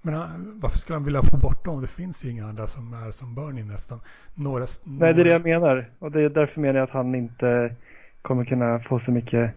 men 0.02 0.14
han, 0.14 0.60
varför 0.60 0.78
skulle 0.78 0.96
han 0.96 1.04
vilja 1.04 1.22
få 1.22 1.36
bort 1.36 1.64
dem? 1.64 1.82
Det 1.82 1.88
finns 1.88 2.24
ju 2.24 2.30
inga 2.30 2.46
andra 2.46 2.66
som 2.66 2.94
är 2.94 3.10
som 3.10 3.34
Bernie 3.34 3.64
nästan. 3.64 4.00
Några, 4.34 4.66
Nej, 4.84 5.14
det 5.14 5.20
är 5.20 5.24
det 5.24 5.30
jag 5.30 5.42
menar. 5.42 5.90
Och 5.98 6.12
det 6.12 6.22
är 6.22 6.28
därför 6.28 6.60
menar 6.60 6.74
jag 6.74 6.84
att 6.84 6.90
han 6.90 7.14
inte 7.14 7.74
kommer 8.22 8.44
kunna 8.44 8.78
få 8.78 8.98
så 8.98 9.12
mycket 9.12 9.54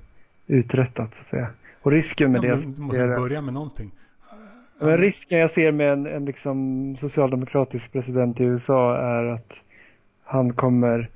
uträttat 0.47 1.15
så 1.15 1.21
att 1.21 1.27
säga. 1.27 1.49
Och 1.81 1.91
risken 1.91 2.31
med 2.31 2.43
Ja, 2.43 2.55
det 2.55 2.61
du 2.61 2.81
måste 2.81 3.07
börja 3.07 3.41
med 3.41 3.53
någonting. 3.53 3.91
Men 4.85 4.97
risken 4.97 5.39
jag 5.39 5.51
ser 5.51 5.71
med 5.71 5.93
en, 5.93 6.05
en 6.05 6.25
liksom 6.25 6.97
socialdemokratisk 6.97 7.91
president 7.91 8.39
i 8.39 8.43
USA 8.43 8.97
är 8.97 9.25
att 9.25 9.61
han 10.23 10.53
kommer 10.53 11.09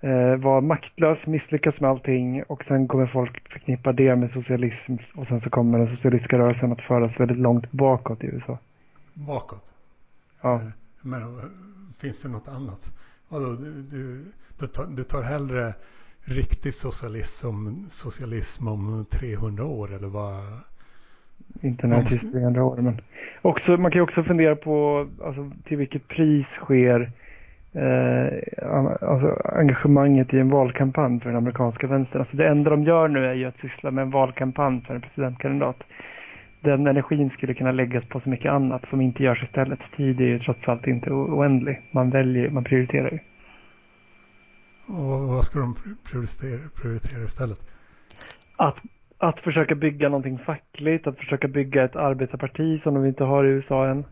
eh, 0.00 0.36
vara 0.36 0.60
maktlös, 0.60 1.26
misslyckas 1.26 1.80
med 1.80 1.90
allting 1.90 2.42
och 2.42 2.64
sen 2.64 2.88
kommer 2.88 3.06
folk 3.06 3.52
förknippa 3.52 3.92
det 3.92 4.16
med 4.16 4.30
socialism 4.30 4.96
och 5.14 5.26
sen 5.26 5.40
så 5.40 5.50
kommer 5.50 5.78
den 5.78 5.88
socialistiska 5.88 6.38
rörelsen 6.38 6.72
att 6.72 6.82
föras 6.82 7.20
väldigt 7.20 7.38
långt 7.38 7.72
bakåt 7.72 8.24
i 8.24 8.26
USA. 8.26 8.58
Bakåt. 9.14 9.72
Ja. 10.40 10.54
Eh, 10.54 10.68
Men 11.00 11.22
eh, 11.22 11.44
finns 11.98 12.22
det 12.22 12.28
något 12.28 12.48
annat? 12.48 12.92
Vadå, 13.28 13.52
du, 13.52 13.82
du, 13.82 14.24
du, 14.58 14.66
tar, 14.66 14.86
du 14.86 15.04
tar 15.04 15.22
hellre 15.22 15.74
riktig 16.24 16.74
socialism 16.74 17.86
socialism 17.88 18.68
om 18.68 19.06
300 19.10 19.64
år 19.64 19.94
eller 19.94 20.08
vad? 20.08 20.44
Inte 21.60 21.86
nödvändigtvis 21.86 22.32
300 22.32 22.64
år. 22.64 22.76
Men 22.76 23.00
också, 23.42 23.76
man 23.76 23.90
kan 23.90 23.98
ju 23.98 24.02
också 24.02 24.22
fundera 24.22 24.56
på 24.56 25.06
alltså, 25.24 25.50
till 25.64 25.76
vilket 25.76 26.08
pris 26.08 26.48
sker 26.48 27.10
eh, 27.72 28.26
alltså, 29.00 29.42
engagemanget 29.44 30.34
i 30.34 30.38
en 30.38 30.50
valkampanj 30.50 31.20
för 31.20 31.28
den 31.28 31.36
amerikanska 31.36 31.86
vänstern. 31.86 32.20
Alltså, 32.20 32.36
det 32.36 32.48
enda 32.48 32.70
de 32.70 32.82
gör 32.84 33.08
nu 33.08 33.26
är 33.26 33.34
ju 33.34 33.44
att 33.44 33.58
syssla 33.58 33.90
med 33.90 34.02
en 34.02 34.10
valkampanj 34.10 34.80
för 34.86 34.94
en 34.94 35.00
presidentkandidat. 35.00 35.86
Den 36.60 36.86
energin 36.86 37.30
skulle 37.30 37.54
kunna 37.54 37.72
läggas 37.72 38.04
på 38.04 38.20
så 38.20 38.28
mycket 38.30 38.52
annat 38.52 38.86
som 38.86 39.00
inte 39.00 39.22
görs 39.22 39.42
istället. 39.42 39.92
Tid 39.96 40.20
är 40.20 40.24
ju 40.24 40.38
trots 40.38 40.68
allt 40.68 40.86
inte 40.86 41.10
oändlig. 41.10 41.80
Man 41.90 42.10
väljer, 42.10 42.50
man 42.50 42.64
prioriterar 42.64 43.10
ju. 43.10 43.18
Och 44.86 45.20
vad 45.28 45.44
ska 45.44 45.58
de 45.58 45.76
prioritera, 46.04 46.60
prioritera 46.82 47.24
istället? 47.24 47.60
Att, 48.56 48.76
att 49.22 49.40
försöka 49.40 49.74
bygga 49.74 50.08
någonting 50.08 50.38
fackligt, 50.38 51.06
att 51.06 51.18
försöka 51.18 51.48
bygga 51.48 51.84
ett 51.84 51.96
arbetarparti 51.96 52.80
som 52.80 52.94
de 52.94 53.06
inte 53.06 53.24
har 53.24 53.44
i 53.44 53.48
USA 53.48 53.86
än. 53.88 54.04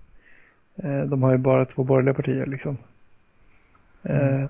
Eh, 0.77 1.01
De 1.01 1.23
har 1.23 1.33
ju 1.33 1.39
bara 1.39 1.65
två 1.65 1.85
borgerliga 1.85 2.15
partier 2.15 2.47
liksom. 2.47 2.77
Eh, 4.03 4.45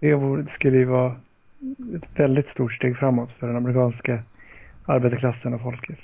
Det 0.00 0.14
vore- 0.14 0.42
det 0.42 0.50
skulle 0.50 0.76
ju 0.76 0.84
vara 0.84 1.16
ett 1.96 2.20
väldigt 2.20 2.48
stort 2.48 2.72
steg 2.72 2.96
framåt 2.96 3.32
för 3.32 3.46
den 3.46 3.56
amerikanska 3.56 4.22
arbetarklassen 4.84 5.54
och 5.54 5.60
folket. 5.60 5.98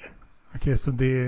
Okej, 0.55 0.79
så 0.79 0.91
det, 0.91 1.25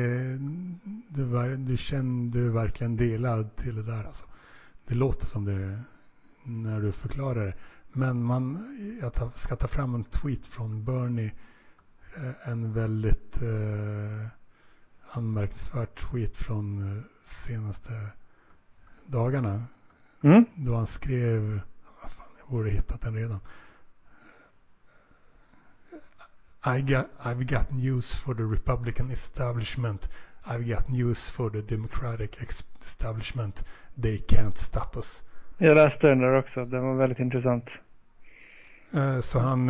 du, 1.08 1.56
du 1.56 1.76
känner 1.76 2.32
du 2.32 2.48
verkligen 2.50 2.96
delad 2.96 3.56
till 3.56 3.76
det 3.76 3.82
där 3.82 4.04
alltså. 4.04 4.24
Det 4.88 4.94
låter 4.94 5.26
som 5.26 5.44
det 5.44 5.78
när 6.44 6.80
du 6.80 6.92
förklarar 6.92 7.44
det. 7.46 7.54
Men 7.92 8.22
man, 8.22 8.58
jag 9.00 9.32
ska 9.34 9.56
ta 9.56 9.66
fram 9.68 9.94
en 9.94 10.04
tweet 10.04 10.46
från 10.46 10.84
Bernie. 10.84 11.32
Eh, 12.16 12.48
En 12.48 12.72
väldigt 12.72 13.42
eh, 13.42 14.26
anmärkningsvärd 15.10 15.88
tweet 15.94 16.36
från 16.36 16.96
eh, 16.98 17.02
senaste 17.24 17.92
dagarna. 19.06 19.64
Mm? 20.22 20.44
Då 20.54 20.76
han 20.76 20.86
skrev, 20.86 21.60
vad 22.02 22.10
fan, 22.12 22.26
jag 22.38 22.48
borde 22.48 22.70
hittat 22.70 23.00
den 23.00 23.14
redan. 23.14 23.40
I 26.66 26.80
got, 26.80 27.06
I've 27.22 27.44
got 27.44 27.70
news 27.70 28.14
for 28.14 28.34
the 28.34 28.42
Republican 28.42 29.10
establishment. 29.10 30.08
I've 30.44 30.74
got 30.74 30.88
news 30.88 31.30
for 31.30 31.50
the 31.50 31.60
Democratic 31.60 32.30
establishment. 32.82 33.64
They 34.02 34.18
can't 34.18 34.56
stop 34.56 34.96
us. 34.96 35.22
Jag 35.58 35.74
läste 35.74 36.06
den 36.08 36.18
där 36.18 36.34
också, 36.38 36.64
den 36.64 36.82
var 36.82 36.94
väldigt 36.94 37.18
intressant. 37.18 37.70
Eh, 38.92 39.20
Så 39.20 39.38
han... 39.38 39.68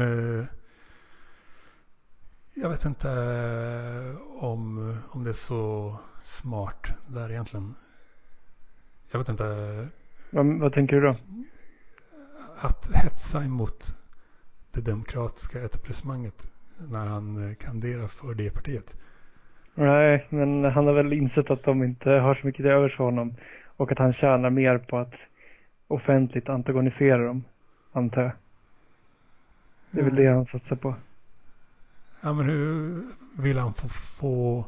Jag 2.57 2.69
vet 2.69 2.85
inte 2.85 3.11
eh, 3.11 4.45
om, 4.45 4.97
om 5.11 5.25
det 5.25 5.31
är 5.31 5.35
så 5.35 5.97
smart 6.23 6.93
där 7.07 7.31
egentligen. 7.31 7.75
Jag 9.11 9.19
vet 9.19 9.29
inte. 9.29 9.45
Vad, 10.31 10.47
vad 10.47 10.73
tänker 10.73 10.97
du 10.97 11.03
då? 11.03 11.17
Att 12.59 12.91
hetsa 12.95 13.45
emot 13.45 13.95
det 14.73 14.81
demokratiska 14.81 15.65
etablissemanget 15.65 16.47
när 16.89 17.07
han 17.07 17.49
eh, 17.49 17.55
kandiderar 17.55 18.09
för 18.09 18.35
det 18.35 18.51
partiet. 18.51 18.97
Nej, 19.75 20.27
men 20.29 20.65
han 20.65 20.87
har 20.87 20.95
väl 20.95 21.13
insett 21.13 21.51
att 21.51 21.63
de 21.63 21.83
inte 21.83 22.11
har 22.11 22.35
så 22.35 22.47
mycket 22.47 22.63
till 22.63 22.71
övers 22.71 22.97
för 22.97 23.05
honom. 23.05 23.35
Och 23.77 23.93
att 23.93 23.99
han 23.99 24.13
tjänar 24.13 24.51
mer 24.51 24.79
på 24.79 24.99
att 24.99 25.15
offentligt 25.89 26.49
antagonisera 26.49 27.27
dem, 27.27 27.45
antar 27.93 28.23
jag. 28.23 28.33
Det 29.91 30.01
är 30.01 30.05
väl 30.05 30.15
det 30.15 30.27
han 30.27 30.47
satsar 30.47 30.77
på. 30.77 30.95
Ja, 32.25 32.33
men 32.33 32.47
hur 32.47 33.03
vill 33.37 33.59
han 33.59 33.75
få, 33.75 33.89
få... 33.89 34.67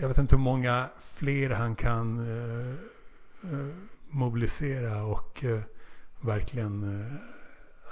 Jag 0.00 0.08
vet 0.08 0.18
inte 0.18 0.36
hur 0.36 0.42
många 0.42 0.88
fler 1.14 1.50
han 1.50 1.74
kan 1.74 2.18
eh, 2.18 2.74
eh 3.52 3.74
mobilisera 4.10 5.04
och 5.04 5.44
eh, 5.44 5.60
verkligen 6.20 7.00
eh, 7.00 7.16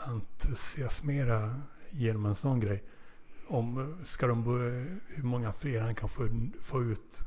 entusiasmera 0.09 1.61
genom 1.91 2.27
en 2.27 2.35
sån 2.35 2.61
grej. 2.61 2.85
Om, 3.49 3.97
ska 4.05 4.27
de, 4.27 4.45
hur 5.09 5.23
många 5.23 5.53
fler 5.53 5.81
han 5.81 5.95
kan 5.95 6.09
få, 6.09 6.29
få 6.63 6.83
ut 6.83 7.25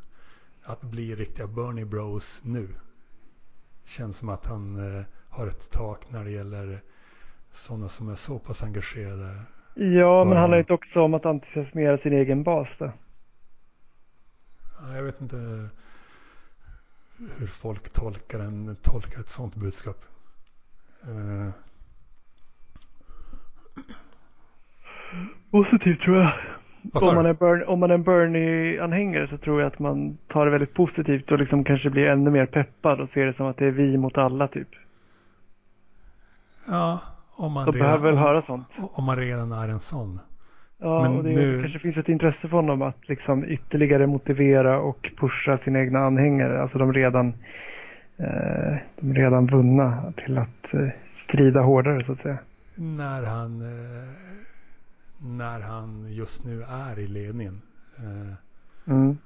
att 0.63 0.81
bli 0.81 1.15
riktiga 1.15 1.47
Bernie 1.47 1.85
Bros 1.85 2.41
nu. 2.43 2.69
Känns 3.85 4.17
som 4.17 4.29
att 4.29 4.45
han 4.45 4.95
eh, 4.97 5.03
har 5.29 5.47
ett 5.47 5.71
tak 5.71 6.11
när 6.11 6.25
det 6.25 6.31
gäller 6.31 6.81
sådana 7.51 7.89
som 7.89 8.09
är 8.09 8.15
så 8.15 8.39
pass 8.39 8.63
engagerade. 8.63 9.43
Ja, 9.73 10.23
men 10.23 10.37
handlar 10.37 10.57
det 10.57 10.61
inte 10.61 10.73
också 10.73 11.01
om 11.01 11.13
att 11.13 11.25
entusiasmera 11.25 11.97
sin 11.97 12.13
egen 12.13 12.43
bas 12.43 12.77
då? 12.77 12.91
Jag 14.95 15.03
vet 15.03 15.21
inte 15.21 15.69
hur 17.37 17.47
folk 17.47 17.89
tolkar, 17.89 18.39
en, 18.39 18.75
tolkar 18.81 19.19
ett 19.19 19.29
sådant 19.29 19.55
budskap. 19.55 20.05
Uh. 21.07 21.49
Positivt 25.51 26.01
tror 26.01 26.17
jag. 26.17 26.31
Om 26.93 27.15
man, 27.15 27.25
är 27.25 27.33
Burn, 27.33 27.63
om 27.63 27.79
man 27.79 27.91
är 27.91 27.95
en 27.95 28.03
Bernie-anhängare 28.03 29.27
så 29.27 29.37
tror 29.37 29.61
jag 29.61 29.67
att 29.67 29.79
man 29.79 30.17
tar 30.27 30.45
det 30.45 30.51
väldigt 30.51 30.73
positivt 30.73 31.31
och 31.31 31.39
liksom 31.39 31.63
kanske 31.63 31.89
blir 31.89 32.05
ännu 32.05 32.31
mer 32.31 32.45
peppad 32.45 33.01
och 33.01 33.09
ser 33.09 33.25
det 33.25 33.33
som 33.33 33.47
att 33.47 33.57
det 33.57 33.65
är 33.65 33.71
vi 33.71 33.97
mot 33.97 34.17
alla 34.17 34.47
typ. 34.47 34.67
Ja, 36.67 36.99
om 37.35 37.51
man, 37.51 37.65
De 37.65 37.71
redan, 37.71 37.85
behöver 37.87 38.09
väl 38.11 38.17
höra 38.19 38.41
sånt. 38.41 38.77
om 38.93 39.03
man 39.03 39.17
redan 39.17 39.51
är 39.51 39.69
en 39.69 39.79
sån. 39.79 40.19
Ja, 40.77 41.01
Men 41.01 41.17
och 41.17 41.23
det 41.23 41.29
nu- 41.29 41.61
kanske 41.61 41.79
finns 41.79 41.97
ett 41.97 42.09
intresse 42.09 42.47
för 42.47 42.57
honom 42.57 42.81
att 42.81 43.09
liksom 43.09 43.45
ytterligare 43.45 44.07
motivera 44.07 44.79
och 44.79 45.11
pusha 45.17 45.57
sina 45.57 45.79
egna 45.79 45.99
anhängare, 45.99 46.61
alltså 46.61 46.77
de 46.77 46.93
redan, 46.93 47.27
eh, 48.17 48.75
de 48.99 49.13
redan 49.13 49.45
vunna, 49.47 50.13
till 50.17 50.37
att 50.37 50.73
eh, 50.73 50.87
strida 51.11 51.61
hårdare 51.61 52.03
så 52.03 52.11
att 52.11 52.19
säga. 52.19 52.37
När 52.75 53.23
han, 53.23 53.61
eh, 53.61 54.09
när 55.17 55.59
han 55.59 56.05
just 56.13 56.43
nu 56.45 56.63
är 56.63 56.99
i 56.99 57.07
ledningen. 57.07 57.61
Eh, 57.97 58.33
Mm. 58.93 59.17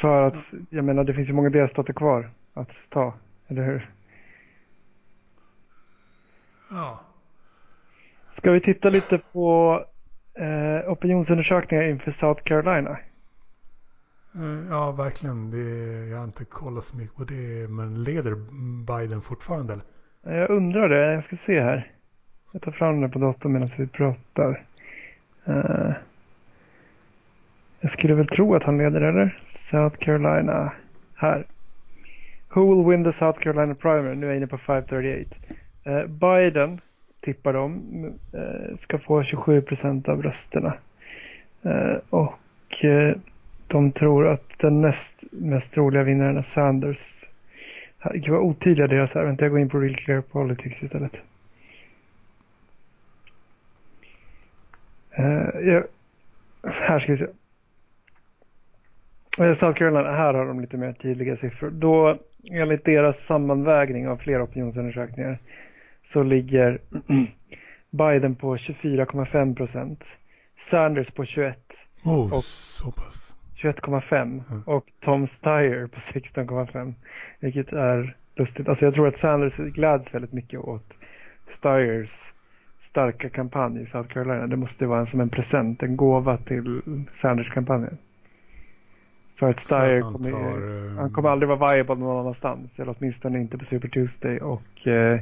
För 0.00 0.22
att, 0.22 0.52
jag 0.70 0.84
menar 0.84 1.04
det 1.04 1.14
finns 1.14 1.28
ju 1.28 1.32
många 1.32 1.50
delstater 1.50 1.92
kvar 1.92 2.30
att 2.54 2.70
ta, 2.88 3.14
eller 3.48 3.64
hur? 3.64 3.90
Ja. 6.72 7.00
Ska 8.32 8.50
vi 8.50 8.60
titta 8.60 8.90
lite 8.90 9.18
på 9.18 9.80
eh, 10.34 10.90
opinionsundersökningar 10.90 11.84
inför 11.84 12.10
South 12.10 12.42
Carolina? 12.42 12.90
Eh, 14.34 14.68
Ja, 14.70 14.92
verkligen. 14.92 15.50
Det, 15.50 15.58
jag 16.10 16.18
har 16.18 16.24
inte 16.24 16.44
kollat 16.44 16.84
så 16.84 16.96
mycket 16.96 17.16
på 17.16 17.24
det. 17.24 17.68
Men 17.70 18.04
leder 18.04 18.34
Biden 18.86 19.22
fortfarande? 19.22 19.72
Eller? 19.72 19.84
Jag 20.40 20.50
undrar 20.50 20.88
det, 20.88 21.12
jag 21.12 21.24
ska 21.24 21.36
se 21.36 21.60
här. 21.60 21.90
Jag 22.52 22.62
tar 22.62 22.72
fram 22.72 23.00
det 23.00 23.08
på 23.08 23.18
datorn 23.18 23.52
medan 23.52 23.68
vi 23.78 23.86
pratar. 23.86 24.64
Eh, 25.44 25.92
jag 27.80 27.90
skulle 27.90 28.14
väl 28.14 28.26
tro 28.28 28.54
att 28.54 28.62
han 28.62 28.78
leder, 28.78 29.00
eller? 29.00 29.42
South 29.46 29.96
Carolina. 29.96 30.72
Här. 31.14 31.46
Who 32.54 32.74
will 32.74 32.90
win 32.90 33.04
the 33.04 33.12
South 33.12 33.40
Carolina 33.40 33.74
primary? 33.74 34.14
Nu 34.14 34.26
är 34.26 34.30
jag 34.30 34.36
inne 34.36 34.46
på 34.46 34.58
538. 34.58 35.36
Eh, 35.84 36.06
Biden, 36.06 36.80
tippar 37.20 37.52
de, 37.52 37.82
eh, 38.32 38.76
ska 38.76 38.98
få 38.98 39.22
27 39.22 39.62
procent 39.62 40.08
av 40.08 40.22
rösterna. 40.22 40.74
Eh, 41.62 41.96
och 42.10 42.84
eh, 42.84 43.16
de 43.66 43.92
tror 43.92 44.28
att 44.28 44.58
den 44.58 44.80
näst 44.80 45.24
mest 45.30 45.74
troliga 45.74 46.02
vinnaren 46.02 46.36
är 46.36 46.42
Sanders. 46.42 47.24
Gud 48.14 48.28
vad 48.28 48.40
otydliga 48.40 48.86
deras 48.86 49.16
är. 49.16 49.24
Vänta, 49.24 49.44
jag 49.44 49.50
går 49.50 49.60
in 49.60 49.68
på 49.68 49.80
Real 49.80 49.96
Clear 49.96 50.20
Politics 50.20 50.82
istället. 50.82 51.12
Eh, 55.10 55.60
jag, 55.62 55.84
här 56.62 56.98
ska 56.98 57.12
vi 57.12 57.18
se. 57.18 57.26
Eh, 59.38 59.54
South 59.54 59.78
Carolina, 59.78 60.12
här 60.12 60.34
har 60.34 60.46
de 60.46 60.60
lite 60.60 60.76
mer 60.76 60.92
tydliga 60.92 61.36
siffror. 61.36 61.70
Då, 61.70 62.18
enligt 62.50 62.84
deras 62.84 63.26
sammanvägning 63.26 64.08
av 64.08 64.16
flera 64.16 64.42
opinionsundersökningar, 64.42 65.38
så 66.12 66.22
ligger 66.22 66.78
Biden 67.90 68.34
på 68.34 68.56
24,5 68.56 69.54
procent. 69.54 70.16
Sanders 70.56 71.10
på 71.10 71.24
21. 71.24 71.58
Oh, 72.04 72.32
Och- 72.34 72.44
så 72.44 72.90
pass. 72.92 73.36
21,5 73.56 74.22
Mm. 74.50 74.62
och 74.66 74.86
Tom 75.00 75.26
Steyer 75.26 75.86
på 75.86 76.00
16,5. 76.00 76.94
Vilket 77.40 77.72
är 77.72 78.16
lustigt. 78.36 78.68
Alltså 78.68 78.84
jag 78.84 78.94
tror 78.94 79.08
att 79.08 79.16
Sanders 79.16 79.56
gläds 79.56 80.14
väldigt 80.14 80.32
mycket 80.32 80.60
åt 80.60 80.94
Steyers 81.50 82.32
starka 82.78 83.28
kampanj 83.30 83.80
i 83.82 83.86
South 83.86 84.08
Carolina. 84.08 84.46
Det 84.46 84.56
måste 84.56 84.86
vara 84.86 85.00
en, 85.00 85.06
som 85.06 85.20
en 85.20 85.28
present, 85.28 85.82
en 85.82 85.96
gåva 85.96 86.36
till 86.36 86.80
Sanders-kampanjen. 87.14 87.98
För 89.38 89.50
att 89.50 89.58
Steyer 89.60 90.02
han 90.02 90.12
kommer, 90.12 90.30
tar, 90.30 90.86
eh, 90.90 90.96
han 91.00 91.10
kommer 91.12 91.28
aldrig 91.28 91.48
vara 91.48 91.74
viable 91.74 91.94
någon 91.94 92.20
annanstans. 92.20 92.78
Eller 92.80 92.94
åtminstone 92.98 93.40
inte 93.40 93.58
på 93.58 93.64
Super 93.64 93.88
Tuesday. 93.88 94.38
Och 94.38 94.86
eh, 94.86 95.20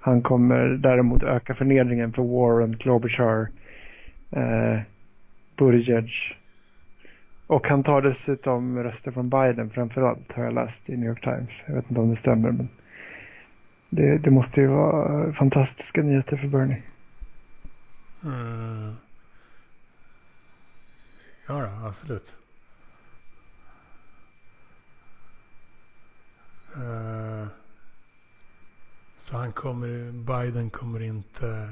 han 0.00 0.22
kommer 0.22 0.68
däremot 0.68 1.22
öka 1.22 1.54
förnedringen 1.54 2.12
för 2.12 2.22
Warren, 2.22 2.76
Klobuchar, 2.76 3.48
eh, 4.30 4.80
Buttigieg. 5.56 6.10
Och 7.46 7.68
han 7.68 7.82
tar 7.82 8.02
dessutom 8.02 8.78
röster 8.82 9.10
från 9.10 9.28
Biden 9.28 9.70
framförallt 9.70 10.32
har 10.32 10.44
jag 10.44 10.54
läst 10.54 10.90
i 10.90 10.96
New 10.96 11.08
York 11.08 11.24
Times. 11.24 11.64
Jag 11.66 11.74
vet 11.74 11.90
inte 11.90 12.00
om 12.00 12.10
det 12.10 12.16
stämmer 12.16 12.50
men 12.50 12.68
det, 13.90 14.18
det 14.18 14.30
måste 14.30 14.60
ju 14.60 14.66
vara 14.66 15.32
fantastiska 15.32 16.02
nyheter 16.02 16.36
för 16.36 16.48
Bernie. 16.48 16.82
Mm. 18.24 18.94
ja, 21.46 21.54
då, 21.60 21.86
absolut. 21.86 22.36
Uh 26.76 27.46
så 29.28 29.36
han 29.36 29.52
kommer, 29.52 30.12
Biden 30.12 30.70
kommer 30.70 31.02
inte, 31.02 31.68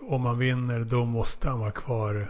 om 0.00 0.24
han 0.26 0.38
vinner 0.38 0.80
då 0.80 1.04
måste 1.04 1.48
han 1.48 1.58
vara 1.58 1.70
kvar 1.70 2.26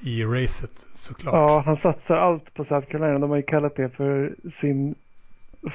i 0.00 0.24
racet 0.24 0.86
såklart. 0.92 1.34
Ja, 1.34 1.62
han 1.66 1.76
satsar 1.76 2.16
allt 2.16 2.54
på 2.54 2.64
South 2.64 2.88
Carolina. 2.90 3.18
De 3.18 3.30
har 3.30 3.36
ju 3.36 3.42
kallat 3.42 3.76
det 3.76 3.88
för 3.88 4.34
sin 4.50 4.94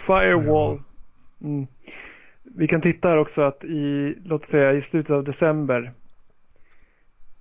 firewall. 0.07 0.81
Mm. 1.41 1.67
Vi 2.43 2.67
kan 2.67 2.81
titta 2.81 3.09
här 3.09 3.17
också 3.17 3.41
att 3.41 3.63
i, 3.63 4.15
låt 4.23 4.45
säga 4.45 4.73
i 4.73 4.81
slutet 4.81 5.11
av 5.11 5.23
december 5.23 5.93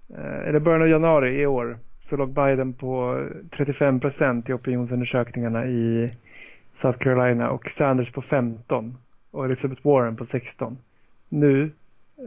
eh, 0.08 0.48
eller 0.48 0.58
början 0.58 0.82
av 0.82 0.88
januari 0.88 1.40
i 1.40 1.46
år 1.46 1.78
så 2.00 2.16
låg 2.16 2.28
Biden 2.34 2.72
på 2.72 3.24
35 3.50 4.00
procent 4.00 4.48
i 4.48 4.52
opinionsundersökningarna 4.52 5.66
i 5.66 6.12
South 6.74 6.98
Carolina 6.98 7.50
och 7.50 7.68
Sanders 7.68 8.12
på 8.12 8.22
15 8.22 8.98
och 9.30 9.44
Elizabeth 9.44 9.86
Warren 9.86 10.16
på 10.16 10.24
16. 10.24 10.78
Nu, 11.28 11.72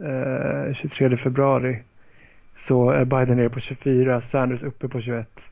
eh, 0.02 0.74
23 0.74 1.16
februari, 1.16 1.82
så 2.56 2.90
är 2.90 3.04
Biden 3.04 3.36
nere 3.36 3.50
på 3.50 3.60
24, 3.60 4.20
Sanders 4.20 4.62
uppe 4.62 4.88
på 4.88 5.00
21 5.00 5.44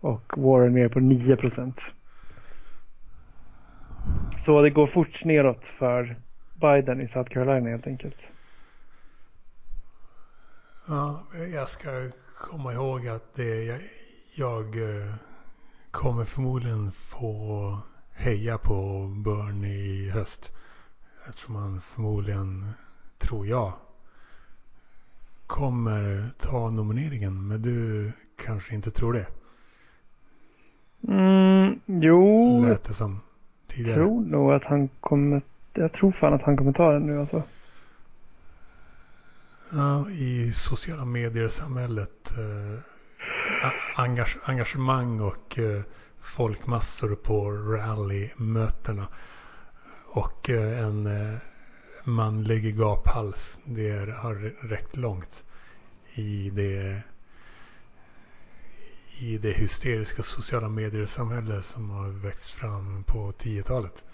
och 0.00 0.32
Warren 0.36 0.74
nere 0.74 0.88
på 0.88 1.00
9 1.00 1.36
procent. 1.36 1.80
Så 4.36 4.62
det 4.62 4.70
går 4.70 4.86
fort 4.86 5.24
neråt 5.24 5.66
för 5.66 6.16
Biden 6.54 7.00
i 7.00 7.08
South 7.08 7.30
Carolina 7.30 7.70
helt 7.70 7.86
enkelt. 7.86 8.18
Ja, 10.88 11.22
jag 11.52 11.68
ska 11.68 12.10
komma 12.38 12.72
ihåg 12.72 13.08
att 13.08 13.34
det, 13.34 13.64
jag, 13.64 13.80
jag 14.34 14.64
eh, 14.64 15.14
kommer 15.90 16.24
förmodligen 16.24 16.92
få 16.92 17.78
heja 18.14 18.58
på 18.58 19.06
Bernie 19.24 19.74
i 19.74 20.10
höst. 20.10 20.52
Eftersom 21.28 21.54
han 21.56 21.80
förmodligen, 21.80 22.72
tror 23.18 23.46
jag, 23.46 23.72
kommer 25.46 26.30
ta 26.38 26.70
nomineringen. 26.70 27.48
Men 27.48 27.62
du 27.62 28.12
kanske 28.36 28.74
inte 28.74 28.90
tror 28.90 29.12
det? 29.12 29.26
Mm, 31.08 31.80
jo, 31.86 32.58
jag 32.62 32.68
Lät 32.68 32.84
det 32.84 32.94
som 32.94 33.20
tidigare. 33.66 33.96
tror 33.96 34.20
nog 34.20 34.52
att 34.52 34.64
han 34.64 34.88
kommer, 35.00 35.42
jag 35.74 35.92
tror 35.92 36.12
fan 36.12 36.34
att 36.34 36.42
han 36.42 36.56
kommer 36.56 36.72
ta 36.72 36.92
den 36.92 37.06
nu 37.06 37.20
alltså. 37.20 37.42
Ja, 39.72 40.10
I 40.10 40.52
sociala 40.52 41.04
medier-samhället. 41.04 42.32
Eh, 42.38 42.80
engage, 43.96 44.38
engagemang 44.44 45.20
och 45.20 45.58
eh, 45.58 45.82
folkmassor 46.24 47.14
på 47.14 47.50
rallymötena. 47.50 49.06
Och 50.06 50.50
eh, 50.50 50.84
en 50.86 51.06
eh, 51.06 51.38
manlig 52.04 52.76
gaphals. 52.76 53.60
Det 53.64 54.14
har 54.16 54.34
räckt 54.68 54.96
långt 54.96 55.44
i 56.14 56.50
det 56.50 57.02
i 59.18 59.38
det 59.38 59.52
hysteriska 59.52 60.22
sociala 60.22 60.68
medier-samhälle 60.68 61.62
som 61.62 61.90
har 61.90 62.08
växt 62.08 62.50
fram 62.50 63.04
på 63.06 63.32
10-talet. 63.38 64.04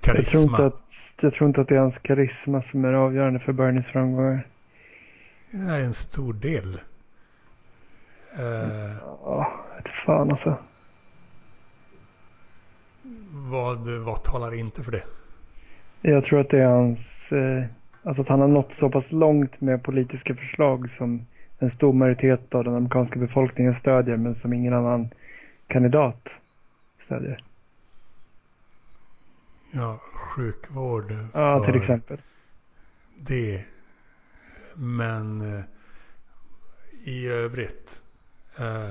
Jag 0.00 0.26
tror, 0.26 0.42
inte 0.42 0.66
att, 0.66 0.80
jag 1.20 1.32
tror 1.32 1.48
inte 1.48 1.60
att 1.60 1.68
det 1.68 1.74
är 1.74 1.78
hans 1.78 1.98
karisma 1.98 2.62
som 2.62 2.84
är 2.84 2.92
avgörande 2.92 3.40
för 3.40 3.52
Bernies 3.52 3.86
framgångar. 3.86 4.46
Är 5.50 5.80
en 5.80 5.94
stor 5.94 6.32
del. 6.32 6.80
Uh, 8.38 8.96
ja, 9.24 9.64
vet 9.76 9.88
fan 9.88 10.30
alltså. 10.30 10.58
Vad, 13.34 13.78
vad 13.88 14.22
talar 14.22 14.54
inte 14.54 14.84
för 14.84 14.92
det? 14.92 15.02
Jag 16.00 16.24
tror 16.24 16.40
att 16.40 16.50
det 16.50 16.58
är 16.58 16.66
hans, 16.66 17.32
eh, 17.32 17.64
alltså 18.02 18.22
att 18.22 18.28
han 18.28 18.40
har 18.40 18.48
nått 18.48 18.72
så 18.72 18.90
pass 18.90 19.12
långt 19.12 19.60
med 19.60 19.82
politiska 19.82 20.34
förslag 20.34 20.90
som 20.90 21.26
en 21.58 21.70
stor 21.70 21.92
majoritet 21.92 22.54
av 22.54 22.64
den 22.64 22.74
amerikanska 22.74 23.18
befolkningen 23.18 23.74
stödjer 23.74 24.16
men 24.16 24.34
som 24.34 24.52
ingen 24.52 24.74
annan 24.74 25.08
kandidat 25.66 26.34
stödjer. 27.04 27.44
Ja, 29.70 30.00
sjukvård. 30.14 31.14
Ja, 31.34 31.64
till 31.64 31.76
exempel. 31.76 32.18
Det. 33.18 33.64
Men 34.74 35.56
eh, 35.56 35.64
i 37.04 37.26
övrigt. 37.26 38.02
Eh, 38.58 38.90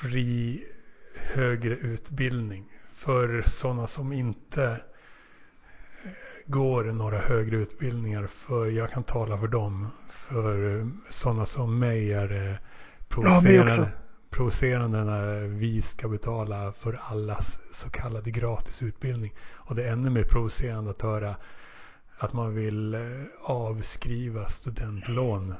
fri 0.00 0.64
högre 1.32 1.74
utbildning 1.74 2.64
för 2.94 3.42
sådana 3.42 3.86
som 3.86 4.12
inte 4.12 4.80
går 6.46 6.84
några 6.84 7.18
högre 7.18 7.56
utbildningar. 7.56 8.26
För 8.26 8.66
jag 8.66 8.90
kan 8.90 9.02
tala 9.02 9.38
för 9.38 9.48
dem. 9.48 9.90
För 10.10 10.86
sådana 11.08 11.46
som 11.46 11.78
mig 11.78 12.12
är 12.12 12.28
det 12.28 12.58
provocerande, 13.08 13.74
ja, 13.74 13.88
provocerande 14.30 15.04
när 15.04 15.40
vi 15.40 15.82
ska 15.82 16.08
betala 16.08 16.72
för 16.72 17.00
allas 17.02 17.58
så 17.72 17.90
kallade 17.90 18.30
gratisutbildning. 18.30 19.34
Och 19.52 19.74
det 19.74 19.84
är 19.84 19.92
ännu 19.92 20.10
mer 20.10 20.24
provocerande 20.24 20.90
att 20.90 21.02
höra 21.02 21.36
att 22.18 22.32
man 22.32 22.54
vill 22.54 22.94
eh, 22.94 23.00
avskriva 23.42 24.48
studentlån. 24.48 25.54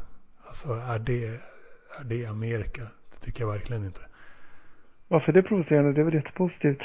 Alltså 0.46 0.72
är 0.72 0.98
det, 0.98 1.26
är 2.00 2.04
det 2.04 2.26
Amerika? 2.26 2.82
Det 3.12 3.20
tycker 3.20 3.44
jag 3.44 3.52
verkligen 3.52 3.84
inte. 3.84 4.00
Varför 5.08 5.32
är 5.32 5.34
det 5.34 5.42
provocerande? 5.42 5.92
Det 5.92 6.00
är 6.00 6.04
väl 6.04 6.14
jättepositivt? 6.14 6.84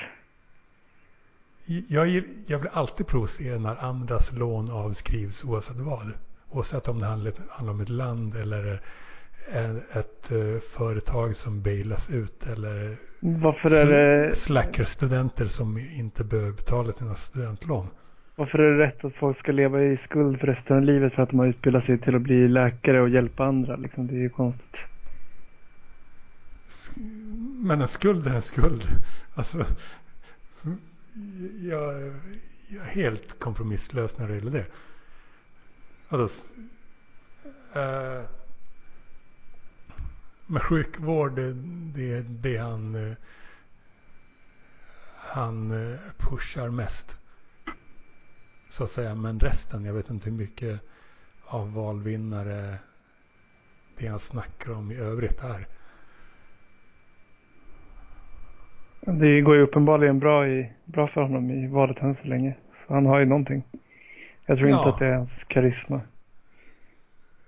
Jag, 1.87 2.07
jag 2.47 2.61
blir 2.61 2.71
alltid 2.73 3.07
provocerad 3.07 3.61
när 3.61 3.83
andras 3.83 4.31
lån 4.33 4.71
avskrivs 4.71 5.45
oavsett 5.45 5.77
vad. 5.77 6.11
Oavsett 6.51 6.87
om 6.87 6.99
det 6.99 7.05
handlar, 7.05 7.33
om 7.69 7.81
ett 7.81 7.89
land 7.89 8.35
eller 8.35 8.81
ett 9.93 10.31
eh, 10.31 10.59
företag 10.77 11.35
som 11.35 11.61
bailas 11.61 12.09
ut 12.11 12.47
eller 12.47 12.97
Varför 13.19 13.71
är 13.71 13.85
det... 13.85 14.35
slacker-studenter 14.35 15.45
som 15.45 15.77
inte 15.77 16.23
behöver 16.23 16.51
betala 16.51 16.91
sina 16.91 17.15
studentlån. 17.15 17.87
Varför 18.35 18.59
är 18.59 18.71
det 18.77 18.85
rätt 18.87 19.05
att 19.05 19.13
folk 19.13 19.39
ska 19.39 19.51
leva 19.51 19.83
i 19.83 19.97
skuld 19.97 20.39
för 20.39 20.47
resten 20.47 20.77
av 20.77 20.83
livet 20.83 21.13
för 21.13 21.23
att 21.23 21.29
de 21.29 21.39
har 21.39 21.47
utbildat 21.47 21.83
sig 21.83 21.97
till 21.97 22.15
att 22.15 22.21
bli 22.21 22.47
läkare 22.47 23.01
och 23.01 23.09
hjälpa 23.09 23.45
andra? 23.45 23.75
Liksom, 23.75 24.07
det 24.07 24.13
är 24.13 24.19
ju 24.19 24.29
konstigt. 24.29 24.85
Men 27.61 27.81
en 27.81 27.87
skuld 27.87 28.27
är 28.27 28.33
en 28.33 28.41
skuld. 28.41 28.83
Alltså, 29.33 29.65
jag, 31.61 32.13
jag 32.67 32.81
är 32.81 32.89
helt 32.89 33.39
kompromisslös 33.39 34.17
när 34.17 34.27
det 34.27 34.35
gäller 34.35 34.51
det. 34.51 34.65
Alltså, 36.09 36.43
äh, 37.73 38.23
med 40.45 40.61
sjukvård, 40.61 41.35
det, 41.35 41.53
det 41.93 42.11
är 42.11 42.23
det 42.23 42.57
han, 42.57 42.95
eh, 42.95 43.15
han 45.15 45.71
eh, 45.71 45.99
pushar 46.17 46.69
mest. 46.69 47.17
Så 48.69 48.83
att 48.83 48.89
säga. 48.89 49.15
Men 49.15 49.39
resten, 49.39 49.85
jag 49.85 49.93
vet 49.93 50.09
inte 50.09 50.29
hur 50.29 50.37
mycket 50.37 50.81
av 51.45 51.73
valvinnare 51.73 52.77
det 53.97 54.07
han 54.07 54.19
snackar 54.19 54.71
om 54.71 54.91
i 54.91 54.95
övrigt 54.95 55.43
är. 55.43 55.67
Det 59.01 59.41
går 59.41 59.55
ju 59.55 59.61
uppenbarligen 59.61 60.19
bra, 60.19 60.47
i, 60.47 60.69
bra 60.85 61.07
för 61.07 61.21
honom 61.21 61.51
i 61.51 61.67
valet 61.67 62.01
än 62.01 62.15
så 62.15 62.27
länge. 62.27 62.55
Så 62.73 62.93
han 62.93 63.05
har 63.05 63.19
ju 63.19 63.25
någonting. 63.25 63.63
Jag 64.45 64.57
tror 64.57 64.69
ja. 64.69 64.77
inte 64.77 64.89
att 64.89 64.99
det 64.99 65.05
är 65.05 65.15
hans 65.15 65.43
karisma. 65.43 66.01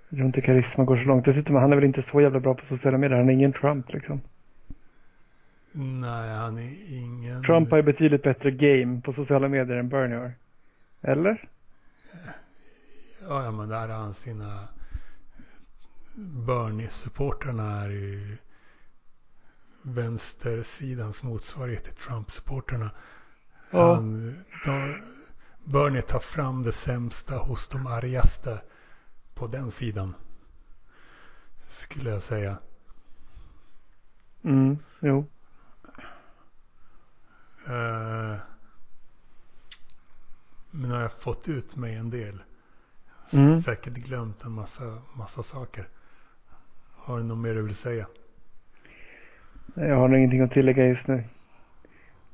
Jag 0.08 0.16
tror 0.16 0.26
inte 0.26 0.40
karisma 0.40 0.84
går 0.84 0.96
så 0.96 1.02
långt. 1.02 1.24
Dessutom 1.24 1.56
han 1.56 1.72
är 1.72 1.76
väl 1.76 1.84
inte 1.84 2.02
så 2.02 2.20
jävla 2.20 2.40
bra 2.40 2.54
på 2.54 2.66
sociala 2.66 2.98
medier. 2.98 3.18
Han 3.18 3.28
är 3.28 3.32
ingen 3.32 3.52
Trump 3.52 3.92
liksom. 3.92 4.20
Nej, 5.72 6.30
han 6.30 6.58
är 6.58 6.72
ingen... 6.88 7.42
Trump 7.42 7.70
har 7.70 7.76
ju 7.76 7.82
betydligt 7.82 8.22
bättre 8.22 8.50
game 8.50 9.00
på 9.00 9.12
sociala 9.12 9.48
medier 9.48 9.76
än 9.76 9.88
Bernie 9.88 10.16
har. 10.16 10.32
Eller? 11.02 11.48
Ja, 13.28 13.44
ja 13.44 13.50
men 13.50 13.68
där 13.68 13.88
har 13.88 13.96
han 13.96 14.14
sina... 14.14 14.68
Bernie-supportrarna 16.46 17.84
är 17.84 17.90
ju 17.90 18.36
vänstersidans 19.82 21.22
motsvarighet 21.22 21.84
till 21.84 21.94
Trump-supporterna. 21.94 22.90
Ja. 23.70 23.96
de, 24.64 25.02
Bernie 25.64 26.02
tar 26.02 26.18
fram 26.18 26.62
det 26.62 26.72
sämsta 26.72 27.38
hos 27.38 27.68
de 27.68 27.86
argaste 27.86 28.62
på 29.34 29.46
den 29.46 29.70
sidan. 29.70 30.14
Skulle 31.68 32.10
jag 32.10 32.22
säga. 32.22 32.58
Mm, 34.42 34.78
jo. 35.00 35.26
Uh, 37.68 38.36
men 40.70 40.90
har 40.90 41.00
jag 41.00 41.12
fått 41.12 41.48
ut 41.48 41.76
mig 41.76 41.94
en 41.94 42.10
del. 42.10 42.42
Mm. 43.32 43.60
Säkert 43.60 43.92
glömt 43.94 44.44
en 44.44 44.52
massa, 44.52 45.02
massa 45.14 45.42
saker. 45.42 45.88
Har 46.92 47.18
du 47.18 47.24
något 47.24 47.38
mer 47.38 47.54
du 47.54 47.62
vill 47.62 47.74
säga? 47.74 48.06
Jag 49.74 49.96
har 49.96 50.08
nog 50.08 50.18
ingenting 50.18 50.40
att 50.40 50.52
tillägga 50.52 50.86
just 50.86 51.08
nu. 51.08 51.24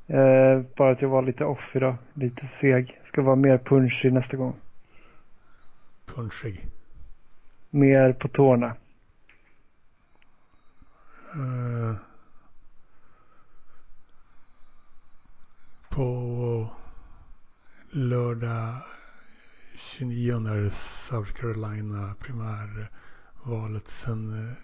Eh, 0.07 0.61
bara 0.76 0.91
att 0.91 1.03
jag 1.03 1.09
var 1.09 1.22
lite 1.22 1.45
off 1.45 1.76
idag. 1.76 1.97
Lite 2.14 2.47
seg. 2.47 3.01
Ska 3.05 3.22
vara 3.22 3.36
mer 3.36 3.59
punchig 3.59 4.12
nästa 4.12 4.36
gång. 4.36 4.57
Punchig? 6.07 6.66
Mer 7.70 8.12
på 8.12 8.28
tårna. 8.28 8.76
Uh, 11.36 11.95
på 15.89 16.68
lördag 17.91 18.74
29 19.74 20.39
när 20.39 20.68
South 20.68 21.32
Carolina 21.32 22.14
primärvalet. 22.20 23.89
Sen 23.89 24.57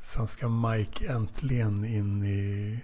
Sen 0.00 0.26
ska 0.26 0.48
Mike 0.48 1.12
äntligen 1.12 1.84
in 1.84 2.24
i 2.24 2.78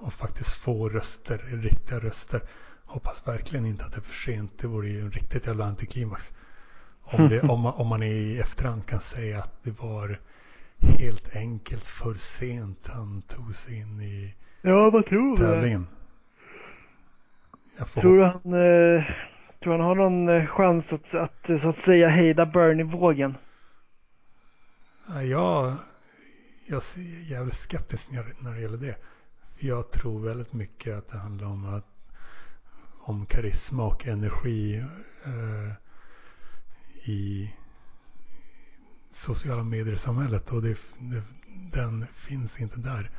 och 0.00 0.12
faktiskt 0.12 0.54
få 0.54 0.88
röster, 0.88 1.38
riktiga 1.38 1.98
röster. 1.98 2.40
Hoppas 2.84 3.28
verkligen 3.28 3.66
inte 3.66 3.84
att 3.84 3.92
det 3.92 3.98
är 3.98 4.02
för 4.02 4.14
sent. 4.14 4.58
Det 4.58 4.66
vore 4.66 4.88
ju 4.88 5.00
en 5.00 5.10
riktigt 5.10 5.46
jävla 5.46 5.64
antiklimax. 5.64 6.32
Om, 7.02 7.28
det, 7.28 7.40
om, 7.48 7.60
man, 7.60 7.74
om 7.74 7.86
man 7.86 8.02
i 8.02 8.38
efterhand 8.42 8.86
kan 8.86 9.00
säga 9.00 9.38
att 9.38 9.62
det 9.62 9.80
var 9.80 10.20
helt 10.98 11.36
enkelt 11.36 11.86
för 11.86 12.14
sent 12.14 12.90
han 12.92 13.22
tog 13.22 13.54
sig 13.54 13.78
in 13.78 14.00
i 14.00 14.34
ja, 14.62 14.90
vad 14.90 15.06
tror 15.06 15.36
tävlingen. 15.36 15.86
Tror 17.94 18.16
du 18.16 18.24
han, 18.24 18.34
eh, 18.34 19.04
tror 19.62 19.72
han 19.72 19.80
har 19.80 19.94
någon 19.94 20.28
eh, 20.28 20.46
chans 20.46 20.92
att, 20.92 21.14
att 21.14 21.60
så 21.60 21.68
att 21.68 21.76
säga 21.76 22.08
hejda 22.08 22.46
Bernie-vågen? 22.46 23.36
Ja, 25.30 25.76
jag 26.72 26.82
är 26.96 27.30
jävligt 27.30 27.54
skeptisk 27.54 28.10
när 28.38 28.54
det 28.54 28.60
gäller 28.60 28.78
det. 28.78 28.96
Jag 29.58 29.90
tror 29.90 30.20
väldigt 30.20 30.52
mycket 30.52 30.98
att 30.98 31.08
det 31.08 31.18
handlar 31.18 31.46
om, 31.46 31.74
att, 31.74 31.86
om 33.00 33.26
karisma 33.26 33.84
och 33.86 34.06
energi 34.06 34.84
eh, 35.24 35.72
i 37.10 37.50
sociala 39.10 39.62
medier-samhället. 39.62 40.50
Och 40.52 40.62
det, 40.62 40.78
det, 40.98 41.22
den 41.72 42.06
finns 42.12 42.60
inte 42.60 42.80
där. 42.80 43.10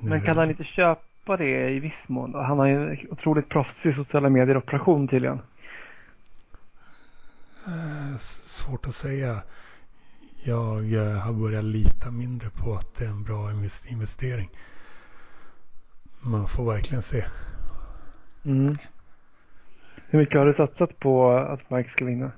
Men 0.00 0.22
kan 0.22 0.36
han 0.36 0.50
inte 0.50 0.64
köpa 0.64 1.36
det 1.36 1.70
i 1.70 1.80
viss 1.80 2.08
mån? 2.08 2.34
Han 2.34 2.58
har 2.58 2.66
ju 2.66 3.08
otroligt 3.10 3.48
proffsig 3.48 3.94
sociala 3.94 4.28
medier-operation 4.28 5.08
tydligen. 5.08 5.40
Eh, 7.66 8.16
svårt 8.18 8.86
att 8.86 8.94
säga 8.94 9.42
jag 10.44 10.92
eh, 10.92 11.18
har 11.18 11.32
börjat 11.32 11.64
lita 11.64 12.10
mindre 12.10 12.50
på 12.50 12.74
att 12.74 12.94
det 12.94 13.04
är 13.04 13.08
en 13.08 13.22
bra 13.22 13.50
investering. 13.88 14.50
Man 16.20 16.48
får 16.48 16.64
verkligen 16.72 17.02
se. 17.02 17.24
Mm. 18.44 18.74
Hur 20.08 20.18
mycket 20.18 20.38
har 20.38 20.46
du 20.46 20.54
satsat 20.54 20.98
på 20.98 21.30
att 21.32 21.70
Mike 21.70 21.88
ska 21.88 22.04
vinna? 22.04 22.32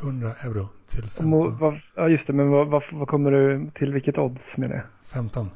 100 0.00 0.34
euro 0.34 0.68
till 0.86 1.02
Mo- 1.04 1.08
15. 1.08 1.58
vad- 1.58 1.80
Ja, 1.96 2.08
just 2.08 2.26
det. 2.26 2.32
Men 2.32 2.50
vad, 2.50 2.68
vad, 2.68 2.82
vad 2.92 3.08
kommer 3.08 3.30
du 3.30 3.70
till 3.74 3.92
vilket 3.92 4.18
odds 4.18 4.56
med 4.56 4.70
det? 4.70 4.82
15. 5.02 5.50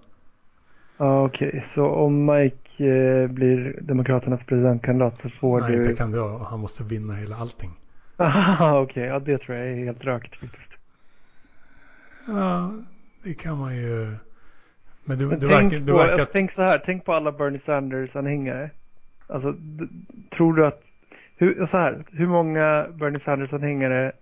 Ja, 0.98 1.24
okej. 1.24 1.62
Så 1.66 1.86
om 1.86 2.26
Mike 2.26 2.86
eh, 2.86 3.28
blir 3.28 3.78
Demokraternas 3.82 4.44
presidentkandidat 4.44 5.18
så 5.18 5.30
får 5.30 5.60
Nej, 5.60 5.70
du... 5.72 5.82
inte 5.82 5.96
kan 5.96 6.10
det 6.10 6.20
vara. 6.20 6.44
Han 6.44 6.60
måste 6.60 6.84
vinna 6.84 7.14
hela 7.14 7.36
allting. 7.36 7.70
Aha, 8.16 8.80
okej. 8.80 9.04
Ja, 9.04 9.18
det 9.18 9.38
tror 9.38 9.56
jag 9.58 9.68
är 9.68 9.84
helt 9.84 10.04
rökt. 10.04 10.40
Ja, 12.26 12.74
det 13.22 13.34
kan 13.34 13.58
man 13.58 13.76
ju. 13.76 14.16
Men 15.04 15.18
du, 15.18 15.26
Men 15.26 15.38
du 15.38 15.48
tänk, 15.48 15.72
verkar... 15.72 15.86
Du 15.86 15.92
verkar 15.92 16.12
alltså, 16.12 16.28
tänk 16.32 16.52
så 16.52 16.62
här. 16.62 16.82
Tänk 16.84 17.04
på 17.04 17.12
alla 17.12 17.32
Bernie 17.32 17.58
Sanders-anhängare. 17.58 18.70
Alltså, 19.26 19.54
tror 20.30 20.54
du 20.54 20.66
att... 20.66 20.82
Hur, 21.36 21.66
så 21.66 21.76
här, 21.76 22.04
hur 22.10 22.26
många 22.26 22.86
Bernie 22.94 23.20
Sanders-anhängare 23.20 24.12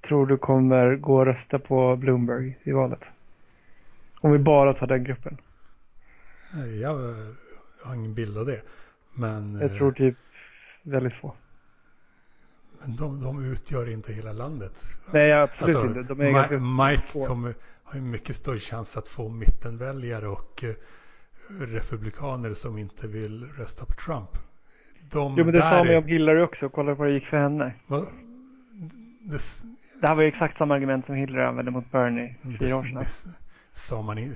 tror 0.00 0.26
du 0.26 0.36
kommer 0.36 0.96
gå 0.96 1.18
och 1.18 1.26
rösta 1.26 1.58
på 1.58 1.96
Bloomberg 1.96 2.58
i 2.62 2.72
valet? 2.72 3.00
Om 4.20 4.32
vi 4.32 4.38
bara 4.38 4.72
tar 4.72 4.86
den 4.86 5.04
gruppen. 5.04 5.36
Nej, 6.54 6.80
Jag 6.80 7.14
har 7.82 7.94
ingen 7.94 8.14
bild 8.14 8.38
av 8.38 8.46
det. 8.46 8.60
Men, 9.14 9.54
Jag 9.54 9.70
eh, 9.70 9.76
tror 9.76 9.92
typ 9.92 10.16
väldigt 10.82 11.14
få. 11.14 11.34
Men 12.82 12.96
de, 12.96 13.20
de 13.24 13.44
utgör 13.44 13.90
inte 13.90 14.12
hela 14.12 14.32
landet. 14.32 14.84
Nej, 15.12 15.32
absolut 15.32 15.76
Alltså, 15.76 15.98
inte. 15.98 16.14
De 16.14 16.20
är 16.20 16.32
Ma- 16.32 16.90
Mike 16.90 17.02
få. 17.12 17.26
kommer, 17.26 17.54
har 17.84 17.94
ju 17.94 18.00
mycket 18.00 18.36
större 18.36 18.58
chans 18.58 18.96
att 18.96 19.08
få 19.08 19.28
mittenväljare 19.28 20.28
och 20.28 20.64
eh, 20.64 20.74
republikaner 21.60 22.54
som 22.54 22.78
inte 22.78 23.06
vill 23.08 23.44
rösta 23.58 23.84
på 23.86 23.92
Trump. 23.92 24.30
De 25.10 25.34
Jo, 25.38 25.44
men 25.44 25.54
det 25.54 25.60
sa 25.62 25.70
man 25.78 25.86
ju 25.86 25.92
är- 25.92 25.98
om 25.98 26.04
Hillary 26.04 26.40
också. 26.42 26.68
Kolla 26.68 26.94
hur 26.94 27.04
det 27.04 27.12
gick 27.12 27.26
för 27.26 27.36
henne. 27.36 27.72
vad- 27.86 28.06
det, 29.20 29.38
Det 30.00 30.06
här 30.06 30.14
var 30.14 30.22
ju 30.22 30.28
exakt 30.28 30.56
samma 30.56 30.74
argument 30.74 31.06
som 31.06 31.14
Hillary 31.14 31.44
använde 31.44 31.70
mot 31.70 31.90
Bernie 31.90 32.36
det, 32.42 32.58
fyra 32.58 32.76
år 32.76 32.82
det, 32.82 32.88
sedan. 32.88 33.02
s- 33.02 33.26
sa 33.72 34.02
man 34.02 34.18
i, 34.18 34.32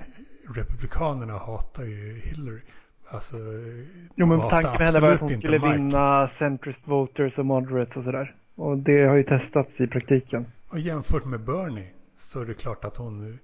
Republikanerna 0.55 1.39
hatar 1.39 1.85
ju 1.85 2.21
Hillary. 2.25 2.61
Alltså, 3.11 3.37
Jo, 4.15 4.27
men 4.27 4.41
tanken 4.41 4.71
med 4.73 4.87
henne 4.87 5.01
var 5.01 5.13
att 5.15 5.21
hon 5.21 5.29
skulle 5.31 5.59
Mike. 5.59 5.73
vinna 5.73 6.29
centrist 6.29 6.89
voters 6.89 7.39
och 7.39 7.47
moderates 7.47 7.97
och 7.97 8.03
sådär. 8.05 8.35
Och 8.55 8.79
det 8.79 9.05
har 9.05 9.17
ju 9.17 9.23
testats 9.23 9.81
i 9.81 9.87
praktiken. 9.87 10.47
Och 10.69 10.79
jämfört 10.79 11.25
med 11.25 11.41
Bernie 11.41 11.89
så 12.17 12.41
är 12.41 12.45
det 12.47 12.55
klart 12.55 12.85
att 12.85 12.97
hon 12.97 13.39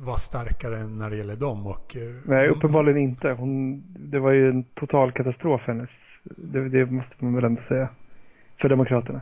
var 0.00 0.16
starkare 0.16 0.86
när 0.86 1.10
det 1.10 1.16
gäller 1.16 1.36
dem. 1.36 1.66
Och, 1.66 1.96
eh, 1.96 2.14
Nej, 2.24 2.48
uppenbarligen 2.48 2.98
inte. 2.98 3.30
Hon, 3.30 3.82
det 3.98 4.18
var 4.18 4.32
ju 4.32 4.48
en 4.48 4.64
total 4.64 5.12
katastrof 5.12 5.60
hennes. 5.64 5.90
Det, 6.24 6.68
det 6.68 6.86
måste 6.86 7.24
man 7.24 7.34
väl 7.34 7.44
ändå 7.44 7.62
säga. 7.62 7.88
För 8.56 8.68
Demokraterna. 8.68 9.20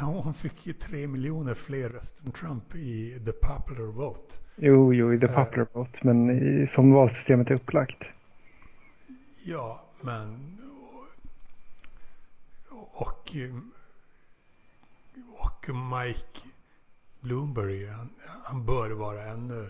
Ja, 0.00 0.20
hon 0.24 0.34
fick 0.34 0.66
ju 0.66 0.72
tre 0.72 1.06
miljoner 1.06 1.54
fler 1.54 1.88
röster 1.88 2.26
än 2.26 2.32
Trump 2.32 2.74
i 2.74 3.20
the 3.24 3.32
popular 3.32 3.92
vote. 3.92 4.34
Jo, 4.56 4.92
jo, 4.94 5.12
i 5.12 5.18
the 5.18 5.26
Eh. 5.26 5.34
popular 5.44 5.66
vote. 5.72 5.98
Men 6.02 6.30
i, 6.30 6.66
som 6.66 6.92
valsystemet 6.92 7.50
är 7.50 7.54
upplagt. 7.54 8.02
Ja, 9.44 9.82
men... 10.00 10.58
Och, 12.70 13.36
och 15.38 15.68
Mike 15.68 16.40
Bloomberg, 17.20 17.86
han, 17.86 18.10
han 18.44 18.66
bör 18.66 18.90
vara 18.90 19.24
ännu 19.24 19.68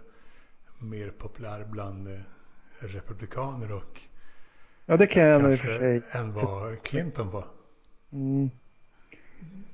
mer 0.78 1.10
populär 1.10 1.64
bland 1.70 2.08
eh, 2.08 2.20
republikaner 2.80 3.72
och 3.72 4.00
Ja, 4.86 4.96
det 4.96 5.06
kan 5.06 5.22
jag 5.22 5.52
i 5.52 5.56
och 5.56 5.60
för 5.60 5.78
sig. 5.78 6.02
än 6.10 6.32
vad 6.32 6.82
Clinton 6.82 7.30
var. 7.30 7.44
Mm. 8.12 8.50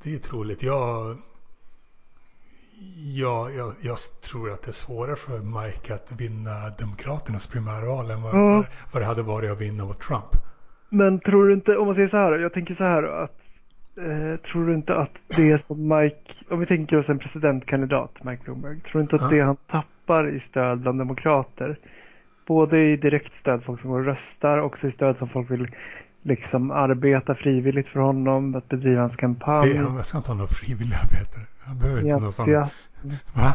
Det 0.02 0.14
är 0.14 0.18
troligt. 0.18 0.62
Jag, 0.62 1.18
ja, 3.14 3.50
jag, 3.50 3.72
jag 3.80 3.96
tror 4.30 4.50
att 4.52 4.62
det 4.62 4.70
är 4.70 4.72
svårare 4.72 5.16
för 5.16 5.38
Mike 5.38 5.94
att 5.94 6.12
vinna 6.20 6.50
Demokraternas 6.78 7.46
primärval 7.46 8.10
än 8.10 8.22
vad, 8.22 8.34
Ja. 8.34 8.64
vad 8.92 9.02
det 9.02 9.06
hade 9.06 9.22
varit 9.22 9.50
att 9.50 9.60
vinna 9.60 9.84
mot 9.84 10.00
Trump. 10.00 10.24
Men 10.88 11.20
tror 11.20 11.46
du 11.46 11.52
inte, 11.54 11.76
om 11.76 11.86
man 11.86 11.94
säger 11.94 12.08
så 12.08 12.16
här, 12.16 12.38
jag 12.38 12.52
tänker 12.52 12.74
så 12.74 12.84
här 12.84 13.02
att 13.02 13.40
eh, 13.98 14.36
tror 14.36 14.66
du 14.66 14.74
inte 14.74 14.94
att 14.96 15.10
det 15.36 15.58
som 15.58 15.88
Mike, 15.88 16.32
om 16.50 16.60
vi 16.60 16.66
tänker 16.66 16.98
oss 16.98 17.08
en 17.08 17.18
presidentkandidat, 17.18 18.24
Mike 18.24 18.42
Bloomberg, 18.44 18.80
tror 18.80 18.92
du 18.92 19.00
inte 19.02 19.16
att 19.16 19.22
Ja. 19.22 19.28
det 19.28 19.40
han 19.40 19.56
tappar 19.56 20.28
i 20.28 20.40
stöd 20.40 20.80
bland 20.80 20.98
demokrater, 20.98 21.78
både 22.46 22.78
i 22.78 22.96
direkt 22.96 23.34
stöd 23.34 23.64
folk 23.64 23.80
som 23.80 23.90
går 23.90 23.98
och 23.98 24.04
röstar, 24.04 24.58
också 24.58 24.86
i 24.86 24.90
stöd 24.90 25.16
som 25.16 25.28
folk 25.28 25.50
vill 25.50 25.68
liksom 26.22 26.70
arbeta 26.70 27.34
frivilligt 27.34 27.88
för 27.88 28.00
honom, 28.00 28.54
att 28.54 28.68
bedriva 28.68 29.00
hans 29.00 29.16
kampanj, 29.16 29.72
Det, 29.72 29.78
han 29.78 30.04
ska 30.04 30.18
inte 30.18 30.30
ha 30.30 30.34
några 30.36 30.48
frivilligarbetare. 30.48 31.44
Han 31.60 31.78
behöver 31.78 32.00
inte 32.00 32.12
någon 32.12 32.32
sån. 32.32 32.54
entusiasm. 32.54 32.92
Va? 33.34 33.54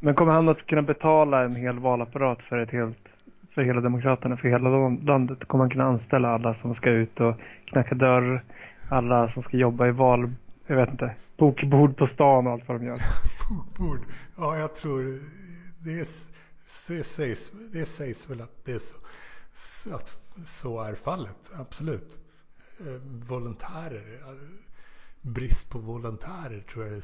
Men 0.00 0.14
kommer 0.14 0.32
han 0.32 0.48
att 0.48 0.66
kunna 0.66 0.82
betala 0.82 1.44
en 1.44 1.56
hel 1.56 1.78
valapparat 1.78 2.42
för 2.42 2.58
ett 2.58 2.70
helt 2.70 3.08
för 3.54 3.62
hela 3.62 3.80
Demokraterna, 3.80 4.36
för 4.36 4.48
hela 4.48 4.68
landet? 4.88 5.44
Kommer 5.44 5.64
han 5.64 5.70
kunna 5.70 5.84
anställa 5.84 6.28
alla 6.28 6.54
som 6.54 6.74
ska 6.74 6.90
ut 6.90 7.20
och 7.20 7.34
knacka 7.64 7.94
dörr? 7.94 8.44
Alla 8.88 9.28
som 9.28 9.42
ska 9.42 9.56
jobba 9.56 9.86
i 9.86 9.90
val, 9.90 10.32
jag 10.66 10.76
vet 10.76 10.90
inte, 10.90 11.14
bokbord 11.36 11.96
på 11.96 12.06
stan 12.06 12.46
och 12.46 12.52
allt 12.52 12.68
vad 12.68 12.80
de 12.80 12.86
gör. 12.86 12.98
Bokbord. 13.50 14.00
Ja, 14.36 14.58
jag 14.58 14.74
tror 14.74 15.02
det, 15.78 16.00
är, 16.00 16.06
det, 16.88 17.04
sägs, 17.04 17.52
det 17.72 17.86
sägs 17.86 18.30
väl 18.30 18.40
att 18.40 18.64
det 18.64 18.72
är 18.72 18.80
så, 19.54 19.94
att 19.94 20.12
så 20.44 20.82
är 20.82 20.94
fallet. 20.94 21.50
Absolut. 21.60 22.18
Eh, 22.80 23.00
Volontärer. 23.28 24.18
Brist 25.26 25.70
på 25.70 25.78
volontärer 25.78 26.60
tror 26.60 26.84
jag 26.84 26.92
är 26.92 26.96
det 26.96 27.02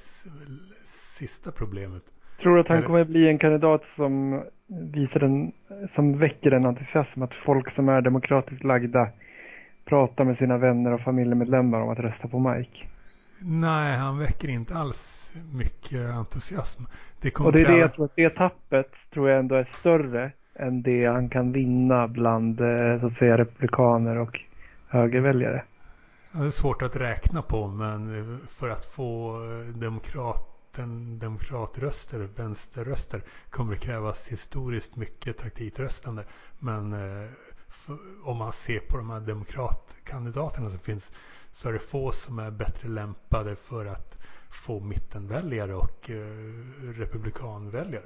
sista 0.85 1.51
problemet. 1.53 2.03
Tror 2.43 2.55
du 2.55 2.61
att 2.61 2.68
han 2.68 2.83
kommer 2.83 3.05
bli 3.05 3.29
en 3.29 3.39
kandidat 3.39 3.87
som 3.87 4.43
visar 4.66 5.21
en, 5.21 5.53
som 5.89 6.18
väcker 6.18 6.51
en 6.51 6.66
entusiasm? 6.66 7.23
Att 7.23 7.35
folk 7.35 7.71
som 7.71 7.89
är 7.89 8.01
demokratiskt 8.01 8.64
lagda 8.64 9.09
pratar 9.85 10.25
med 10.25 10.37
sina 10.37 10.59
vänner 10.59 10.93
och 10.93 11.01
familjemedlemmar 11.01 11.81
om 11.81 11.89
att 11.89 11.99
rösta 11.99 12.29
på 12.29 12.39
Mike? 12.39 12.87
Nej, 13.43 13.97
han 13.97 14.18
väcker 14.18 14.49
inte 14.49 14.75
alls 14.75 15.35
mycket 15.53 16.11
entusiasm. 16.11 16.83
Det 17.21 17.39
Och 17.41 17.53
det 17.53 17.61
är 17.61 17.66
det 17.66 17.79
jag 17.79 17.93
tror 17.93 18.05
att 18.05 18.16
det 18.16 18.31
tappet 18.31 19.11
tror 19.11 19.31
jag 19.31 19.39
ändå 19.39 19.55
är 19.55 19.64
större 19.64 20.33
än 20.55 20.83
det 20.83 21.05
han 21.05 21.29
kan 21.29 21.53
vinna 21.53 22.09
bland 22.09 22.61
eh, 22.61 22.99
så 23.01 23.07
att 23.07 23.12
säga 23.12 23.39
republikaner 23.39 24.16
och 24.16 24.41
högerväljare. 24.89 25.64
Ja, 26.33 26.41
det 26.41 26.47
är 26.47 26.51
svårt 26.51 26.83
att 26.83 26.97
räkna 26.97 27.43
på 27.43 27.66
men 27.66 28.39
för 28.49 28.70
att 28.70 28.85
få 28.85 29.35
eh, 29.45 29.74
demokraten, 29.74 31.18
demokratröster, 31.18 32.28
vänsterröster 32.37 33.22
kommer 33.51 33.74
det 33.74 33.81
krävas 33.81 34.28
historiskt 34.28 34.97
mycket 34.97 35.39
taktikröstande. 35.39 36.24
Men 36.59 36.93
eh, 36.93 37.28
för, 37.68 37.99
om 38.24 38.37
man 38.37 38.53
ser 38.53 38.81
på 38.81 38.97
de 38.97 39.11
här 39.11 39.20
demokratkandidaterna 39.20 40.70
som 40.70 40.78
finns 40.78 41.12
så 41.53 41.68
är 41.68 41.72
det 41.72 41.78
få 41.78 42.12
som 42.12 42.39
är 42.39 42.51
bättre 42.51 42.89
lämpade 42.89 43.57
för 43.57 43.87
att 43.87 44.18
få 44.51 44.81
mittenväljare 44.81 45.74
och 45.74 46.11
eh, 46.11 46.16
republikanväljare. 46.97 48.05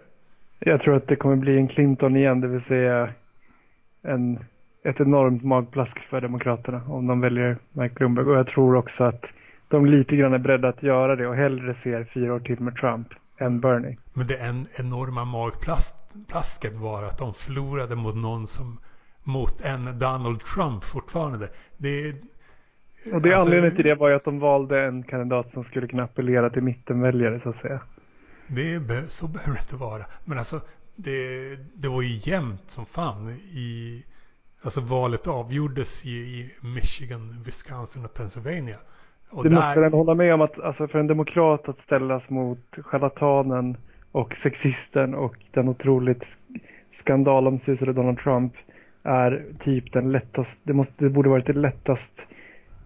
Jag 0.58 0.80
tror 0.80 0.96
att 0.96 1.08
det 1.08 1.16
kommer 1.16 1.36
bli 1.36 1.56
en 1.56 1.68
Clinton 1.68 2.16
igen, 2.16 2.40
det 2.40 2.48
vill 2.48 2.64
säga 2.64 3.14
en, 4.02 4.44
ett 4.84 5.00
enormt 5.00 5.42
magplask 5.44 5.98
för 5.98 6.20
demokraterna 6.20 6.82
om 6.88 7.06
de 7.06 7.20
väljer 7.20 7.58
Mike 7.72 7.94
Bloomberg. 7.94 8.26
Och 8.26 8.36
jag 8.36 8.46
tror 8.46 8.76
också 8.76 9.04
att 9.04 9.32
de 9.68 9.86
lite 9.86 10.16
grann 10.16 10.32
är 10.32 10.38
beredda 10.38 10.68
att 10.68 10.82
göra 10.82 11.16
det 11.16 11.26
och 11.26 11.34
hellre 11.34 11.74
ser 11.74 12.04
fyra 12.04 12.34
år 12.34 12.40
till 12.40 12.60
med 12.60 12.76
Trump 12.76 13.08
än 13.38 13.60
Bernie. 13.60 13.96
Men 14.12 14.26
det 14.26 14.36
en 14.36 14.66
enorma 14.74 15.24
magplasket 15.24 16.76
var 16.76 17.02
att 17.02 17.18
de 17.18 17.34
förlorade 17.34 17.96
mot 17.96 18.16
någon 18.16 18.46
som 18.46 18.78
mot 19.22 19.60
en 19.60 19.98
Donald 19.98 20.40
Trump 20.40 20.84
fortfarande. 20.84 21.48
Det 21.76 22.14
Och 23.12 23.22
det 23.22 23.32
alltså, 23.32 23.46
anledningen 23.46 23.76
till 23.76 23.84
det 23.84 23.94
var 23.94 24.08
ju 24.08 24.14
att 24.14 24.24
de 24.24 24.38
valde 24.38 24.84
en 24.84 25.02
kandidat 25.02 25.50
som 25.50 25.64
skulle 25.64 25.88
kunna 25.88 26.04
appellera 26.04 26.50
till 26.50 26.62
mittenväljare 26.62 27.40
så 27.40 27.48
att 27.48 27.56
säga. 27.56 27.80
Det 28.46 28.74
är, 28.74 29.06
så 29.08 29.28
behöver 29.28 29.52
det 29.54 29.60
inte 29.60 29.76
vara. 29.76 30.04
Men 30.24 30.38
alltså 30.38 30.60
det, 30.96 31.56
det 31.74 31.88
var 31.88 32.02
ju 32.02 32.30
jämnt 32.30 32.62
som 32.66 32.86
fan 32.86 33.30
i 33.30 34.04
Alltså 34.64 34.80
valet 34.80 35.26
avgjordes 35.26 36.04
ju 36.04 36.16
i 36.16 36.50
Michigan, 36.60 37.42
Wisconsin 37.46 38.04
och 38.04 38.14
Pennsylvania. 38.14 38.76
Och 39.30 39.42
Du 39.42 39.48
där, 39.48 39.56
måste 39.56 39.80
väl 39.80 39.92
hålla 39.92 40.14
med 40.14 40.34
om 40.34 40.40
att 40.40 40.60
alltså, 40.60 40.88
för 40.88 40.98
en 40.98 41.06
demokrat 41.06 41.68
att 41.68 41.78
ställas 41.78 42.30
mot 42.30 42.78
charlatanen 42.82 43.76
och 44.12 44.34
sexisten 44.34 45.14
och 45.14 45.36
den 45.50 45.68
otroligt 45.68 46.36
skandalomsusade 46.92 47.92
Donald 47.92 48.18
Trump 48.18 48.52
är 49.02 49.44
typ 49.58 49.92
den 49.92 50.12
lättaste, 50.12 50.60
det, 50.62 50.72
måste, 50.72 51.04
det 51.04 51.10
borde 51.10 51.28
varit 51.28 51.46
det 51.46 51.52
lättast, 51.52 52.26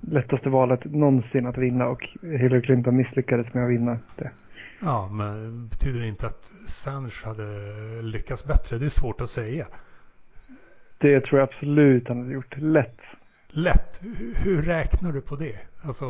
lättaste 0.00 0.50
valet 0.50 0.84
någonsin 0.84 1.46
att 1.46 1.58
vinna 1.58 1.86
och 1.86 2.08
Hillary 2.22 2.62
Clinton 2.62 2.96
misslyckades 2.96 3.54
med 3.54 3.64
att 3.64 3.70
vinna 3.70 3.98
det. 4.16 4.30
Ja, 4.80 5.08
men 5.12 5.68
betyder 5.68 6.00
det 6.00 6.06
inte 6.08 6.26
att 6.26 6.52
Sanders 6.66 7.24
hade 7.24 7.44
lyckats 8.02 8.44
bättre? 8.46 8.78
Det 8.78 8.84
är 8.84 8.90
svårt 8.90 9.20
att 9.20 9.30
säga. 9.30 9.66
Det 10.98 11.20
tror 11.20 11.40
jag 11.40 11.48
absolut 11.48 12.08
han 12.08 12.18
hade 12.20 12.32
gjort. 12.32 12.56
Lätt. 12.56 13.00
Lätt. 13.48 14.00
Hur, 14.02 14.34
hur 14.34 14.62
räknar 14.62 15.12
du 15.12 15.20
på 15.20 15.36
det? 15.36 15.58
Alltså, 15.82 16.06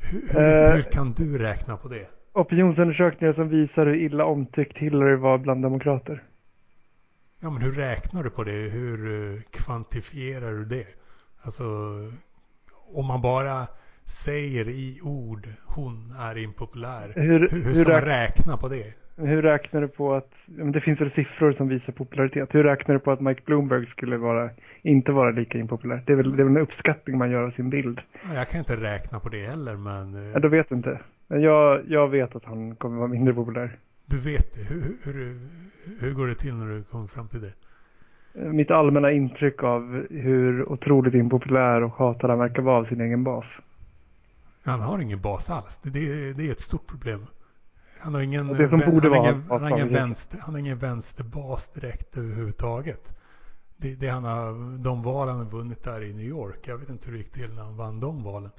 Hur, 0.00 0.22
hur, 0.30 0.40
Eh. 0.40 0.74
hur 0.74 0.82
kan 0.82 1.12
du 1.12 1.38
räkna 1.38 1.76
på 1.76 1.88
det? 1.88 2.06
Opinionsundersökningar 2.32 3.32
som 3.32 3.48
visar 3.48 3.86
hur 3.86 3.94
illa 3.94 4.24
omtyckt 4.24 4.78
Hillary 4.78 5.16
var 5.16 5.38
bland 5.38 5.62
demokrater. 5.62 6.22
Ja, 7.40 7.50
men 7.50 7.62
hur 7.62 7.72
räknar 7.72 8.22
du 8.24 8.30
på 8.30 8.44
det? 8.44 8.52
Hur 8.52 9.32
eh, 9.34 9.40
kvantifierar 9.50 10.52
du 10.52 10.64
det? 10.64 10.86
Alltså, 11.42 11.64
om 12.94 13.06
man 13.06 13.20
bara 13.22 13.66
säger 14.04 14.68
i 14.68 15.00
ord 15.02 15.48
hon 15.64 16.14
är 16.18 16.38
impopulär. 16.38 17.12
Hur, 17.16 17.22
Hur, 17.40 17.48
hur 17.48 17.64
hur, 17.64 17.74
ska 17.74 17.92
man 17.92 18.00
räk, 18.00 18.38
räkna 18.38 18.56
på 18.56 18.68
det? 18.68 18.92
Hur 19.16 19.42
räknar 19.42 19.80
du 19.80 19.88
på 19.88 20.14
att, 20.14 20.44
det 20.46 20.80
finns 20.80 21.00
väl 21.00 21.10
siffror 21.10 21.52
som 21.52 21.68
visar 21.68 21.92
popularitet. 21.92 22.54
Hur 22.54 22.64
räknar 22.64 22.94
du 22.94 22.98
på 22.98 23.10
att 23.12 23.20
Mike 23.20 23.42
Bloomberg 23.44 23.86
skulle 23.86 24.16
vara, 24.16 24.50
inte 24.82 25.12
vara 25.12 25.30
lika 25.30 25.58
impopulär? 25.58 26.02
Det 26.06 26.12
är 26.12 26.16
väl, 26.16 26.36
det 26.36 26.42
är 26.42 26.44
väl 26.44 26.56
en 26.56 26.62
uppskattning 26.62 27.18
man 27.18 27.30
gör 27.30 27.42
av 27.42 27.50
sin 27.50 27.70
bild. 27.70 28.00
Ja, 28.28 28.34
Jag 28.34 28.48
kan 28.48 28.58
inte 28.58 28.76
räkna 28.76 29.20
på 29.20 29.28
det 29.28 29.46
heller, 29.46 29.76
men 29.76 30.14
eh, 30.14 30.30
Ja, 30.32 30.38
då 30.38 30.48
vet 30.48 30.68
du 30.68 30.74
inte. 30.74 31.00
Jag, 31.28 31.80
jag 31.88 32.08
vet 32.08 32.36
att 32.36 32.44
han 32.44 32.74
kommer 32.76 32.96
vara 32.98 33.08
mindre 33.08 33.34
populär. 33.34 33.76
du 34.06 34.18
vet 34.18 34.54
det. 34.54 34.62
Hur, 34.62 34.96
hur, 35.02 35.12
hur, 35.12 35.38
hur 36.00 36.12
går 36.14 36.26
det 36.26 36.34
till 36.34 36.54
när 36.54 36.66
du 36.76 36.82
kommer 36.82 37.06
fram 37.06 37.28
till 37.28 37.40
det? 37.40 37.52
Mitt 38.32 38.70
allmänna 38.70 39.10
intryck 39.10 39.62
av 39.62 40.06
hur 40.10 40.72
otroligt 40.72 41.14
impopulär 41.14 41.82
och 41.82 41.92
hatad 41.92 42.30
han 42.30 42.38
verkar 42.38 42.62
vara 42.62 42.76
av 42.76 42.84
sin 42.84 43.00
egen 43.00 43.24
bas. 43.24 43.60
Han 44.62 44.80
har 44.80 44.98
ingen 44.98 45.20
bas 45.20 45.50
alls. 45.50 45.78
Det, 45.82 45.90
det, 45.90 46.32
det 46.32 46.48
är 46.48 46.52
ett 46.52 46.60
stort 46.60 46.86
problem. 46.86 47.26
Han 48.00 48.14
har 48.14 48.20
ingen, 48.20 48.48
det 48.48 48.68
som 48.68 48.80
borde 48.80 49.08
han 49.08 49.18
vara 49.18 49.30
ingen, 49.30 49.50
han 49.50 49.62
har 49.62 49.70
ingen, 49.70 49.88
vänster, 49.88 50.38
han 50.38 50.54
har 50.54 50.58
ingen 50.58 50.78
vänsterbas 50.78 51.68
direkt 51.68 52.16
överhuvudtaget. 52.16 53.16
Det, 53.76 53.94
det 53.94 54.08
han 54.08 54.24
har, 54.24 54.78
de 54.78 55.02
val 55.02 55.28
han 55.28 55.38
har 55.38 55.44
vunnit 55.44 55.82
där 55.82 56.02
i 56.02 56.12
New 56.12 56.26
York. 56.26 56.68
Jag 56.68 56.78
vet 56.78 56.88
inte 56.88 57.06
hur 57.06 57.12
det 57.12 57.18
gick 57.18 57.32
till 57.32 57.54
när 57.54 57.62
han 57.62 57.76
vann 57.76 58.00
de 58.00 58.22
valen. 58.22 58.50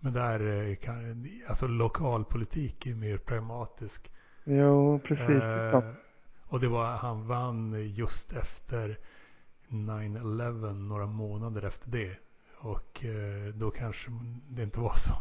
Men 0.00 0.12
där 0.12 0.68
eh, 0.68 0.76
kan, 0.76 1.28
alltså 1.48 1.66
lokalpolitik 1.66 2.86
är 2.86 2.94
mer 2.94 3.18
pragmatisk. 3.18 4.10
Jo, 4.44 5.00
precis. 5.04 5.44
Eh, 5.44 5.82
och 6.46 6.60
det 6.60 6.68
var, 6.68 6.96
han 6.96 7.26
vann 7.26 7.86
just 7.94 8.32
efter 8.32 8.98
9-11, 9.68 10.72
några 10.72 11.06
månader 11.06 11.62
efter 11.62 11.90
det. 11.90 12.16
Och 12.58 13.04
eh, 13.04 13.54
då 13.54 13.70
kanske 13.70 14.10
det 14.48 14.62
inte 14.62 14.80
var 14.80 14.94
så. 14.94 15.14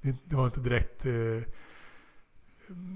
Det, 0.00 0.16
det 0.24 0.36
var 0.36 0.46
inte 0.46 0.60
direkt 0.60 1.06
eh, 1.06 1.52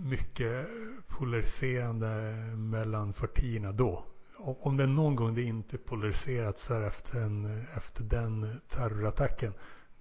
mycket 0.04 0.66
polariserande 1.08 2.34
mellan 2.56 3.12
partierna 3.12 3.72
då. 3.72 4.04
Om 4.38 4.76
det 4.76 4.82
är 4.82 4.86
någon 4.88 5.16
gång 5.16 5.34
det 5.34 5.42
inte 5.42 5.78
polariserat 5.78 6.58
så 6.58 6.74
är 6.74 6.80
det 6.80 6.86
efter, 6.86 7.20
en, 7.20 7.64
efter 7.76 8.02
den 8.04 8.60
terrorattacken. 8.68 9.52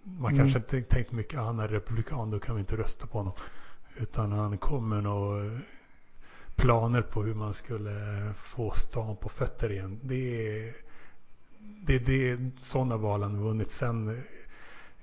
Man 0.03 0.33
Mm. 0.33 0.37
kanske 0.37 0.59
inte 0.77 0.89
tänkte 0.95 1.15
mycket, 1.15 1.39
ah, 1.39 1.43
han 1.43 1.59
är 1.59 1.67
republikan, 1.67 2.31
då 2.31 2.39
kan 2.39 2.55
vi 2.55 2.59
inte 2.59 2.77
rösta 2.77 3.07
på 3.07 3.17
honom. 3.17 3.33
Utan 3.97 4.31
han 4.31 4.57
kom 4.57 4.89
med 4.89 5.03
några 5.03 5.59
planer 6.55 7.01
på 7.01 7.23
hur 7.23 7.33
man 7.33 7.53
skulle 7.53 7.93
få 8.37 8.71
stan 8.71 9.15
på 9.17 9.29
fötter 9.29 9.71
igen. 9.71 9.99
Det 10.03 10.47
är, 10.65 10.73
det, 11.59 11.99
det 11.99 12.29
är 12.29 12.51
sådana 12.59 12.97
val 12.97 13.23
han 13.23 13.43
vunnit. 13.43 13.71
Sen 13.71 14.07
eh, 14.09 14.15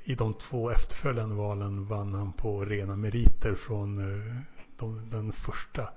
i 0.04 0.14
de 0.14 0.34
två 0.34 0.70
efterföljande 0.70 1.34
valen 1.34 1.84
vann 1.86 2.14
han 2.14 2.32
på 2.32 2.64
rena 2.64 2.96
meriter 2.96 3.54
från 3.54 3.98
eh, 3.98 4.36
de, 4.78 5.10
den 5.10 5.32
första 5.32 5.88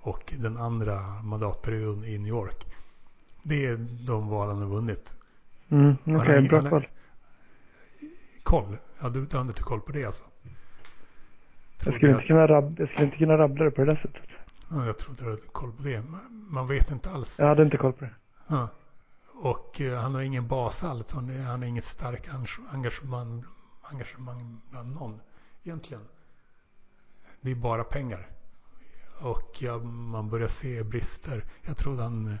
och 0.00 0.34
den 0.38 0.56
andra 0.56 1.00
mandatperioden 1.22 2.04
i 2.04 2.18
New 2.18 2.28
York. 2.28 2.66
Det 3.42 3.66
är 3.66 3.76
de 4.06 4.28
val 4.28 4.48
han 4.48 4.62
har 4.62 4.68
vunnit. 4.68 5.16
Mm, 5.68 5.96
Okej, 6.04 6.16
har- 6.42 6.48
bra 6.48 6.60
har- 6.60 6.70
koll. 6.70 6.86
Koll? 8.42 8.76
Ja, 9.00 9.08
du, 9.08 9.26
du 9.26 9.36
har 9.36 9.44
inte 9.44 9.62
koll 9.62 9.80
på 9.80 9.92
det 9.92 10.04
alltså? 10.04 10.22
Jag 11.84 11.94
skulle, 11.94 12.12
inte 12.12 12.24
kunna 12.26 12.46
rab- 12.46 12.76
jag 12.78 12.88
skulle 12.88 13.04
inte 13.06 13.16
kunna 13.18 13.38
rabbla 13.38 13.64
det 13.64 13.70
på 13.70 13.80
det 13.80 13.90
där 13.90 13.96
sättet. 13.96 14.22
Ja, 14.70 14.86
jag 14.86 14.98
trodde 14.98 15.24
du 15.24 15.30
hade 15.30 15.42
koll 15.52 15.72
på 15.72 15.82
det. 15.82 16.02
Man- 16.30 16.68
vet 16.68 16.90
inte 16.90 17.10
alls. 17.10 17.38
Jag 17.38 17.46
hade 17.46 17.62
inte 17.62 17.76
koll 17.76 17.92
på 17.92 18.04
det. 18.04 18.14
Ja. 18.46 18.68
Och 19.34 19.80
eh, 19.80 20.00
han 20.00 20.14
har 20.14 20.22
ingen 20.22 20.48
bas 20.48 20.84
alls. 20.84 21.12
Han, 21.12 21.44
har 21.46 21.64
inget 21.64 21.84
starkt 21.84 22.30
engagemang, 22.72 23.44
engagemang 23.82 24.60
bland 24.70 24.94
någon 24.94 25.20
egentligen. 25.64 26.02
Det 27.44 27.50
är 27.50 27.54
bara 27.54 27.84
pengar. 27.84 28.26
Och 29.22 29.50
ja, 29.60 29.78
man 29.78 30.28
börjar 30.30 30.48
se 30.48 30.82
brister. 30.82 31.44
Jag 31.66 31.76
trodde 31.76 32.02
han 32.02 32.38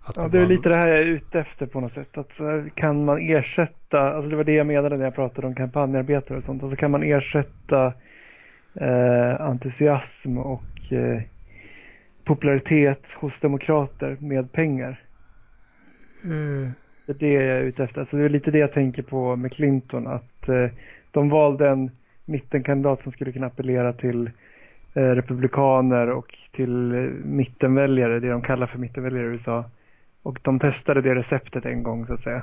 att 0.00 0.16
Ja, 0.16 0.28
det 0.28 0.38
är 0.38 0.42
var- 0.42 0.48
lite 0.48 0.68
det 0.68 0.76
här 0.76 0.88
jag 0.88 0.98
är 0.98 1.02
ute 1.04 1.40
efter 1.40 1.66
på 1.66 1.80
något 1.80 1.92
sätt. 1.92 2.18
Att 2.18 2.38
här, 2.38 2.70
kan 2.74 3.04
man 3.04 3.18
ersätta, 3.30 4.00
alltså 4.00 4.30
det 4.30 4.36
var 4.36 4.44
det 4.44 4.52
jag 4.52 4.66
menade 4.66 4.96
när 4.96 5.04
jag 5.04 5.14
pratade 5.14 5.46
om 5.46 5.54
kampanjarbetare 5.54 6.38
och 6.38 6.44
sånt. 6.44 6.62
Alltså 6.62 6.76
kan 6.76 6.90
man 6.90 7.02
ersätta 7.02 7.92
eh, 8.74 9.40
entusiasm 9.40 10.38
och 10.38 10.92
eh, 10.92 11.22
popularitet 12.24 13.12
hos 13.12 13.40
demokrater 13.40 14.16
med 14.20 14.52
pengar? 14.52 15.00
Eh, 16.24 16.70
Det 17.06 17.12
är 17.12 17.18
det 17.18 17.32
jag 17.32 17.44
är 17.44 17.60
ute 17.62 17.84
efter. 17.84 18.00
Alltså 18.00 18.16
det 18.16 18.24
är 18.24 18.28
lite 18.28 18.50
det 18.50 18.58
jag 18.58 18.72
tänker 18.72 19.02
på 19.02 19.36
med 19.36 19.52
Clinton. 19.52 20.06
Att 20.06 20.48
eh, 20.48 20.68
de 21.10 21.28
valde 21.28 21.68
en 21.68 21.90
mittenkandidat 22.24 23.02
som 23.02 23.12
skulle 23.12 23.32
kunna 23.32 23.46
appellera 23.46 23.92
till 23.92 24.30
republikaner 24.96 26.10
och 26.10 26.38
till 26.52 26.92
eh, 26.92 27.00
mittenväljare, 27.24 28.20
det 28.20 28.30
de 28.30 28.42
kallar 28.42 28.66
för 28.66 28.78
mittenväljare 28.78 29.26
i 29.26 29.28
USA. 29.28 29.64
Och 30.22 30.38
de 30.42 30.58
testade 30.58 31.02
det 31.02 31.14
receptet 31.14 31.64
en 31.64 31.82
gång 31.82 32.06
så 32.06 32.14
att 32.14 32.20
säga. 32.20 32.42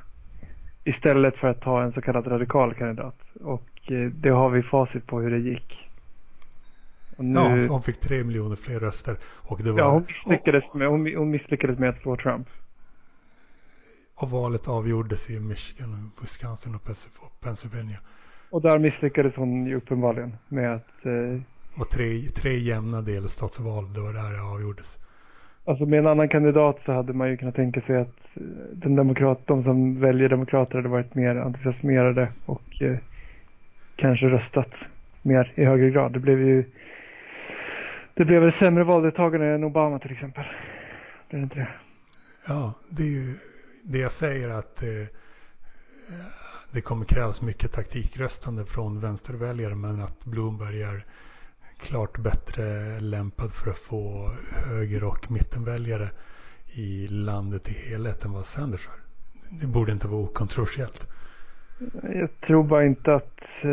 Istället 0.84 1.38
för 1.38 1.47
att 1.47 1.62
ta 1.62 1.84
en 1.84 1.91
så 1.91 2.01
kallad 2.01 2.28
radikal 2.28 2.74
kandidat. 2.74 3.34
Och 3.41 3.91
eh, 3.91 4.10
det 4.10 4.30
har 4.30 4.49
vi 4.49 4.64
facit 4.64 5.08
på 5.08 5.20
hur 5.20 5.32
det 5.32 5.39
gick. 5.39 5.89
Nu, 7.18 7.39
Ja, 7.39 7.58
ja, 7.58 7.68
hon 7.68 7.82
fick 7.82 7.99
tre 7.99 8.24
miljoner 8.24 8.56
fler 8.56 8.80
röster. 8.80 9.18
Och 9.24 9.64
det 9.64 9.72
var... 9.72 9.91
hon, 9.91 10.06
misslyckades 10.08 10.74
med, 10.74 10.88
hon, 10.88 11.16
hon 11.16 11.30
misslyckades 11.32 11.80
med 11.80 11.89
att 11.89 11.97
slå 11.97 12.18
Trump. 12.18 12.47
Och, 14.16 14.30
valet 14.30 14.68
avgjordes 14.68 15.30
i 15.30 15.39
Michigan, 15.39 16.12
Wisconsin 16.22 16.76
och 16.76 16.82
Pennsylvania. 17.41 17.97
Och 18.49 18.62
där 18.62 18.80
misslyckades 18.80 19.36
hon 19.36 19.66
ju 19.66 19.76
uppenbarligen 19.76 20.38
med 20.47 20.76
att 20.76 21.06
eh, 21.06 21.41
Och 21.76 21.90
tre, 21.90 22.30
tre 22.30 22.58
jämna 22.58 23.02
delstatsval, 23.02 23.94
det 23.94 24.02
var 24.02 24.14
där 24.14 24.34
det 24.34 24.42
avgjordes. 24.42 24.98
Alltså 25.66 25.86
med 25.86 26.00
en 26.00 26.08
annan 26.08 26.30
kandidat 26.30 26.82
så 26.82 26.94
hade 26.94 27.14
man 27.14 27.30
ju 27.30 27.38
kunnat 27.38 27.56
tänka 27.56 27.82
sig 27.82 27.98
att 27.98 28.38
eh, 28.38 28.44
den 28.74 28.96
demokrat, 28.96 29.48
de 29.48 29.64
som 29.64 30.00
väljer 30.00 30.30
demokrater 30.30 30.76
hade 30.76 30.90
varit 30.90 31.16
mer 31.16 31.36
entusiasmerade 31.36 32.32
och 32.46 32.82
eh, 32.82 32.98
kanske 33.96 34.26
röstat 34.26 34.88
mer 35.22 35.54
i 35.56 35.66
högre 35.66 35.90
grad. 35.90 36.14
Det 36.14 36.20
blev 36.20 36.40
ju 36.40 36.66
det 38.14 38.26
blev 38.26 38.42
väl 38.42 38.52
sämre 38.52 38.84
valdeltagande 38.84 39.48
än 39.48 39.64
Obama 39.64 40.00
till 40.00 40.12
exempel. 40.12 40.46
Det 41.30 41.38
är 41.38 41.42
inte 41.42 41.60
det? 41.60 41.68
Ja, 42.48 42.74
det 42.90 43.04
är 43.04 43.08
ju 43.08 43.34
det 43.84 43.98
jag 43.98 44.12
säger 44.12 44.50
att 44.50 44.84
eh, 44.84 44.90
det 46.72 46.82
kommer 46.82 47.06
krävas 47.06 47.42
mycket 47.42 47.72
taktikröstande 47.72 48.66
från 48.66 49.00
vänsterväljare 49.00 49.76
men 49.76 50.02
att 50.02 50.26
Bloomberg 50.26 50.82
är 50.82 51.06
klart 51.84 52.18
bättre 52.18 53.00
lämpad 53.00 53.52
för 53.52 53.72
att 53.72 53.78
få 53.78 54.32
höger 54.52 55.04
och 55.04 55.32
mittenväljare 55.32 56.10
i 56.74 57.08
landet 57.08 57.70
i 57.70 57.74
helhet 57.74 58.26
än 58.26 58.32
vad 58.32 58.46
Sanders 58.46 58.88
är. 58.88 59.04
Det 59.62 59.68
borde 59.68 59.92
inte 59.92 60.08
vara 60.08 60.22
okontroversiellt. 60.22 61.08
Jag 62.04 62.30
tror 62.42 62.64
bara 62.64 62.86
inte 62.86 63.16
att, 63.16 63.64
eh, 63.64 63.70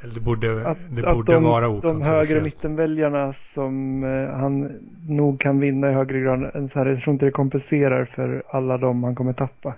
Eller 0.00 0.14
det 0.14 0.20
borde, 0.20 0.68
att, 0.68 0.78
det 0.90 1.08
att 1.08 1.16
borde 1.16 1.32
de, 1.32 1.42
vara 1.44 1.66
de 1.66 1.72
högre 1.72 1.78
okontroversiellt. 1.78 2.44
mittenväljarna 2.44 3.32
som 3.32 4.04
eh, 4.04 4.30
han 4.40 4.78
nog 5.08 5.40
kan 5.40 5.60
vinna 5.60 5.90
i 5.90 5.92
högre 5.94 6.20
grad 6.20 6.50
än 6.54 6.68
så 6.68 6.78
här, 6.78 6.86
jag 6.86 7.00
tror 7.00 7.12
inte 7.12 7.24
det 7.24 7.30
kompenserar 7.32 8.04
för 8.04 8.42
alla 8.50 8.78
de 8.78 9.04
han 9.04 9.14
kommer 9.14 9.32
tappa. 9.32 9.74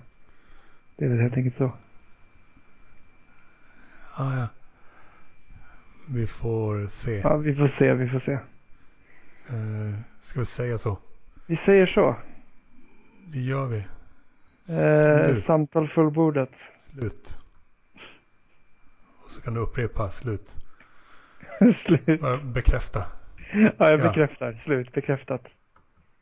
Det 0.95 1.05
är 1.05 1.09
väl 1.09 1.19
helt 1.19 1.37
enkelt 1.37 1.55
så. 1.55 1.71
Ah, 4.15 4.37
ja. 4.37 4.47
Vi 6.07 6.27
får 6.27 6.87
se. 6.87 7.17
Ja, 7.23 7.37
vi 7.37 7.55
får 7.55 7.67
se, 7.67 7.93
vi 7.93 8.07
får 8.09 8.19
se. 8.19 8.33
Eh, 8.33 9.93
ska 10.21 10.39
vi 10.39 10.45
säga 10.45 10.77
så? 10.77 10.97
Vi 11.47 11.55
säger 11.55 11.85
så. 11.85 12.15
Det 13.27 13.39
gör 13.39 13.65
vi. 13.65 13.83
Eh, 14.69 15.35
samtal 15.35 15.87
fullbordat. 15.87 16.49
Slut. 16.81 17.39
Och 19.23 19.29
så 19.29 19.41
kan 19.41 19.53
du 19.53 19.59
upprepa 19.59 20.09
slut. 20.09 20.55
Slut. 21.75 22.05
Bekräfta. 22.43 23.03
Ja, 23.53 23.71
jag 23.77 23.99
Ja. 23.99 24.03
bekräftar. 24.07 24.53
Slut. 24.53 24.91
Bekräftat. 24.93 25.41